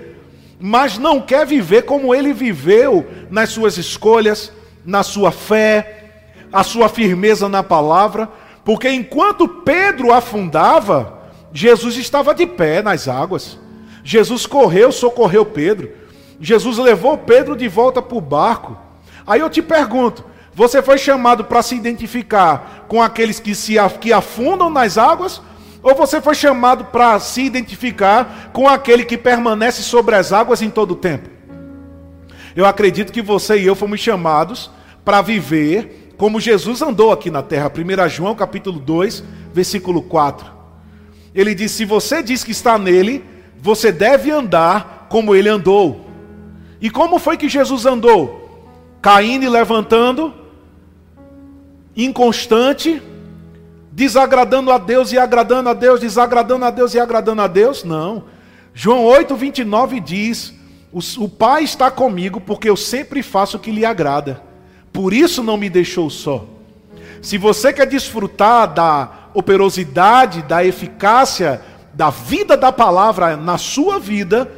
mas 0.60 0.98
não 0.98 1.22
quer 1.22 1.46
viver 1.46 1.84
como 1.84 2.16
ele 2.16 2.34
viveu 2.34 3.06
nas 3.30 3.50
suas 3.50 3.78
escolhas, 3.78 4.52
na 4.84 5.04
sua 5.04 5.32
fé, 5.32 6.06
a 6.52 6.64
sua 6.64 6.90
firmeza 6.90 7.48
na 7.48 7.62
palavra. 7.62 8.28
Porque 8.66 8.90
enquanto 8.90 9.48
Pedro 9.48 10.12
afundava, 10.12 11.22
Jesus 11.54 11.98
estava 11.98 12.34
de 12.34 12.48
pé 12.48 12.82
nas 12.82 13.08
águas. 13.08 13.60
Jesus 14.04 14.46
correu, 14.46 14.92
socorreu 14.92 15.46
Pedro. 15.46 15.92
Jesus 16.40 16.78
levou 16.78 17.18
Pedro 17.18 17.56
de 17.56 17.68
volta 17.68 18.02
para 18.02 18.18
o 18.18 18.22
barco. 18.22 18.78
Aí 19.26 19.42
eu 19.42 19.50
te 19.50 19.62
pergunto: 19.62 20.24
você 20.58 20.82
foi 20.82 20.98
chamado 20.98 21.46
para 21.46 21.62
se 21.62 21.76
identificar 21.76 22.88
com 22.88 23.00
aqueles 23.00 23.40
que 23.40 23.54
se 23.54 23.76
que 24.02 24.12
afundam 24.12 24.72
nas 24.72 24.98
águas? 24.98 25.40
Ou 25.84 25.94
você 25.94 26.20
foi 26.20 26.34
chamado 26.34 26.86
para 26.86 27.20
se 27.20 27.44
identificar 27.44 28.50
com 28.52 28.68
aquele 28.68 29.06
que 29.06 29.20
permanece 29.20 29.84
sobre 29.84 30.16
as 30.16 30.34
águas 30.34 30.64
em 30.64 30.72
todo 30.72 30.94
o 30.94 30.96
tempo? 30.96 31.30
Eu 32.56 32.66
acredito 32.66 33.14
que 33.14 33.22
você 33.22 33.60
e 33.60 33.68
eu 33.68 33.76
fomos 33.76 34.00
chamados 34.00 34.72
para 35.06 35.22
viver 35.22 36.16
como 36.18 36.40
Jesus 36.40 36.82
andou 36.82 37.12
aqui 37.12 37.30
na 37.30 37.44
terra. 37.44 37.72
1 37.72 38.10
João 38.10 38.34
capítulo 38.34 38.80
2, 38.80 39.24
versículo 39.54 40.02
4. 40.02 40.48
Ele 41.36 41.54
diz: 41.54 41.72
Se 41.72 41.86
você 41.86 42.24
diz 42.24 42.44
que 42.44 42.52
está 42.52 42.80
nele, 42.80 43.24
você 43.62 43.92
deve 43.92 44.32
andar 44.32 45.06
como 45.08 45.36
ele 45.36 45.50
andou. 45.50 46.08
E 46.82 46.90
como 46.90 47.20
foi 47.20 47.38
que 47.38 47.48
Jesus 47.48 47.86
andou? 47.86 48.66
Caindo 49.04 49.46
e 49.46 49.50
levantando, 49.50 50.47
inconstante, 51.98 53.02
desagradando 53.92 54.72
a 54.72 54.78
Deus 54.78 55.12
e 55.12 55.18
agradando 55.18 55.70
a 55.70 55.74
Deus, 55.74 56.00
desagradando 56.00 56.64
a 56.64 56.70
Deus 56.70 56.94
e 56.94 57.00
agradando 57.00 57.42
a 57.42 57.48
Deus? 57.48 57.84
Não. 57.84 58.26
João 58.74 59.04
8, 59.04 59.36
29 59.36 60.00
diz: 60.00 60.54
O 61.18 61.28
Pai 61.28 61.64
está 61.64 61.90
comigo 61.90 62.40
porque 62.40 62.70
eu 62.70 62.78
sempre 62.78 63.24
faço 63.24 63.58
o 63.58 63.60
que 63.60 63.72
lhe 63.72 63.84
agrada, 63.84 64.44
por 64.94 65.12
isso 65.12 65.42
não 65.42 65.58
me 65.58 65.70
deixou 65.70 66.12
só. 66.12 66.46
Se 67.20 67.40
você 67.40 67.74
quer 67.74 67.88
desfrutar 67.88 68.72
da 68.72 69.30
operosidade, 69.34 70.44
da 70.44 70.64
eficácia, 70.64 71.62
da 71.94 72.12
vida 72.12 72.56
da 72.56 72.72
palavra 72.72 73.36
na 73.36 73.58
sua 73.58 73.98
vida, 74.00 74.52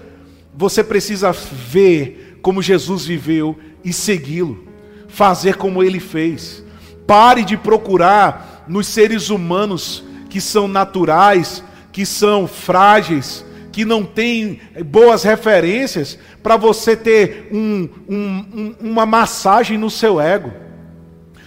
você 0.53 0.83
precisa 0.83 1.31
ver 1.31 2.37
como 2.41 2.61
Jesus 2.61 3.05
viveu 3.05 3.57
e 3.83 3.93
segui-lo, 3.93 4.67
fazer 5.07 5.55
como 5.55 5.81
ele 5.81 6.01
fez. 6.01 6.63
Pare 7.09 7.43
de 7.43 7.57
procurar 7.57 8.65
nos 8.67 8.85
seres 8.85 9.31
humanos 9.31 10.03
que 10.29 10.39
são 10.39 10.67
naturais, 10.67 11.63
que 11.91 12.05
são 12.05 12.47
frágeis, 12.47 13.43
que 13.71 13.83
não 13.83 14.05
têm 14.05 14.61
boas 14.85 15.23
referências, 15.23 16.19
para 16.43 16.55
você 16.55 16.95
ter 16.95 17.49
um, 17.51 17.89
um, 18.07 18.75
uma 18.79 19.07
massagem 19.07 19.75
no 19.75 19.89
seu 19.89 20.21
ego. 20.21 20.53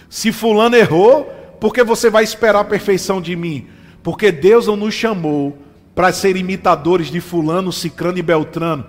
Se 0.09 0.33
Fulano 0.33 0.75
errou, 0.75 1.31
por 1.61 1.73
que 1.73 1.81
você 1.81 2.09
vai 2.09 2.25
esperar 2.25 2.59
a 2.59 2.65
perfeição 2.65 3.21
de 3.21 3.33
mim? 3.33 3.69
Porque 4.03 4.33
Deus 4.33 4.67
não 4.67 4.75
nos 4.75 4.93
chamou 4.93 5.57
para 5.95 6.11
ser 6.11 6.35
imitadores 6.35 7.07
de 7.07 7.21
Fulano, 7.21 7.71
Cicrano 7.71 8.17
e 8.17 8.21
Beltrano. 8.21 8.85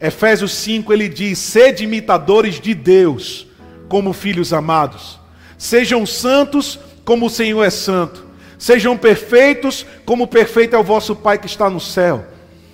Efésios 0.00 0.52
5 0.52 0.92
ele 0.92 1.08
diz: 1.08 1.40
sede 1.40 1.82
imitadores 1.82 2.60
de 2.60 2.72
Deus, 2.72 3.48
como 3.88 4.12
filhos 4.12 4.52
amados. 4.52 5.23
Sejam 5.64 6.04
santos 6.04 6.78
como 7.06 7.24
o 7.24 7.30
Senhor 7.30 7.64
é 7.64 7.70
santo. 7.70 8.22
Sejam 8.58 8.98
perfeitos 8.98 9.86
como 10.04 10.26
perfeito 10.26 10.76
é 10.76 10.78
o 10.78 10.84
vosso 10.84 11.16
Pai 11.16 11.38
que 11.38 11.46
está 11.46 11.70
no 11.70 11.80
céu. 11.80 12.26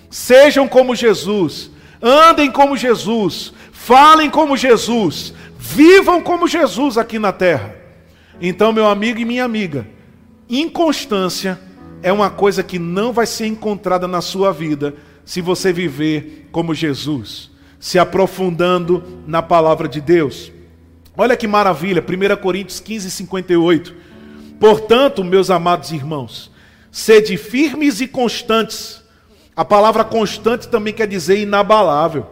Sejam 0.09 0.67
como 0.67 0.93
Jesus. 0.93 1.71
Andem 2.01 2.51
como 2.51 2.75
Jesus. 2.75 3.53
Falem 3.71 4.29
como 4.29 4.57
Jesus. 4.57 5.33
Vivam 5.57 6.21
como 6.21 6.49
Jesus 6.49 6.97
aqui 6.97 7.17
na 7.17 7.31
terra. 7.31 7.73
Então, 8.41 8.73
meu 8.73 8.89
amigo 8.89 9.21
e 9.21 9.25
minha 9.25 9.45
amiga, 9.45 9.87
inconstância 10.49 11.57
é 12.03 12.11
uma 12.11 12.29
coisa 12.29 12.61
que 12.61 12.77
não 12.77 13.13
vai 13.13 13.25
ser 13.25 13.45
encontrada 13.45 14.05
na 14.05 14.19
sua 14.19 14.51
vida 14.51 14.95
se 15.23 15.39
você 15.39 15.71
viver 15.71 16.49
como 16.51 16.75
Jesus, 16.75 17.51
se 17.79 17.97
aprofundando 17.97 19.23
na 19.25 19.41
palavra 19.41 19.87
de 19.87 20.01
Deus. 20.01 20.51
Olha 21.21 21.37
que 21.37 21.45
maravilha, 21.45 22.01
1 22.01 22.41
Coríntios 22.41 22.79
15, 22.79 23.11
58. 23.11 23.95
Portanto, 24.59 25.23
meus 25.23 25.51
amados 25.51 25.91
irmãos, 25.91 26.49
sede 26.91 27.37
firmes 27.37 28.01
e 28.01 28.07
constantes. 28.07 29.03
A 29.55 29.63
palavra 29.63 30.03
constante 30.03 30.67
também 30.67 30.91
quer 30.91 31.07
dizer 31.07 31.37
inabalável. 31.37 32.25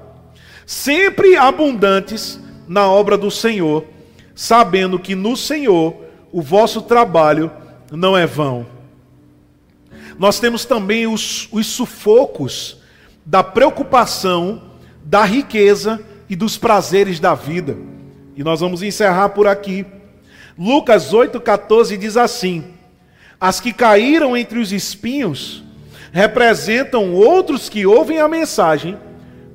Sempre 0.66 1.38
abundantes 1.38 2.40
na 2.68 2.90
obra 2.90 3.16
do 3.16 3.30
Senhor, 3.30 3.86
sabendo 4.34 4.98
que 4.98 5.14
no 5.14 5.38
Senhor 5.38 5.96
o 6.32 6.42
vosso 6.42 6.82
trabalho 6.82 7.52
não 7.92 8.18
é 8.18 8.26
vão. 8.26 8.66
Nós 10.18 10.40
temos 10.40 10.66
também 10.66 11.06
os, 11.06 11.48
os 11.52 11.68
sufocos 11.68 12.78
da 13.24 13.44
preocupação, 13.44 14.64
da 15.06 15.26
riqueza 15.26 16.04
e 16.28 16.36
dos 16.36 16.58
prazeres 16.58 17.20
da 17.20 17.36
vida. 17.36 17.89
E 18.40 18.44
nós 18.44 18.62
vamos 18.62 18.82
encerrar 18.82 19.28
por 19.32 19.48
aqui. 19.48 19.86
Lucas 20.58 21.12
8,14 21.12 21.98
diz 21.98 22.16
assim: 22.16 22.64
As 23.38 23.60
que 23.60 23.74
caíram 23.74 24.38
entre 24.38 24.60
os 24.60 24.72
espinhos 24.72 25.62
representam 26.14 27.14
outros 27.14 27.68
que 27.68 27.86
ouvem 27.86 28.20
a 28.20 28.30
mensagem, 28.30 28.98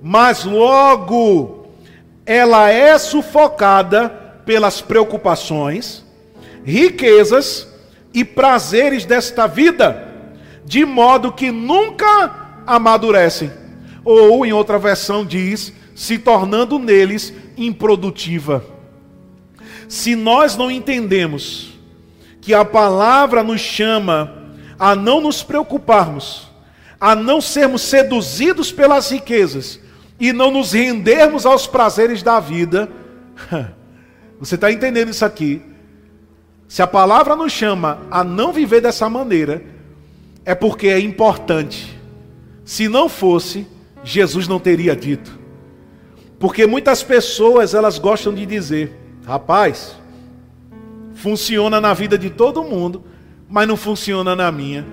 mas 0.02 0.44
logo 0.44 1.66
ela 2.26 2.68
é 2.68 2.98
sufocada 2.98 4.10
pelas 4.44 4.82
preocupações, 4.82 6.04
riquezas 6.62 7.66
e 8.12 8.22
prazeres 8.22 9.06
desta 9.06 9.46
vida, 9.46 10.12
de 10.62 10.84
modo 10.84 11.32
que 11.32 11.50
nunca 11.50 12.62
amadurecem. 12.66 13.50
Ou, 14.04 14.44
em 14.44 14.52
outra 14.52 14.78
versão, 14.78 15.24
diz: 15.24 15.72
se 15.94 16.18
tornando 16.18 16.78
neles 16.78 17.32
improdutiva. 17.56 18.73
Se 19.88 20.14
nós 20.14 20.56
não 20.56 20.70
entendemos 20.70 21.72
que 22.40 22.52
a 22.52 22.64
palavra 22.64 23.42
nos 23.42 23.60
chama 23.60 24.44
a 24.78 24.94
não 24.94 25.20
nos 25.20 25.42
preocuparmos, 25.42 26.48
a 27.00 27.14
não 27.14 27.40
sermos 27.40 27.82
seduzidos 27.82 28.72
pelas 28.72 29.10
riquezas 29.10 29.80
e 30.18 30.32
não 30.32 30.50
nos 30.50 30.72
rendermos 30.72 31.46
aos 31.46 31.66
prazeres 31.66 32.22
da 32.22 32.40
vida, 32.40 32.88
você 34.38 34.54
está 34.54 34.70
entendendo 34.70 35.10
isso 35.10 35.24
aqui? 35.24 35.62
Se 36.68 36.82
a 36.82 36.86
palavra 36.86 37.36
nos 37.36 37.52
chama 37.52 38.00
a 38.10 38.24
não 38.24 38.52
viver 38.52 38.80
dessa 38.80 39.08
maneira, 39.08 39.62
é 40.44 40.54
porque 40.54 40.88
é 40.88 40.98
importante. 40.98 41.98
Se 42.64 42.88
não 42.88 43.08
fosse, 43.08 43.66
Jesus 44.02 44.48
não 44.48 44.58
teria 44.58 44.96
dito. 44.96 45.38
Porque 46.38 46.66
muitas 46.66 47.02
pessoas 47.02 47.74
elas 47.74 47.98
gostam 47.98 48.34
de 48.34 48.44
dizer: 48.44 49.03
rapaz, 49.26 49.96
funciona 51.14 51.80
na 51.80 51.94
vida 51.94 52.18
de 52.18 52.30
todo 52.30 52.62
mundo, 52.62 53.02
mas 53.48 53.66
não 53.66 53.76
funciona 53.76 54.36
na 54.36 54.52
minha. 54.52 54.86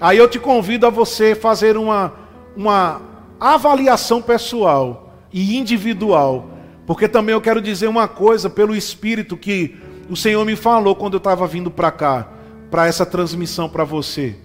Aí 0.00 0.18
eu 0.18 0.28
te 0.28 0.38
convido 0.38 0.86
a 0.86 0.90
você 0.90 1.34
fazer 1.34 1.76
uma, 1.76 2.12
uma 2.56 3.00
avaliação 3.38 4.20
pessoal 4.20 5.14
e 5.32 5.56
individual. 5.56 6.48
Porque 6.86 7.06
também 7.06 7.32
eu 7.32 7.40
quero 7.40 7.60
dizer 7.60 7.86
uma 7.86 8.08
coisa 8.08 8.50
pelo 8.50 8.74
Espírito 8.74 9.36
que 9.36 9.76
o 10.08 10.16
Senhor 10.16 10.44
me 10.44 10.56
falou 10.56 10.96
quando 10.96 11.14
eu 11.14 11.18
estava 11.18 11.46
vindo 11.46 11.70
para 11.70 11.90
cá, 11.92 12.28
para 12.70 12.86
essa 12.86 13.06
transmissão 13.06 13.68
para 13.68 13.84
você. 13.84 14.36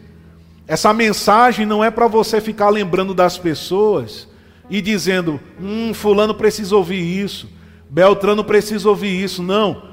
Essa 0.67 0.93
mensagem 0.93 1.65
não 1.65 1.83
é 1.83 1.89
para 1.89 2.07
você 2.07 2.41
ficar 2.41 2.69
lembrando 2.69 3.13
das 3.13 3.37
pessoas 3.37 4.27
e 4.69 4.81
dizendo: 4.81 5.39
hum, 5.59 5.93
Fulano 5.93 6.33
precisa 6.35 6.75
ouvir 6.75 7.01
isso, 7.01 7.49
Beltrano 7.89 8.43
precisa 8.43 8.89
ouvir 8.89 9.23
isso. 9.23 9.41
Não. 9.43 9.83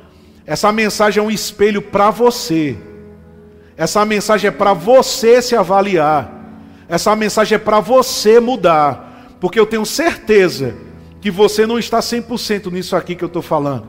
Essa 0.46 0.72
mensagem 0.72 1.22
é 1.22 1.26
um 1.26 1.30
espelho 1.30 1.80
para 1.80 2.10
você. 2.10 2.76
Essa 3.76 4.04
mensagem 4.04 4.48
é 4.48 4.50
para 4.50 4.72
você 4.72 5.40
se 5.40 5.56
avaliar. 5.56 6.30
Essa 6.88 7.14
mensagem 7.16 7.56
é 7.56 7.58
para 7.58 7.80
você 7.80 8.40
mudar. 8.40 9.36
Porque 9.40 9.58
eu 9.58 9.66
tenho 9.66 9.86
certeza 9.86 10.74
que 11.20 11.30
você 11.30 11.66
não 11.66 11.78
está 11.78 12.00
100% 12.00 12.70
nisso 12.70 12.96
aqui 12.96 13.14
que 13.14 13.24
eu 13.24 13.28
estou 13.28 13.42
falando. 13.42 13.86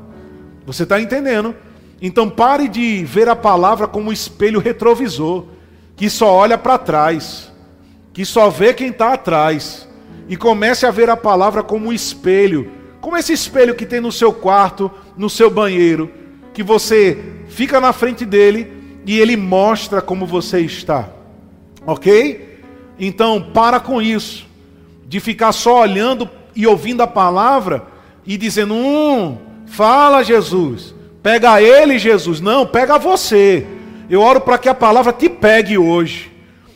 Você 0.66 0.84
está 0.84 0.99
entendendo? 1.01 1.56
Então 2.01 2.30
pare 2.30 2.68
de 2.68 3.04
ver 3.04 3.30
a 3.30 3.36
palavra 3.36 3.88
como 3.88 4.10
um 4.10 4.14
espelho 4.14 4.60
retrovisor 4.60 5.45
que 5.95 6.10
só 6.10 6.34
olha 6.34 6.58
para 6.58 6.78
trás, 6.78 7.51
que 8.14 8.26
só 8.26 8.49
vê 8.49 8.74
quem 8.74 8.89
está 8.89 9.14
atrás, 9.14 9.88
e 10.28 10.36
comece 10.36 10.86
a 10.86 10.91
ver 10.91 11.10
a 11.10 11.18
palavra 11.18 11.62
como 11.64 11.88
um 11.88 11.93
espelho, 11.93 12.72
como 13.04 13.18
esse 13.18 13.34
espelho 13.34 13.76
que 13.76 13.86
tem 13.86 13.99
no 13.99 14.14
seu 14.14 14.32
quarto, 14.32 14.89
no 15.18 15.30
seu 15.30 15.49
banheiro, 15.49 16.10
que 16.54 16.64
você 16.64 17.22
fica 17.49 17.82
na 17.82 17.91
frente 17.91 18.24
dele 18.24 18.72
e 19.06 19.20
ele 19.20 19.36
mostra 19.36 20.01
como 20.01 20.26
você 20.26 20.62
está, 20.62 21.10
ok? 21.86 22.62
Então, 22.97 23.51
para 23.54 23.82
com 23.82 24.01
isso, 24.01 24.47
de 25.06 25.20
ficar 25.20 25.51
só 25.51 25.82
olhando 25.82 26.30
e 26.56 26.66
ouvindo 26.66 27.04
a 27.04 27.08
palavra 27.08 27.86
e 28.26 28.38
dizendo: 28.38 28.74
Hum, 28.74 29.38
fala 29.66 30.24
Jesus, 30.24 30.95
pega 31.22 31.62
ele, 31.62 31.99
Jesus. 31.99 32.39
Não, 32.39 32.66
pega 32.66 32.97
você. 32.97 33.68
Eu 34.10 34.22
oro 34.22 34.39
para 34.39 34.58
que 34.58 34.70
a 34.70 34.74
palavra 34.74 35.12
te 35.12 35.28
pegue 35.28 35.78
hoje. 35.78 36.32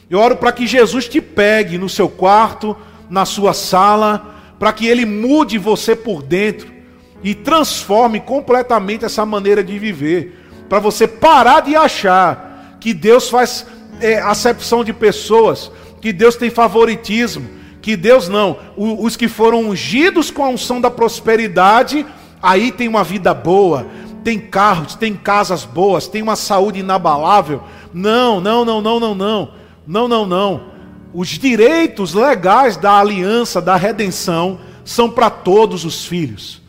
Eu 0.09 0.19
oro 0.19 0.36
para 0.36 0.51
que 0.51 0.67
Jesus 0.67 1.07
te 1.07 1.21
pegue 1.21 1.78
no 1.78 1.88
seu 1.88 2.09
quarto, 2.09 2.75
na 3.09 3.23
sua 3.23 3.53
sala, 3.53 4.36
para 4.60 4.74
que 4.74 4.88
ele 4.88 5.05
mude 5.05 5.58
você 5.58 5.95
por 5.95 6.22
dentro 6.22 6.68
e 7.24 7.34
transforme 7.34 8.20
completamente 8.20 9.05
essa 9.05 9.26
maneira 9.26 9.64
de 9.64 9.78
viver. 9.78 10.45
Para 10.70 10.80
você 10.80 11.08
parar 11.08 11.62
de 11.62 11.76
achar 11.76 12.78
que 12.80 12.93
Deus 12.93 13.30
faz 13.30 13.66
é, 14.01 14.20
acepção 14.20 14.84
de 14.84 14.93
pessoas, 14.93 15.72
que 16.01 16.12
Deus 16.14 16.36
tem 16.36 16.49
favoritismo, 16.49 17.47
que 17.82 17.95
Deus 17.95 18.28
não. 18.28 18.58
os 18.76 19.16
que 19.16 19.28
foram 19.28 19.70
ungidos 19.70 20.30
com 20.30 20.43
a 20.43 20.49
unção 20.49 20.82
da 20.82 20.91
prosperidade, 20.91 22.05
aí 22.41 22.72
tem 22.72 22.88
uma 22.88 23.03
vida 23.03 23.34
boa, 23.34 23.88
tem 24.24 24.39
carros, 24.39 24.95
tem 24.95 25.14
casas 25.14 25.64
boas, 25.64 26.08
tem 26.08 26.22
uma 26.22 26.36
saúde 26.36 26.80
inabalável. 26.80 27.64
Não, 27.93 28.41
não, 28.41 28.66
não, 28.66 28.82
não, 28.82 28.99
não, 28.99 29.16
não. 29.16 29.49
Não, 29.88 30.08
não, 30.08 30.26
não. 30.26 30.76
Os 31.20 31.30
direitos 31.30 32.13
legais 32.13 32.78
da 32.78 32.99
aliança, 32.99 33.59
da 33.59 33.76
redenção, 33.76 34.59
são 34.86 35.09
para 35.09 35.32
todos 35.32 35.84
os 35.84 36.05
filhos. 36.05 36.61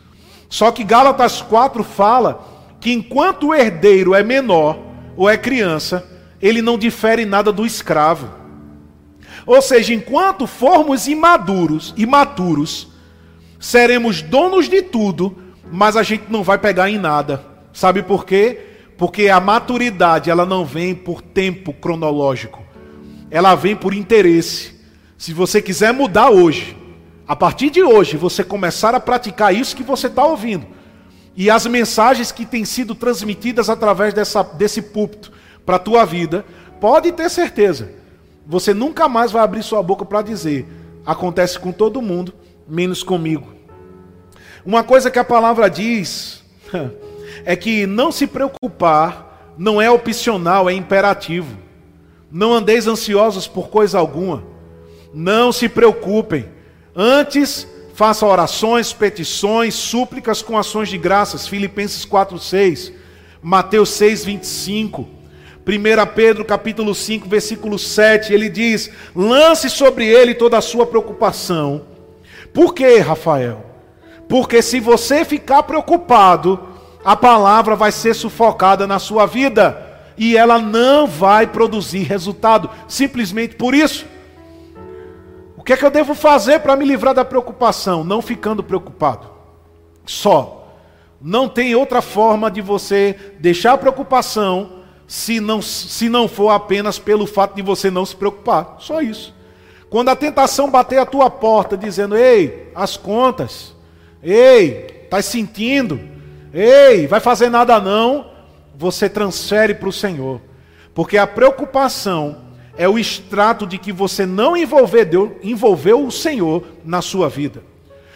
Só 0.49 0.71
que 0.71 0.83
Gálatas 0.83 1.39
4 1.39 1.83
fala 1.83 2.73
que 2.81 2.91
enquanto 2.91 3.49
o 3.49 3.53
herdeiro 3.53 4.15
é 4.15 4.23
menor 4.23 4.79
ou 5.15 5.29
é 5.29 5.37
criança, 5.37 6.03
ele 6.41 6.63
não 6.63 6.79
difere 6.79 7.25
nada 7.25 7.51
do 7.51 7.63
escravo. 7.63 8.27
Ou 9.45 9.61
seja, 9.61 9.93
enquanto 9.93 10.47
formos 10.47 11.07
imaduros, 11.07 11.93
imaturos, 11.95 12.87
seremos 13.59 14.23
donos 14.23 14.67
de 14.67 14.81
tudo, 14.81 15.37
mas 15.71 15.95
a 15.95 16.01
gente 16.01 16.23
não 16.27 16.41
vai 16.41 16.57
pegar 16.57 16.89
em 16.89 16.97
nada. 16.97 17.45
Sabe 17.71 18.01
por 18.01 18.25
quê? 18.25 18.59
Porque 18.97 19.29
a 19.29 19.39
maturidade, 19.39 20.31
ela 20.31 20.43
não 20.43 20.65
vem 20.65 20.95
por 20.95 21.21
tempo 21.21 21.71
cronológico. 21.71 22.67
Ela 23.31 23.55
vem 23.55 23.75
por 23.75 23.93
interesse. 23.93 24.73
Se 25.17 25.33
você 25.33 25.61
quiser 25.61 25.93
mudar 25.93 26.29
hoje, 26.29 26.77
a 27.27 27.35
partir 27.35 27.69
de 27.69 27.83
hoje, 27.83 28.17
você 28.17 28.43
começar 28.43 28.95
a 28.95 28.99
praticar 28.99 29.53
isso 29.53 29.75
que 29.75 29.83
você 29.83 30.07
está 30.07 30.25
ouvindo. 30.25 30.65
E 31.35 31.49
as 31.49 31.65
mensagens 31.67 32.31
que 32.31 32.45
têm 32.45 32.65
sido 32.65 32.95
transmitidas 32.95 33.69
através 33.69 34.13
dessa, 34.13 34.41
desse 34.43 34.81
púlpito 34.81 35.31
para 35.65 35.75
a 35.75 35.79
tua 35.79 36.05
vida, 36.05 36.43
pode 36.81 37.11
ter 37.11 37.29
certeza. 37.29 37.91
Você 38.47 38.73
nunca 38.73 39.07
mais 39.07 39.31
vai 39.31 39.43
abrir 39.43 39.61
sua 39.61 39.83
boca 39.83 40.03
para 40.03 40.23
dizer: 40.23 40.67
acontece 41.05 41.59
com 41.59 41.71
todo 41.71 42.01
mundo, 42.01 42.33
menos 42.67 43.03
comigo. 43.03 43.47
Uma 44.65 44.83
coisa 44.83 45.11
que 45.11 45.19
a 45.19 45.23
palavra 45.23 45.69
diz 45.69 46.43
é 47.45 47.55
que 47.55 47.85
não 47.85 48.11
se 48.11 48.25
preocupar 48.25 49.53
não 49.57 49.81
é 49.81 49.89
opcional, 49.89 50.69
é 50.69 50.73
imperativo. 50.73 51.57
Não 52.31 52.53
andeis 52.53 52.85
ansiosos 52.85 53.47
por 53.47 53.69
coisa 53.69 53.97
alguma. 53.97 54.43
Não 55.13 55.51
se 55.51 55.67
preocupem. 55.67 56.45
Antes, 56.95 57.67
faça 57.95 58.25
orações, 58.25 58.93
petições, 58.93 59.73
súplicas 59.73 60.41
com 60.41 60.57
ações 60.57 60.89
de 60.89 60.97
graças. 60.97 61.47
Filipenses 61.47 62.05
4:6, 62.05 62.93
Mateus 63.41 63.89
6:25. 63.89 65.07
1 65.65 66.05
Pedro 66.13 66.45
capítulo 66.45 66.93
5, 66.93 67.27
versículo 67.27 67.79
7, 67.79 68.31
ele 68.31 68.47
diz: 68.47 68.91
"Lance 69.15 69.69
sobre 69.69 70.07
ele 70.07 70.35
toda 70.35 70.57
a 70.57 70.61
sua 70.61 70.85
preocupação". 70.85 71.81
Por 72.53 72.73
quê, 72.73 72.99
Rafael? 72.99 73.65
Porque 74.27 74.61
se 74.61 74.79
você 74.79 75.25
ficar 75.25 75.63
preocupado, 75.63 76.59
a 77.03 77.15
palavra 77.15 77.75
vai 77.75 77.91
ser 77.91 78.13
sufocada 78.13 78.85
na 78.85 78.99
sua 78.99 79.25
vida 79.25 79.88
e 80.19 80.35
ela 80.35 80.59
não 80.59 81.07
vai 81.07 81.47
produzir 81.47 82.03
resultado, 82.03 82.69
simplesmente 82.89 83.55
por 83.55 83.73
isso. 83.73 84.05
O 85.55 85.63
que 85.63 85.71
é 85.71 85.77
que 85.77 85.85
eu 85.85 85.89
devo 85.89 86.13
fazer 86.13 86.59
para 86.59 86.75
me 86.75 86.83
livrar 86.83 87.15
da 87.15 87.23
preocupação? 87.23 88.03
Não 88.03 88.21
ficando 88.21 88.61
preocupado. 88.61 89.29
Só. 90.05 90.67
Não 91.21 91.47
tem 91.47 91.73
outra 91.73 92.01
forma 92.01 92.51
de 92.51 92.61
você 92.61 93.15
deixar 93.39 93.73
a 93.73 93.77
preocupação 93.77 94.83
se 95.07 95.39
não, 95.39 95.61
se 95.61 96.09
não 96.09 96.27
for 96.27 96.49
apenas 96.49 96.99
pelo 96.99 97.25
fato 97.25 97.55
de 97.55 97.61
você 97.61 97.89
não 97.89 98.05
se 98.05 98.15
preocupar. 98.15 98.75
Só 98.79 99.01
isso. 99.01 99.33
Quando 99.89 100.09
a 100.09 100.15
tentação 100.15 100.69
bater 100.69 100.99
a 100.99 101.05
tua 101.05 101.29
porta 101.29 101.77
dizendo: 101.77 102.15
"Ei, 102.15 102.71
as 102.75 102.97
contas. 102.97 103.73
Ei, 104.21 105.07
tá 105.09 105.21
sentindo? 105.21 105.99
Ei, 106.53 107.07
vai 107.07 107.21
fazer 107.21 107.49
nada 107.49 107.79
não?" 107.79 108.28
Você 108.79 109.09
transfere 109.09 109.75
para 109.75 109.89
o 109.89 109.93
Senhor. 109.93 110.39
Porque 110.95 111.17
a 111.17 111.27
preocupação 111.27 112.45
é 112.77 112.87
o 112.87 112.97
extrato 112.97 113.67
de 113.67 113.77
que 113.77 113.91
você 113.91 114.25
não 114.25 114.55
envolveu, 114.55 115.05
Deus, 115.05 115.31
envolveu 115.43 116.05
o 116.05 116.09
Senhor 116.09 116.65
na 116.85 117.01
sua 117.01 117.27
vida. 117.27 117.61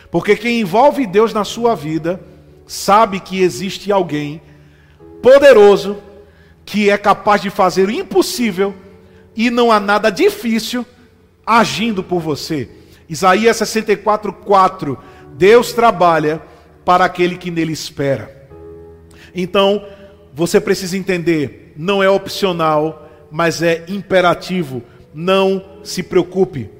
Porque 0.09 0.37
quem 0.37 0.61
envolve 0.61 1.05
Deus 1.05 1.33
na 1.33 1.43
sua 1.43 1.75
vida 1.75 2.21
sabe 2.65 3.19
que 3.19 3.41
existe 3.41 3.91
alguém 3.91 4.41
poderoso 5.21 5.97
que 6.63 6.89
é 6.89 6.97
capaz 6.97 7.41
de 7.41 7.49
fazer 7.49 7.89
o 7.89 7.91
impossível 7.91 8.73
e 9.35 9.49
não 9.49 9.69
há 9.69 9.81
nada 9.81 10.09
difícil 10.09 10.85
agindo 11.45 12.01
por 12.01 12.21
você. 12.21 12.69
Isaías 13.09 13.57
64, 13.57 14.31
4. 14.31 14.97
Deus 15.33 15.73
trabalha 15.73 16.41
para 16.85 17.03
aquele 17.03 17.37
que 17.37 17.51
nele 17.51 17.73
espera. 17.73 18.47
Então, 19.35 19.85
você 20.33 20.59
precisa 20.59 20.97
entender, 20.97 21.73
não 21.77 22.01
é 22.01 22.09
opcional, 22.09 23.07
mas 23.29 23.61
é 23.61 23.85
imperativo. 23.87 24.81
Não 25.13 25.63
se 25.83 26.01
preocupe. 26.01 26.71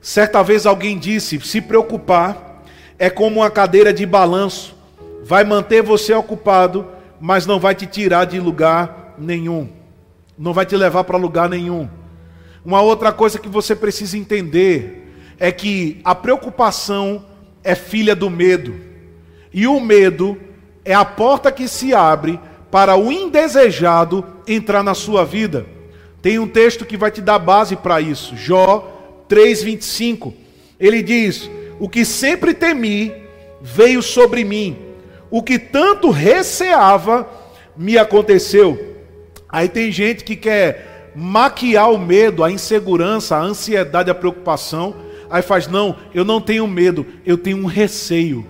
Certa 0.00 0.42
vez 0.42 0.66
alguém 0.66 0.98
disse: 0.98 1.38
se 1.40 1.60
preocupar 1.60 2.64
é 2.98 3.08
como 3.08 3.40
uma 3.40 3.50
cadeira 3.50 3.92
de 3.92 4.04
balanço, 4.04 4.74
vai 5.22 5.44
manter 5.44 5.82
você 5.82 6.12
ocupado, 6.12 6.86
mas 7.20 7.46
não 7.46 7.60
vai 7.60 7.74
te 7.74 7.86
tirar 7.86 8.24
de 8.24 8.40
lugar 8.40 9.14
nenhum. 9.16 9.68
Não 10.36 10.52
vai 10.52 10.66
te 10.66 10.76
levar 10.76 11.04
para 11.04 11.16
lugar 11.16 11.48
nenhum. 11.48 11.88
Uma 12.64 12.80
outra 12.82 13.12
coisa 13.12 13.38
que 13.38 13.48
você 13.48 13.76
precisa 13.76 14.18
entender 14.18 15.14
é 15.38 15.52
que 15.52 16.00
a 16.04 16.14
preocupação 16.14 17.24
é 17.62 17.74
filha 17.76 18.16
do 18.16 18.28
medo. 18.28 18.74
E 19.52 19.66
o 19.66 19.78
medo 19.78 20.36
é 20.84 20.92
a 20.92 21.04
porta 21.04 21.52
que 21.52 21.68
se 21.68 21.94
abre 21.94 22.38
para 22.70 22.96
o 22.96 23.10
indesejado 23.10 24.24
entrar 24.46 24.82
na 24.82 24.94
sua 24.94 25.24
vida. 25.24 25.66
Tem 26.22 26.38
um 26.38 26.46
texto 26.46 26.84
que 26.84 26.96
vai 26.96 27.10
te 27.10 27.20
dar 27.20 27.38
base 27.38 27.76
para 27.76 28.00
isso. 28.00 28.36
Jó 28.36 29.24
3:25. 29.28 30.32
Ele 30.78 31.02
diz: 31.02 31.50
"O 31.78 31.88
que 31.88 32.04
sempre 32.04 32.54
temi 32.54 33.12
veio 33.60 34.02
sobre 34.02 34.44
mim. 34.44 34.76
O 35.30 35.42
que 35.42 35.58
tanto 35.58 36.10
receava 36.10 37.28
me 37.76 37.98
aconteceu." 37.98 38.96
Aí 39.48 39.68
tem 39.68 39.90
gente 39.90 40.22
que 40.22 40.36
quer 40.36 41.12
maquiar 41.14 41.90
o 41.90 41.98
medo, 41.98 42.44
a 42.44 42.50
insegurança, 42.52 43.36
a 43.36 43.40
ansiedade, 43.40 44.10
a 44.10 44.14
preocupação. 44.14 44.94
Aí 45.28 45.42
faz, 45.42 45.66
não, 45.66 45.96
eu 46.14 46.24
não 46.24 46.40
tenho 46.40 46.66
medo, 46.66 47.06
eu 47.26 47.36
tenho 47.36 47.58
um 47.58 47.66
receio. 47.66 48.46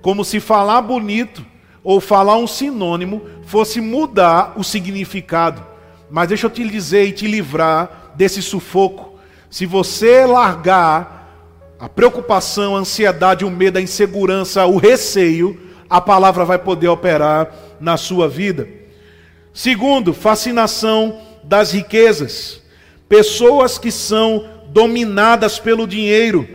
Como 0.00 0.24
se 0.24 0.38
falar 0.38 0.80
bonito 0.82 1.44
ou 1.84 2.00
falar 2.00 2.38
um 2.38 2.46
sinônimo 2.46 3.22
fosse 3.44 3.80
mudar 3.80 4.54
o 4.56 4.64
significado. 4.64 5.62
Mas 6.10 6.28
deixa 6.28 6.46
eu 6.46 6.50
te 6.50 6.66
dizer 6.66 7.04
e 7.04 7.12
te 7.12 7.26
livrar 7.26 8.12
desse 8.16 8.40
sufoco. 8.40 9.18
Se 9.50 9.66
você 9.66 10.24
largar 10.24 11.76
a 11.78 11.88
preocupação, 11.88 12.74
a 12.74 12.78
ansiedade, 12.78 13.44
o 13.44 13.50
medo, 13.50 13.78
a 13.78 13.82
insegurança, 13.82 14.64
o 14.64 14.78
receio, 14.78 15.60
a 15.88 16.00
palavra 16.00 16.44
vai 16.44 16.58
poder 16.58 16.88
operar 16.88 17.52
na 17.78 17.96
sua 17.96 18.28
vida. 18.28 18.66
Segundo, 19.52 20.14
fascinação 20.14 21.20
das 21.44 21.72
riquezas. 21.72 22.62
Pessoas 23.08 23.78
que 23.78 23.92
são 23.92 24.48
dominadas 24.68 25.58
pelo 25.58 25.86
dinheiro. 25.86 26.48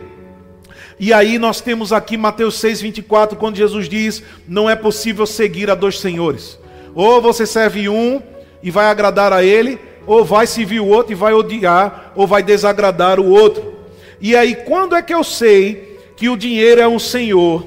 E 1.00 1.12
aí 1.12 1.38
nós 1.38 1.60
temos 1.60 1.92
aqui 1.92 2.16
Mateus 2.16 2.60
6:24, 2.60 3.36
quando 3.36 3.56
Jesus 3.56 3.88
diz: 3.88 4.22
"Não 4.46 4.70
é 4.70 4.76
possível 4.76 5.26
seguir 5.26 5.68
a 5.70 5.74
dois 5.74 5.98
senhores. 5.98 6.58
Ou 6.94 7.20
você 7.20 7.46
serve 7.46 7.88
um 7.88 8.22
e 8.62 8.70
vai 8.70 8.86
agradar 8.86 9.32
a 9.32 9.42
ele, 9.42 9.78
ou 10.06 10.24
vai 10.24 10.46
servir 10.46 10.80
o 10.80 10.86
outro 10.86 11.12
e 11.12 11.16
vai 11.16 11.32
odiar, 11.32 12.12
ou 12.14 12.26
vai 12.26 12.42
desagradar 12.42 13.18
o 13.18 13.30
outro." 13.30 13.80
E 14.20 14.36
aí, 14.36 14.54
quando 14.54 14.94
é 14.94 15.00
que 15.00 15.14
eu 15.14 15.24
sei 15.24 15.98
que 16.16 16.28
o 16.28 16.36
dinheiro 16.36 16.80
é 16.80 16.86
um 16.86 16.98
senhor 16.98 17.66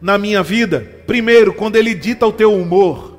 na 0.00 0.16
minha 0.16 0.42
vida? 0.42 0.86
Primeiro, 1.06 1.52
quando 1.52 1.76
ele 1.76 1.92
dita 1.92 2.26
o 2.26 2.32
teu 2.32 2.54
humor 2.54 3.18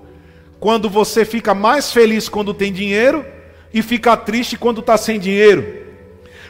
quando 0.59 0.89
você 0.89 1.23
fica 1.23 1.53
mais 1.53 1.91
feliz 1.91 2.27
quando 2.27 2.53
tem 2.53 2.71
dinheiro 2.71 3.25
e 3.73 3.81
fica 3.81 4.17
triste 4.17 4.57
quando 4.57 4.81
está 4.81 4.97
sem 4.97 5.19
dinheiro. 5.19 5.78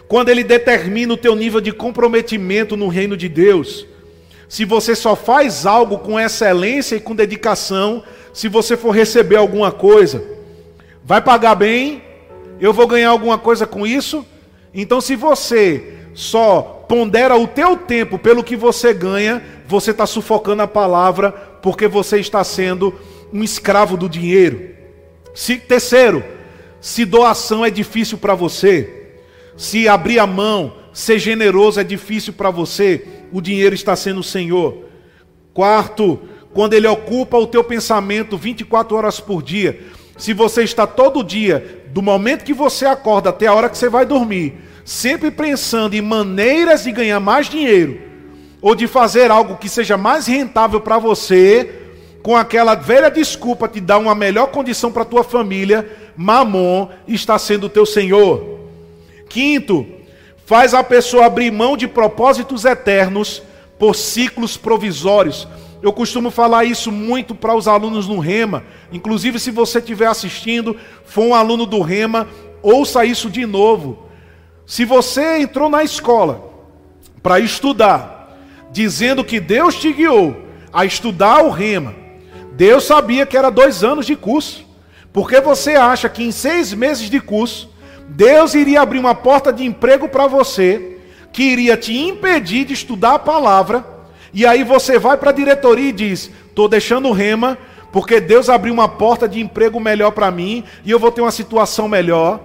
Quando 0.10 0.30
ele 0.30 0.44
determina 0.44 1.14
o 1.14 1.18
teu 1.18 1.36
nível 1.36 1.62
de 1.62 1.72
comprometimento 1.72 2.76
no 2.76 2.88
reino 2.88 3.16
de 3.16 3.30
Deus. 3.30 3.86
Se 4.50 4.66
você 4.66 4.96
só 4.96 5.16
faz 5.16 5.68
algo 5.68 6.00
com 6.00 6.20
excelência 6.20 6.96
e 6.96 7.00
com 7.00 7.14
dedicação, 7.16 8.04
se 8.34 8.48
você 8.48 8.76
for 8.76 8.90
receber 8.90 9.36
alguma 9.36 9.72
coisa, 9.72 10.24
vai 11.06 11.22
pagar 11.22 11.54
bem? 11.54 12.02
Eu 12.60 12.74
vou 12.74 12.88
ganhar 12.88 13.12
alguma 13.12 13.38
coisa 13.38 13.68
com 13.68 13.86
isso? 13.86 14.26
Então, 14.74 15.00
se 15.00 15.16
você 15.16 15.94
só 16.16 16.84
pondera 16.90 17.38
o 17.38 17.46
teu 17.46 17.78
tempo 17.78 18.18
pelo 18.18 18.44
que 18.44 18.56
você 18.56 18.92
ganha, 18.96 19.44
você 19.68 19.92
está 19.92 20.08
sufocando 20.08 20.64
a 20.64 20.68
palavra, 20.68 21.32
porque 21.62 21.88
você 21.88 22.20
está 22.20 22.44
sendo 22.44 22.96
um 23.32 23.44
escravo 23.44 23.96
do 23.96 24.10
dinheiro. 24.10 24.72
Se, 25.36 25.58
terceiro, 25.58 26.24
se 26.82 27.06
doação 27.06 27.64
é 27.64 27.70
difícil 27.70 28.18
para 28.18 28.34
você, 28.34 28.99
se 29.60 29.90
abrir 29.90 30.20
a 30.20 30.26
mão, 30.26 30.72
ser 30.94 31.20
generoso 31.20 31.82
é 31.82 31.84
difícil 31.84 32.32
para 32.32 32.50
você, 32.50 33.06
o 33.30 33.42
dinheiro 33.42 33.76
está 33.76 33.94
sendo 33.94 34.22
o 34.22 34.24
Senhor. 34.24 34.86
Quarto, 35.54 36.18
quando 36.54 36.76
ele 36.76 36.88
ocupa 36.88 37.38
o 37.38 37.46
teu 37.46 37.62
pensamento 37.62 38.38
24 38.38 38.96
horas 38.96 39.20
por 39.20 39.44
dia. 39.44 39.78
Se 40.18 40.32
você 40.32 40.64
está 40.64 40.88
todo 40.88 41.26
dia, 41.26 41.84
do 41.90 42.02
momento 42.02 42.46
que 42.46 42.54
você 42.54 42.86
acorda 42.86 43.32
até 43.32 43.48
a 43.48 43.54
hora 43.54 43.68
que 43.68 43.78
você 43.78 43.90
vai 43.90 44.06
dormir, 44.06 44.54
sempre 44.86 45.30
pensando 45.30 45.94
em 45.94 46.02
maneiras 46.02 46.86
de 46.86 46.94
ganhar 46.94 47.20
mais 47.20 47.50
dinheiro, 47.50 48.00
ou 48.62 48.74
de 48.74 48.88
fazer 48.88 49.30
algo 49.30 49.58
que 49.58 49.68
seja 49.68 49.98
mais 49.98 50.26
rentável 50.26 50.80
para 50.80 50.98
você, 50.98 51.70
com 52.24 52.38
aquela 52.38 52.76
velha 52.76 53.12
desculpa 53.12 53.68
de 53.68 53.82
dar 53.82 53.98
uma 53.98 54.16
melhor 54.16 54.52
condição 54.52 54.90
para 54.90 55.04
tua 55.04 55.24
família, 55.24 56.14
Mamon 56.16 56.88
está 57.06 57.38
sendo 57.38 57.66
o 57.66 57.70
teu 57.70 57.86
senhor. 57.86 58.59
Quinto, 59.30 59.86
faz 60.46 60.74
a 60.74 60.84
pessoa 60.84 61.28
abrir 61.28 61.52
mão 61.52 61.78
de 61.78 61.88
propósitos 61.88 62.66
eternos 62.66 63.42
por 63.78 63.96
ciclos 63.96 64.58
provisórios. 64.58 65.48
Eu 65.82 65.94
costumo 65.94 66.30
falar 66.30 66.66
isso 66.66 66.92
muito 66.92 67.34
para 67.34 67.56
os 67.56 67.68
alunos 67.68 68.08
no 68.08 68.20
Rema. 68.20 68.64
Inclusive, 68.92 69.40
se 69.40 69.52
você 69.52 69.78
estiver 69.78 70.08
assistindo, 70.08 70.76
for 71.06 71.24
um 71.24 71.34
aluno 71.34 71.66
do 71.66 71.80
Rema, 71.82 72.28
ouça 72.62 73.06
isso 73.06 73.30
de 73.30 73.46
novo. 73.46 74.10
Se 74.66 74.84
você 74.84 75.38
entrou 75.38 75.70
na 75.70 75.84
escola 75.84 76.52
para 77.24 77.40
estudar, 77.40 78.38
dizendo 78.72 79.24
que 79.24 79.40
Deus 79.40 79.76
te 79.76 79.94
guiou 79.94 80.36
a 80.74 80.84
estudar 80.84 81.44
o 81.44 81.50
Rema, 81.50 81.96
Deus 82.54 82.84
sabia 82.84 83.26
que 83.26 83.38
era 83.38 83.50
dois 83.50 83.84
anos 83.84 84.06
de 84.06 84.16
curso. 84.16 84.66
Porque 85.14 85.40
você 85.40 85.76
acha 85.76 86.10
que 86.10 86.24
em 86.24 86.32
seis 86.32 86.74
meses 86.74 87.10
de 87.10 87.22
curso, 87.22 87.70
Deus 88.10 88.56
iria 88.56 88.82
abrir 88.82 89.00
uma 89.00 89.14
porta 89.14 89.54
de 89.54 89.64
emprego 89.64 90.10
para 90.10 90.28
você, 90.28 90.98
que 91.32 91.44
iria 91.44 91.78
te 91.78 91.96
impedir 91.98 92.66
de 92.66 92.74
estudar 92.74 93.16
a 93.16 93.20
palavra, 93.20 93.86
e 94.34 94.46
aí 94.46 94.64
você 94.64 94.98
vai 94.98 95.16
para 95.18 95.30
a 95.30 95.34
diretoria 95.34 95.90
e 95.90 95.94
diz: 95.94 96.32
estou 96.48 96.68
deixando 96.68 97.12
rema, 97.12 97.58
porque 97.92 98.20
Deus 98.20 98.50
abriu 98.50 98.74
uma 98.74 98.88
porta 98.88 99.28
de 99.28 99.40
emprego 99.40 99.80
melhor 99.80 100.12
para 100.12 100.32
mim, 100.32 100.64
e 100.84 100.92
eu 100.92 101.00
vou 101.00 101.12
ter 101.12 101.22
uma 101.22 101.32
situação 101.32 101.88
melhor. 101.88 102.40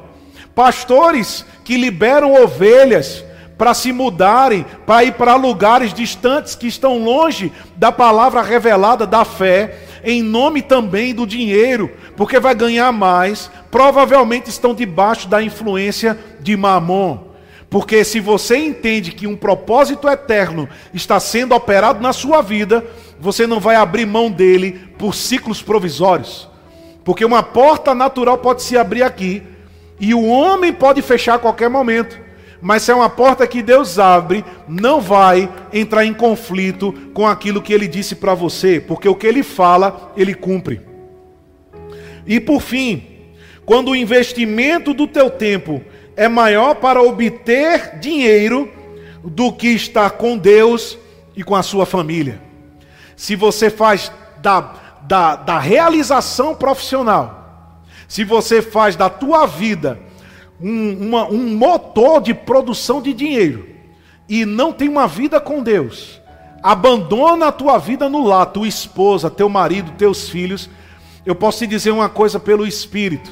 Pastores 0.54 1.44
que 1.64 1.76
liberam 1.76 2.40
ovelhas 2.42 3.24
para 3.56 3.72
se 3.72 3.92
mudarem, 3.92 4.64
para 4.86 5.04
ir 5.04 5.12
para 5.14 5.36
lugares 5.36 5.94
distantes 5.94 6.54
que 6.54 6.66
estão 6.66 6.98
longe 6.98 7.52
da 7.76 7.90
palavra 7.90 8.42
revelada 8.42 9.06
da 9.06 9.24
fé, 9.24 9.78
em 10.04 10.22
nome 10.22 10.62
também 10.62 11.14
do 11.14 11.26
dinheiro, 11.26 11.90
porque 12.16 12.38
vai 12.38 12.54
ganhar 12.54 12.92
mais, 12.92 13.50
provavelmente 13.70 14.50
estão 14.50 14.74
debaixo 14.74 15.28
da 15.28 15.42
influência 15.42 16.18
de 16.40 16.56
Mamon. 16.56 17.18
Porque 17.68 18.04
se 18.04 18.20
você 18.20 18.56
entende 18.56 19.10
que 19.10 19.26
um 19.26 19.34
propósito 19.34 20.08
eterno 20.08 20.68
está 20.92 21.18
sendo 21.18 21.54
operado 21.54 22.00
na 22.00 22.12
sua 22.12 22.40
vida, 22.40 22.84
você 23.18 23.46
não 23.46 23.58
vai 23.58 23.74
abrir 23.74 24.06
mão 24.06 24.30
dele 24.30 24.78
por 24.96 25.14
ciclos 25.14 25.60
provisórios. 25.60 26.48
Porque 27.04 27.24
uma 27.24 27.42
porta 27.42 27.94
natural 27.94 28.38
pode 28.38 28.62
se 28.62 28.78
abrir 28.78 29.02
aqui 29.02 29.42
e 29.98 30.14
o 30.14 30.24
homem 30.24 30.72
pode 30.72 31.02
fechar 31.02 31.34
a 31.34 31.38
qualquer 31.38 31.68
momento. 31.68 32.23
Mas 32.64 32.82
se 32.82 32.90
é 32.90 32.94
uma 32.94 33.10
porta 33.10 33.46
que 33.46 33.62
Deus 33.62 33.98
abre, 33.98 34.42
não 34.66 34.98
vai 34.98 35.52
entrar 35.70 36.06
em 36.06 36.14
conflito 36.14 36.94
com 37.12 37.26
aquilo 37.26 37.60
que 37.60 37.74
ele 37.74 37.86
disse 37.86 38.14
para 38.14 38.32
você, 38.32 38.80
porque 38.80 39.06
o 39.06 39.14
que 39.14 39.26
ele 39.26 39.42
fala, 39.42 40.10
ele 40.16 40.32
cumpre. 40.32 40.80
E 42.26 42.40
por 42.40 42.62
fim, 42.62 43.04
quando 43.66 43.90
o 43.90 43.94
investimento 43.94 44.94
do 44.94 45.06
teu 45.06 45.28
tempo 45.28 45.82
é 46.16 46.26
maior 46.26 46.76
para 46.76 47.02
obter 47.02 47.98
dinheiro 47.98 48.72
do 49.22 49.52
que 49.52 49.68
estar 49.68 50.12
com 50.12 50.38
Deus 50.38 50.96
e 51.36 51.44
com 51.44 51.54
a 51.54 51.62
sua 51.62 51.84
família. 51.84 52.40
Se 53.14 53.36
você 53.36 53.68
faz 53.68 54.10
da, 54.40 54.72
da, 55.02 55.36
da 55.36 55.58
realização 55.58 56.54
profissional, 56.54 57.82
se 58.08 58.24
você 58.24 58.62
faz 58.62 58.96
da 58.96 59.10
tua 59.10 59.44
vida 59.44 60.00
um, 60.64 61.08
uma, 61.08 61.26
um 61.26 61.54
motor 61.54 62.22
de 62.22 62.32
produção 62.32 63.02
de 63.02 63.12
dinheiro 63.12 63.68
e 64.26 64.46
não 64.46 64.72
tem 64.72 64.88
uma 64.88 65.06
vida 65.06 65.38
com 65.38 65.62
Deus, 65.62 66.22
abandona 66.62 67.48
a 67.48 67.52
tua 67.52 67.76
vida 67.76 68.08
no 68.08 68.24
lar, 68.24 68.46
tua 68.46 68.66
esposa, 68.66 69.30
teu 69.30 69.50
marido, 69.50 69.92
teus 69.98 70.30
filhos. 70.30 70.70
Eu 71.26 71.34
posso 71.34 71.58
te 71.58 71.66
dizer 71.66 71.90
uma 71.90 72.08
coisa 72.08 72.40
pelo 72.40 72.66
Espírito: 72.66 73.30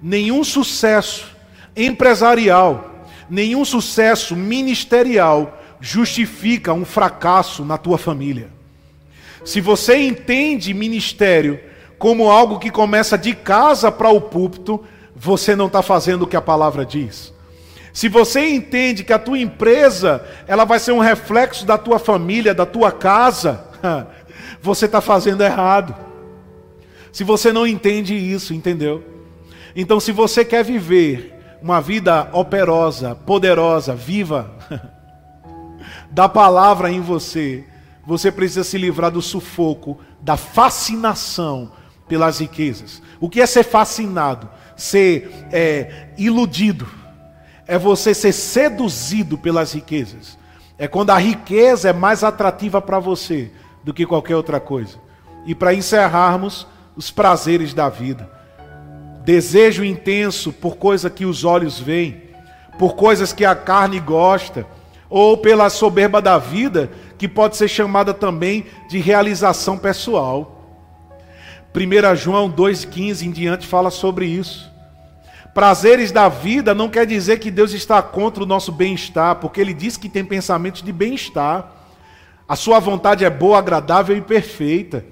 nenhum 0.00 0.42
sucesso 0.42 1.30
empresarial, 1.76 3.04
nenhum 3.28 3.66
sucesso 3.66 4.34
ministerial 4.34 5.58
justifica 5.78 6.72
um 6.72 6.86
fracasso 6.86 7.66
na 7.66 7.76
tua 7.76 7.98
família. 7.98 8.48
Se 9.44 9.60
você 9.60 9.96
entende 9.96 10.72
ministério 10.72 11.60
como 11.98 12.30
algo 12.30 12.58
que 12.58 12.70
começa 12.70 13.18
de 13.18 13.34
casa 13.34 13.92
para 13.92 14.08
o 14.08 14.20
púlpito, 14.20 14.82
você 15.22 15.54
não 15.54 15.68
está 15.68 15.82
fazendo 15.82 16.22
o 16.22 16.26
que 16.26 16.36
a 16.36 16.42
palavra 16.42 16.84
diz. 16.84 17.32
Se 17.92 18.08
você 18.08 18.44
entende 18.44 19.04
que 19.04 19.12
a 19.12 19.20
tua 19.20 19.38
empresa 19.38 20.26
ela 20.48 20.64
vai 20.64 20.80
ser 20.80 20.90
um 20.90 20.98
reflexo 20.98 21.64
da 21.64 21.78
tua 21.78 22.00
família, 22.00 22.52
da 22.52 22.66
tua 22.66 22.90
casa, 22.90 23.64
você 24.60 24.86
está 24.86 25.00
fazendo 25.00 25.44
errado. 25.44 25.94
Se 27.12 27.22
você 27.22 27.52
não 27.52 27.64
entende 27.64 28.16
isso, 28.16 28.52
entendeu? 28.52 29.04
Então, 29.76 30.00
se 30.00 30.10
você 30.10 30.44
quer 30.44 30.64
viver 30.64 31.38
uma 31.62 31.80
vida 31.80 32.28
operosa, 32.32 33.14
poderosa, 33.14 33.94
viva, 33.94 34.50
da 36.10 36.28
palavra 36.28 36.90
em 36.90 37.00
você, 37.00 37.64
você 38.04 38.32
precisa 38.32 38.64
se 38.64 38.76
livrar 38.76 39.12
do 39.12 39.22
sufoco, 39.22 40.00
da 40.20 40.36
fascinação 40.36 41.70
pelas 42.08 42.40
riquezas. 42.40 43.00
O 43.20 43.30
que 43.30 43.40
é 43.40 43.46
ser 43.46 43.62
fascinado? 43.62 44.50
Ser 44.82 45.30
é, 45.52 46.08
iludido 46.18 46.88
é 47.68 47.78
você 47.78 48.12
ser 48.12 48.32
seduzido 48.32 49.38
pelas 49.38 49.72
riquezas. 49.72 50.36
É 50.76 50.88
quando 50.88 51.10
a 51.10 51.18
riqueza 51.18 51.90
é 51.90 51.92
mais 51.92 52.24
atrativa 52.24 52.82
para 52.82 52.98
você 52.98 53.52
do 53.84 53.94
que 53.94 54.04
qualquer 54.04 54.34
outra 54.34 54.58
coisa. 54.58 54.98
E 55.46 55.54
para 55.54 55.72
encerrarmos, 55.72 56.66
os 56.96 57.12
prazeres 57.12 57.72
da 57.72 57.88
vida. 57.88 58.28
Desejo 59.24 59.84
intenso 59.84 60.52
por 60.52 60.76
coisa 60.76 61.08
que 61.08 61.24
os 61.24 61.44
olhos 61.44 61.78
veem, 61.78 62.20
por 62.76 62.96
coisas 62.96 63.32
que 63.32 63.44
a 63.44 63.54
carne 63.54 64.00
gosta, 64.00 64.66
ou 65.08 65.38
pela 65.38 65.70
soberba 65.70 66.20
da 66.20 66.38
vida, 66.38 66.90
que 67.16 67.28
pode 67.28 67.56
ser 67.56 67.68
chamada 67.68 68.12
também 68.12 68.66
de 68.88 68.98
realização 68.98 69.78
pessoal. 69.78 70.82
1 71.72 72.16
João 72.16 72.50
2,15 72.50 73.22
em 73.22 73.30
diante 73.30 73.64
fala 73.64 73.88
sobre 73.88 74.26
isso. 74.26 74.71
Prazeres 75.54 76.10
da 76.10 76.28
vida 76.28 76.74
não 76.74 76.88
quer 76.88 77.06
dizer 77.06 77.38
que 77.38 77.50
Deus 77.50 77.72
está 77.72 78.00
contra 78.02 78.42
o 78.42 78.46
nosso 78.46 78.72
bem-estar, 78.72 79.36
porque 79.36 79.60
Ele 79.60 79.74
diz 79.74 79.98
que 79.98 80.08
tem 80.08 80.24
pensamentos 80.24 80.82
de 80.82 80.92
bem-estar. 80.92 81.70
A 82.48 82.56
sua 82.56 82.78
vontade 82.78 83.24
é 83.24 83.28
boa, 83.28 83.58
agradável 83.58 84.16
e 84.16 84.22
perfeita. 84.22 85.04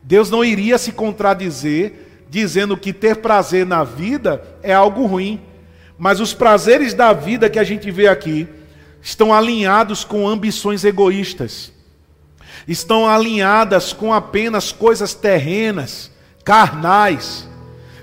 Deus 0.00 0.30
não 0.30 0.44
iria 0.44 0.78
se 0.78 0.92
contradizer 0.92 2.26
dizendo 2.30 2.76
que 2.76 2.92
ter 2.92 3.16
prazer 3.16 3.66
na 3.66 3.82
vida 3.82 4.42
é 4.62 4.72
algo 4.72 5.06
ruim. 5.06 5.40
Mas 5.98 6.20
os 6.20 6.32
prazeres 6.32 6.94
da 6.94 7.12
vida 7.12 7.50
que 7.50 7.58
a 7.58 7.64
gente 7.64 7.90
vê 7.90 8.06
aqui 8.06 8.48
estão 9.02 9.34
alinhados 9.34 10.04
com 10.04 10.28
ambições 10.28 10.84
egoístas, 10.84 11.72
estão 12.68 13.08
alinhadas 13.08 13.92
com 13.92 14.14
apenas 14.14 14.72
coisas 14.72 15.14
terrenas, 15.14 16.10
carnais 16.44 17.49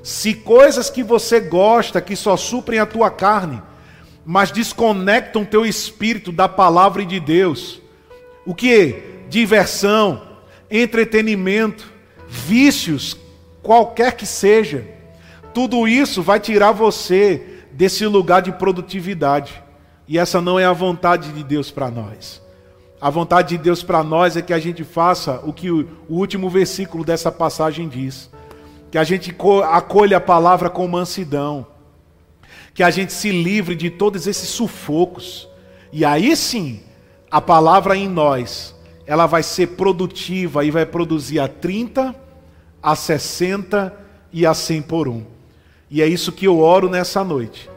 se 0.07 0.33
coisas 0.33 0.89
que 0.89 1.03
você 1.03 1.37
gosta, 1.37 1.99
que 1.99 2.15
só 2.15 2.37
suprem 2.37 2.79
a 2.79 2.85
tua 2.85 3.11
carne, 3.11 3.61
mas 4.25 4.51
desconectam 4.51 5.43
teu 5.43 5.65
espírito 5.65 6.31
da 6.31 6.47
palavra 6.47 7.05
de 7.05 7.19
Deus, 7.19 7.81
o 8.45 8.55
que? 8.55 9.03
Diversão, 9.27 10.21
entretenimento, 10.71 11.91
vícios, 12.25 13.17
qualquer 13.61 14.15
que 14.15 14.25
seja, 14.25 14.87
tudo 15.53 15.85
isso 15.85 16.23
vai 16.23 16.39
tirar 16.39 16.71
você 16.71 17.65
desse 17.73 18.05
lugar 18.05 18.41
de 18.41 18.53
produtividade. 18.53 19.61
E 20.07 20.17
essa 20.17 20.39
não 20.39 20.57
é 20.57 20.63
a 20.63 20.71
vontade 20.71 21.33
de 21.33 21.43
Deus 21.43 21.69
para 21.69 21.91
nós. 21.91 22.41
A 23.01 23.09
vontade 23.09 23.57
de 23.57 23.61
Deus 23.61 23.83
para 23.83 24.01
nós 24.05 24.37
é 24.37 24.41
que 24.41 24.53
a 24.53 24.59
gente 24.59 24.85
faça 24.85 25.41
o 25.43 25.51
que 25.51 25.69
o 25.69 25.85
último 26.07 26.49
versículo 26.49 27.03
dessa 27.03 27.29
passagem 27.29 27.89
diz 27.89 28.29
que 28.91 28.97
a 28.97 29.03
gente 29.03 29.35
acolha 29.69 30.17
a 30.17 30.21
palavra 30.21 30.69
com 30.69 30.87
mansidão, 30.87 31.67
que 32.73 32.83
a 32.83 32.89
gente 32.89 33.11
se 33.11 33.31
livre 33.31 33.75
de 33.75 33.89
todos 33.89 34.27
esses 34.27 34.49
sufocos, 34.49 35.47
e 35.91 36.05
aí 36.05 36.35
sim, 36.35 36.81
a 37.29 37.41
palavra 37.41 37.95
em 37.95 38.07
nós, 38.07 38.75
ela 39.05 39.25
vai 39.25 39.43
ser 39.43 39.67
produtiva 39.67 40.63
e 40.63 40.71
vai 40.71 40.85
produzir 40.85 41.39
a 41.39 41.47
30, 41.47 42.15
a 42.81 42.95
60 42.95 43.93
e 44.31 44.45
a 44.45 44.53
100 44.53 44.81
por 44.83 45.07
um. 45.07 45.25
E 45.89 46.01
é 46.01 46.07
isso 46.07 46.31
que 46.31 46.45
eu 46.45 46.59
oro 46.59 46.89
nessa 46.89 47.23
noite, 47.23 47.69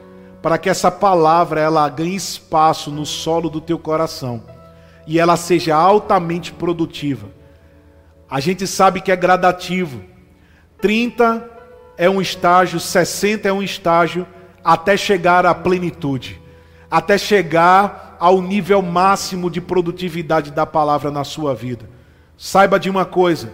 para 0.43 0.59
que 0.59 0.69
essa 0.69 0.91
palavra 0.91 1.61
ela 1.61 1.89
ganhe 1.89 2.17
espaço 2.17 2.91
no 2.91 3.07
solo 3.07 3.49
do 3.49 3.61
teu 3.61 3.79
coração. 3.79 4.43
E 5.07 5.19
ela 5.19 5.37
seja 5.37 5.75
altamente 5.77 6.53
produtiva. 6.53 7.29
A 8.29 8.41
gente 8.41 8.67
sabe 8.67 9.01
que 9.01 9.11
é 9.11 9.17
gradativo, 9.17 10.03
30 10.81 11.49
é 11.97 12.09
um 12.09 12.21
estágio, 12.21 12.81
60 12.81 13.49
é 13.49 13.53
um 13.53 13.63
estágio, 13.63 14.27
até 14.65 14.97
chegar 14.97 15.45
à 15.45 15.55
plenitude, 15.55 16.41
até 16.91 17.19
chegar 17.19 18.17
ao 18.19 18.41
nível 18.41 18.83
máximo 18.83 19.51
de 19.51 19.61
produtividade 19.61 20.51
da 20.51 20.67
palavra 20.67 21.11
na 21.11 21.25
sua 21.25 21.55
vida. 21.55 21.89
Saiba 22.37 22.79
de 22.79 22.89
uma 22.89 23.05
coisa: 23.05 23.53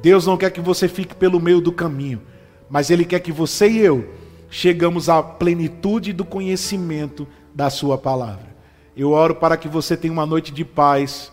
Deus 0.00 0.26
não 0.26 0.36
quer 0.36 0.50
que 0.50 0.60
você 0.60 0.88
fique 0.88 1.14
pelo 1.14 1.40
meio 1.40 1.60
do 1.60 1.72
caminho, 1.72 2.22
mas 2.70 2.90
Ele 2.90 3.04
quer 3.04 3.20
que 3.20 3.32
você 3.32 3.68
e 3.68 3.78
eu 3.78 4.14
chegamos 4.48 5.08
à 5.08 5.22
plenitude 5.22 6.12
do 6.12 6.24
conhecimento 6.24 7.26
da 7.54 7.70
Sua 7.70 7.96
palavra. 7.96 8.52
Eu 8.96 9.10
oro 9.10 9.34
para 9.34 9.56
que 9.56 9.68
você 9.68 9.96
tenha 9.96 10.12
uma 10.12 10.26
noite 10.26 10.52
de 10.52 10.64
paz, 10.64 11.32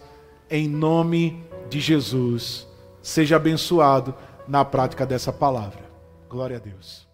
em 0.50 0.68
nome 0.68 1.44
de 1.70 1.80
Jesus. 1.80 2.68
Seja 3.02 3.36
abençoado 3.36 4.16
na 4.50 4.66
prática 4.66 5.06
dessa 5.06 5.32
palavra. 5.32 5.84
Glória 6.28 6.58
a 6.58 6.60
Deus. 6.60 7.09